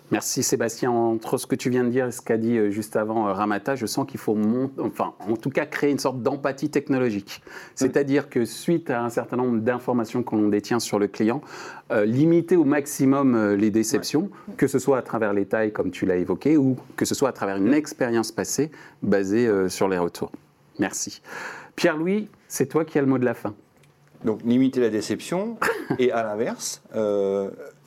Merci 0.10 0.42
Sébastien. 0.42 0.90
Entre 0.90 1.38
ce 1.38 1.46
que 1.46 1.56
tu 1.56 1.70
viens 1.70 1.84
de 1.84 1.90
dire 1.90 2.08
et 2.08 2.12
ce 2.12 2.22
qu'a 2.22 2.38
dit 2.38 2.58
euh, 2.58 2.70
juste 2.70 2.96
avant 2.96 3.28
euh, 3.28 3.34
Ramata, 3.34 3.76
je 3.76 3.86
sens 3.86 4.08
qu'il 4.08 4.20
faut, 4.20 4.38
enfin, 4.80 5.14
en 5.20 5.36
tout 5.36 5.50
cas, 5.50 5.66
créer 5.66 5.92
une 5.92 6.00
sorte 6.00 6.22
d'empathie 6.22 6.70
technologique. 6.70 7.42
C'est-à-dire 7.76 8.30
que 8.30 8.46
suite 8.46 8.90
à 8.90 9.04
un 9.04 9.10
certain 9.10 9.36
nombre 9.36 9.60
d'informations 9.60 10.24
qu'on 10.24 10.48
détient 10.48 10.80
sur 10.80 10.98
le 10.98 11.08
client, 11.08 11.42
euh, 11.92 12.06
limiter 12.06 12.56
au 12.56 12.64
maximum 12.64 13.56
les 13.56 13.70
déceptions, 13.70 14.30
que 14.56 14.68
ce 14.68 14.80
soit 14.80 14.98
à 14.98 15.02
travers 15.02 15.34
les 15.34 15.46
tailles, 15.46 15.74
comme 15.74 15.92
tu 15.92 16.06
l'as 16.06 16.16
évoqué, 16.16 16.56
ou 16.56 16.78
que 16.96 17.04
ce 17.04 17.14
soit 17.14 17.30
à 17.30 17.34
travers 17.34 17.58
une 17.58 17.74
expérience 17.74 18.32
passée 18.32 18.72
basée 19.04 19.70
sur 19.70 19.90
les 19.90 19.98
retours. 19.98 20.32
Merci. 20.80 21.22
Pierre-Louis, 21.76 22.30
c'est 22.48 22.68
toi 22.68 22.86
qui 22.86 22.98
as 22.98 23.02
le 23.02 23.08
mot 23.08 23.18
de 23.18 23.26
la 23.26 23.34
fin. 23.34 23.54
Donc 24.24 24.42
limiter 24.44 24.80
la 24.80 24.90
déception 24.90 25.58
et 26.00 26.12
à 26.12 26.24
l'inverse, 26.24 26.82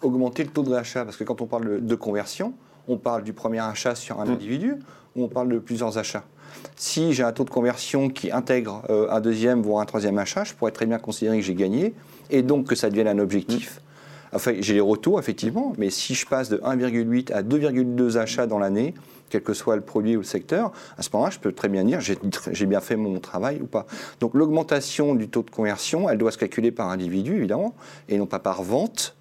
augmenter 0.03 0.45
le 0.45 0.51
taux 0.51 0.63
de 0.63 0.73
rachat 0.73 1.05
Parce 1.05 1.17
que 1.17 1.25
quand 1.25 1.41
on 1.41 1.47
parle 1.47 1.85
de 1.85 1.95
conversion, 1.95 2.55
on 2.89 2.97
parle 2.97 3.23
du 3.23 3.33
premier 3.33 3.61
achat 3.61 3.95
sur 3.95 4.21
un 4.21 4.27
mm. 4.27 4.31
individu 4.31 4.75
ou 5.17 5.25
on 5.25 5.29
parle 5.29 5.49
de 5.49 5.59
plusieurs 5.59 5.99
achats. 5.99 6.25
Si 6.77 7.13
j'ai 7.13 7.23
un 7.23 7.33
taux 7.33 7.45
de 7.45 7.51
conversion 7.51 8.09
qui 8.09 8.31
intègre 8.31 8.83
euh, 8.91 9.09
un 9.11 9.21
deuxième 9.21 9.63
voire 9.63 9.83
un 9.83 9.87
troisième 9.87 10.19
achat, 10.19 10.45
je 10.45 10.55
pourrais 10.55 10.73
très 10.73 10.87
bien 10.87 10.99
considérer 10.99 11.39
que 11.39 11.45
j'ai 11.45 11.55
gagné 11.55 11.95
et 12.31 12.43
donc 12.43 12.67
que 12.67 12.75
ça 12.75 12.91
devienne 12.91 13.09
un 13.09 13.19
objectif. 13.19 13.77
Mm. 13.77 13.81
Enfin, 14.33 14.53
j'ai 14.61 14.75
les 14.75 14.81
retours, 14.81 15.19
effectivement, 15.19 15.73
mais 15.77 15.91
si 15.91 16.15
je 16.15 16.25
passe 16.25 16.49
de 16.49 16.59
1,8 16.59 17.33
à 17.33 17.43
2,2 17.43 18.17
achats 18.17 18.47
dans 18.47 18.61
l'année, 18.61 18.95
quel 19.29 19.43
que 19.43 19.55
soit 19.55 19.77
le 19.77 19.83
produit 19.83 20.17
ou 20.17 20.21
le 20.21 20.25
secteur, 20.25 20.73
à 20.99 21.03
ce 21.03 21.11
moment-là, 21.13 21.31
je 21.31 21.39
peux 21.39 21.53
très 21.53 21.69
bien 21.69 21.85
dire 21.85 22.01
j'ai 22.01 22.67
bien 22.67 22.81
fait 22.81 22.97
mon 22.97 23.19
travail 23.21 23.61
ou 23.61 23.67
pas. 23.67 23.87
Donc 24.21 24.35
l'augmentation 24.35 25.15
du 25.15 25.29
taux 25.29 25.43
de 25.43 25.51
conversion, 25.51 26.09
elle 26.09 26.19
doit 26.19 26.33
se 26.33 26.39
calculer 26.39 26.71
par 26.71 26.91
individu, 26.91 27.37
évidemment, 27.37 27.75
et 28.09 28.19
non 28.19 28.27
pas 28.27 28.39
par 28.39 28.63
vente 28.63 29.17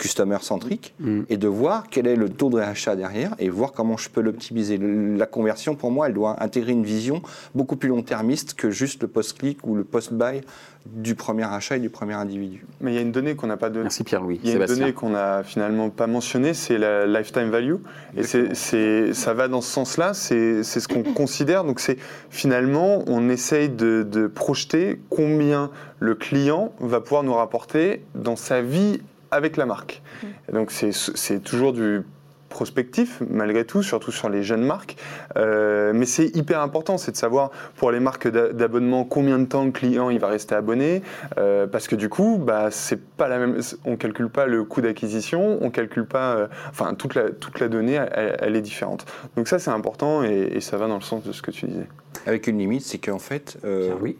customer 0.00 0.38
centrique 0.40 0.94
mm. 0.98 1.22
et 1.28 1.36
de 1.36 1.46
voir 1.46 1.84
quel 1.90 2.06
est 2.06 2.16
le 2.16 2.30
taux 2.30 2.48
de 2.48 2.56
réachat 2.56 2.96
derrière 2.96 3.34
et 3.38 3.50
voir 3.50 3.72
comment 3.72 3.98
je 3.98 4.08
peux 4.08 4.22
l'optimiser. 4.22 4.78
La 4.78 5.26
conversion, 5.26 5.74
pour 5.74 5.90
moi, 5.90 6.08
elle 6.08 6.14
doit 6.14 6.42
intégrer 6.42 6.72
une 6.72 6.84
vision 6.84 7.22
beaucoup 7.54 7.76
plus 7.76 7.90
long-termiste 7.90 8.54
que 8.54 8.70
juste 8.70 9.02
le 9.02 9.08
post-click 9.08 9.58
ou 9.66 9.74
le 9.74 9.84
post-buy 9.84 10.40
du 10.86 11.14
premier 11.14 11.44
achat 11.44 11.76
et 11.76 11.80
du 11.80 11.90
premier 11.90 12.14
individu. 12.14 12.64
Mais 12.80 12.92
il 12.92 12.94
y 12.94 12.98
a 12.98 13.02
une 13.02 13.12
donnée 13.12 13.36
qu'on 13.36 13.46
n'a 13.46 13.58
pas 13.58 13.68
donnée. 13.68 13.82
Merci 13.82 14.02
Pierre-Louis. 14.02 14.40
Il 14.42 14.48
y 14.48 14.52
a 14.54 14.56
une 14.56 14.64
donnée 14.64 14.92
qu'on 14.94 15.10
n'a 15.10 15.42
finalement 15.42 15.90
pas 15.90 16.06
mentionnée, 16.06 16.54
c'est 16.54 16.78
la 16.78 17.06
lifetime 17.06 17.50
value. 17.50 17.76
Et 18.16 18.22
c'est, 18.22 19.12
ça 19.12 19.34
va 19.34 19.48
dans 19.48 19.60
ce 19.60 19.70
sens-là, 19.70 20.14
c'est, 20.14 20.62
ce 20.62 20.88
qu'on 20.88 21.02
considère. 21.14 21.64
Donc 21.64 21.80
c'est 21.80 21.98
finalement, 22.30 23.04
on 23.06 23.28
essaye 23.28 23.68
de, 23.68 24.02
de 24.02 24.26
projeter 24.26 24.98
combien 25.10 25.70
le 25.98 26.14
client 26.14 26.72
va 26.80 27.02
pouvoir 27.02 27.22
nous 27.22 27.34
rapporter 27.34 28.02
dans 28.14 28.36
sa 28.36 28.62
vie 28.62 29.00
avec 29.30 29.56
la 29.56 29.66
marque. 29.66 30.02
Mmh. 30.22 30.52
donc 30.52 30.70
c'est 30.70 31.40
toujours 31.40 31.72
du 31.72 32.02
prospectif, 32.50 33.22
malgré 33.30 33.64
tout, 33.64 33.82
surtout 33.82 34.12
sur 34.12 34.28
les 34.28 34.42
jeunes 34.42 34.64
marques. 34.64 34.96
Euh, 35.36 35.92
mais 35.94 36.04
c'est 36.04 36.36
hyper 36.36 36.60
important, 36.60 36.98
c'est 36.98 37.12
de 37.12 37.16
savoir 37.16 37.50
pour 37.76 37.90
les 37.90 38.00
marques 38.00 38.28
d'abonnement 38.28 39.04
combien 39.04 39.38
de 39.38 39.46
temps 39.46 39.64
le 39.64 39.70
client 39.70 40.10
il 40.10 40.18
va 40.18 40.28
rester 40.28 40.54
abonné, 40.54 41.02
euh, 41.38 41.66
parce 41.66 41.88
que 41.88 41.96
du 41.96 42.10
coup, 42.10 42.38
bah, 42.38 42.70
c'est 42.70 43.00
pas 43.00 43.28
la 43.28 43.38
même, 43.38 43.60
on 43.86 43.96
calcule 43.96 44.28
pas 44.28 44.44
le 44.44 44.64
coût 44.64 44.82
d'acquisition, 44.82 45.58
on 45.62 45.70
calcule 45.70 46.04
pas, 46.04 46.34
euh, 46.34 46.48
enfin 46.68 46.92
toute 46.94 47.14
la, 47.14 47.30
toute 47.30 47.60
la 47.60 47.68
donnée, 47.68 47.98
elle, 48.12 48.56
est 48.56 48.60
différente. 48.60 49.06
Donc 49.36 49.48
ça 49.48 49.58
c'est 49.58 49.70
important 49.70 50.22
et, 50.22 50.60
ça 50.60 50.76
va 50.76 50.88
dans 50.88 50.96
le 50.96 51.00
sens 51.00 51.24
de 51.24 51.32
ce 51.32 51.40
que 51.40 51.50
tu 51.50 51.66
disais. 51.66 51.86
Avec 52.26 52.46
une 52.46 52.58
limite, 52.58 52.82
c'est 52.82 52.98
qu'en 52.98 53.18
fait, 53.18 53.56
oui. 54.02 54.18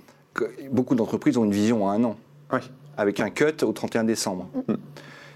beaucoup 0.71 0.95
d'entreprises 0.95 1.37
ont 1.37 1.45
une 1.45 1.53
vision 1.53 1.89
à 1.89 1.93
un 1.93 2.05
an, 2.05 2.17
oui. 2.53 2.61
avec 2.97 3.21
un 3.21 3.29
cut 3.29 3.63
au 3.63 3.73
31 3.73 4.05
décembre. 4.05 4.49
Mm. 4.69 4.75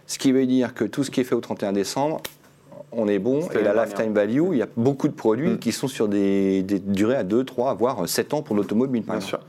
Ce 0.07 0.19
qui 0.19 0.33
veut 0.33 0.47
dire 0.47 0.75
que 0.75 0.85
tout 0.85 1.05
ce 1.05 1.11
qui 1.11 1.21
est 1.21 1.25
fait 1.25 1.35
au 1.35 1.41
31 1.41 1.73
décembre, 1.73 2.21
on 2.93 3.09
est 3.09 3.19
bon. 3.19 3.49
Et 3.51 3.63
la 3.63 3.85
lifetime 3.85 4.13
value, 4.13 4.53
il 4.53 4.59
y 4.59 4.63
a 4.63 4.69
beaucoup 4.77 5.09
de 5.09 5.15
produits 5.15 5.51
mm. 5.51 5.59
qui 5.59 5.73
sont 5.73 5.89
sur 5.89 6.09
des, 6.09 6.63
durées 6.63 7.17
à 7.17 7.25
2, 7.25 7.45
3, 7.45 7.75
voire 7.75 8.09
7 8.09 8.35
ans 8.35 8.43
pour 8.43 8.57
l'automobile, 8.57 9.03
par 9.03 9.19
Bien 9.19 9.27
Sûr. 9.27 9.41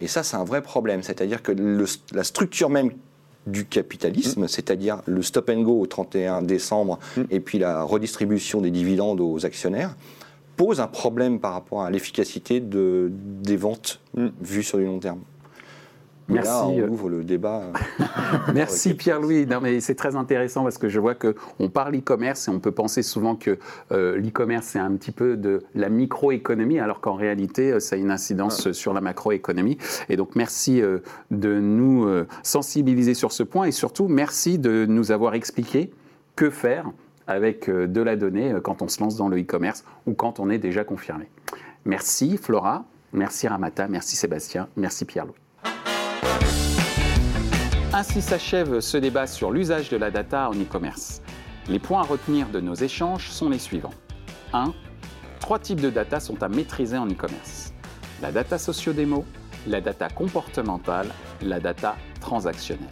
Et 0.00 0.06
ça, 0.06 0.22
c'est 0.22 0.36
un 0.36 0.44
vrai 0.44 0.62
problème. 0.62 1.02
C'est-à-dire 1.02 1.42
que 1.42 1.52
la 2.14 2.24
structure 2.24 2.70
même 2.70 2.90
du 3.46 3.66
capitalisme, 3.66 4.44
mm. 4.44 4.48
c'est-à-dire 4.48 5.02
le 5.06 5.22
stop 5.22 5.50
and 5.50 5.62
go 5.62 5.80
au 5.80 5.86
31 5.86 6.42
décembre 6.42 6.98
mm. 7.16 7.22
et 7.30 7.40
puis 7.40 7.58
la 7.58 7.82
redistribution 7.82 8.60
des 8.60 8.70
dividendes 8.70 9.20
aux 9.20 9.44
actionnaires, 9.44 9.96
pose 10.56 10.80
un 10.80 10.86
problème 10.86 11.40
par 11.40 11.54
rapport 11.54 11.82
à 11.82 11.90
l'efficacité 11.90 12.60
de, 12.60 13.10
des 13.10 13.56
ventes 13.56 14.00
vues 14.14 14.62
sur 14.62 14.78
du 14.78 14.84
long 14.84 14.98
terme. 14.98 15.20
Merci. 16.30 16.48
Là, 16.48 16.66
on 16.66 16.78
euh, 16.78 16.88
ouvre 16.88 17.08
le 17.08 17.24
débat. 17.24 17.64
Merci 18.54 18.94
Pierre-Louis. 18.94 19.46
Non, 19.46 19.60
mais 19.60 19.80
c'est 19.80 19.94
très 19.94 20.16
intéressant 20.16 20.62
parce 20.62 20.78
que 20.78 20.88
je 20.88 21.00
vois 21.00 21.14
qu'on 21.14 21.68
parle 21.68 21.96
e-commerce 21.96 22.48
et 22.48 22.50
on 22.50 22.60
peut 22.60 22.72
penser 22.72 23.02
souvent 23.02 23.34
que 23.34 23.58
euh, 23.92 24.16
l'e-commerce 24.16 24.66
c'est 24.66 24.78
un 24.78 24.92
petit 24.92 25.12
peu 25.12 25.36
de 25.36 25.62
la 25.74 25.88
microéconomie, 25.88 26.78
alors 26.78 27.00
qu'en 27.00 27.14
réalité 27.14 27.72
euh, 27.72 27.80
ça 27.80 27.96
a 27.96 27.98
une 27.98 28.10
incidence 28.10 28.72
sur 28.72 28.92
la 28.92 29.00
macroéconomie. 29.00 29.78
Et 30.08 30.16
donc 30.16 30.36
merci 30.36 30.82
de 31.30 31.60
nous 31.60 32.08
sensibiliser 32.42 33.14
sur 33.14 33.32
ce 33.32 33.42
point 33.42 33.66
et 33.66 33.72
surtout 33.72 34.08
merci 34.08 34.58
de 34.58 34.86
nous 34.88 35.12
avoir 35.12 35.34
expliqué 35.34 35.90
que 36.36 36.50
faire 36.50 36.90
avec 37.26 37.70
de 37.70 38.00
la 38.00 38.16
donnée 38.16 38.54
quand 38.62 38.82
on 38.82 38.88
se 38.88 39.00
lance 39.00 39.16
dans 39.16 39.28
le 39.28 39.40
e-commerce 39.40 39.84
ou 40.06 40.14
quand 40.14 40.40
on 40.40 40.50
est 40.50 40.58
déjà 40.58 40.84
confirmé. 40.84 41.28
Merci 41.84 42.36
Flora, 42.36 42.84
merci 43.12 43.48
Ramata, 43.48 43.88
merci 43.88 44.16
Sébastien, 44.16 44.68
merci 44.76 45.04
Pierre-Louis. 45.04 45.34
Ainsi 47.92 48.22
s'achève 48.22 48.80
ce 48.80 48.96
débat 48.96 49.26
sur 49.26 49.50
l'usage 49.50 49.88
de 49.90 49.96
la 49.96 50.10
data 50.10 50.48
en 50.48 50.54
e-commerce. 50.54 51.22
Les 51.68 51.78
points 51.78 52.00
à 52.00 52.04
retenir 52.04 52.48
de 52.48 52.60
nos 52.60 52.74
échanges 52.74 53.28
sont 53.28 53.48
les 53.48 53.58
suivants. 53.58 53.94
1. 54.52 54.72
Trois 55.40 55.58
types 55.58 55.80
de 55.80 55.90
data 55.90 56.20
sont 56.20 56.42
à 56.42 56.48
maîtriser 56.48 56.96
en 56.96 57.08
e-commerce. 57.08 57.74
La 58.22 58.32
data 58.32 58.58
socio-démo, 58.58 59.24
la 59.66 59.80
data 59.80 60.08
comportementale, 60.08 61.08
la 61.42 61.58
data 61.58 61.96
transactionnelle. 62.20 62.86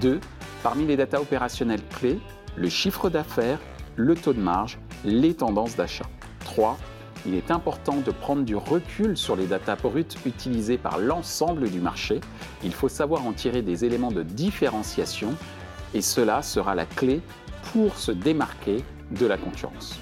2. 0.00 0.20
Parmi 0.62 0.86
les 0.86 0.96
data 0.96 1.20
opérationnelles 1.20 1.84
clés, 1.88 2.20
le 2.56 2.68
chiffre 2.68 3.10
d'affaires, 3.10 3.58
le 3.96 4.14
taux 4.14 4.34
de 4.34 4.40
marge, 4.40 4.78
les 5.04 5.34
tendances 5.34 5.76
d'achat. 5.76 6.06
3 6.40 6.76
il 7.26 7.34
est 7.34 7.50
important 7.50 7.96
de 7.96 8.10
prendre 8.10 8.42
du 8.42 8.56
recul 8.56 9.16
sur 9.16 9.36
les 9.36 9.46
datas 9.46 9.76
brutes 9.76 10.16
utilisées 10.24 10.78
par 10.78 10.98
l'ensemble 10.98 11.70
du 11.70 11.80
marché. 11.80 12.20
Il 12.64 12.72
faut 12.72 12.88
savoir 12.88 13.26
en 13.26 13.32
tirer 13.32 13.62
des 13.62 13.84
éléments 13.84 14.12
de 14.12 14.22
différenciation 14.22 15.34
et 15.94 16.02
cela 16.02 16.42
sera 16.42 16.74
la 16.74 16.86
clé 16.86 17.20
pour 17.72 17.96
se 17.96 18.12
démarquer 18.12 18.84
de 19.10 19.26
la 19.26 19.36
concurrence. 19.36 19.98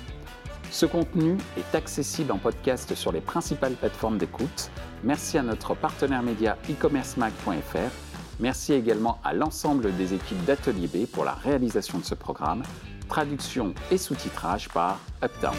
Ce 0.71 0.85
contenu 0.85 1.39
est 1.57 1.75
accessible 1.75 2.33
en 2.33 2.39
podcast 2.39 2.95
sur 2.95 3.13
les 3.13 3.21
principales 3.21 3.75
plateformes 3.75 4.19
d'écoute. 4.19 4.71
Merci 5.05 5.39
à 5.39 5.43
notre 5.43 5.75
partenaire 5.75 6.23
média 6.23 6.59
e-commercemag.fr. 6.69 8.07
Merci 8.41 8.75
également 8.75 9.19
à 9.25 9.33
l'ensemble 9.33 9.97
des 9.97 10.13
équipes 10.13 10.45
d'Atelier 10.45 10.89
B 10.89 11.07
pour 11.07 11.25
la 11.25 11.33
réalisation 11.33 11.99
de 11.99 12.05
ce 12.05 12.15
programme. 12.15 12.63
Traduction 13.09 13.73
et 13.91 13.99
sous-titrage 13.99 14.69
par 14.69 14.99
Uptown. 15.23 15.55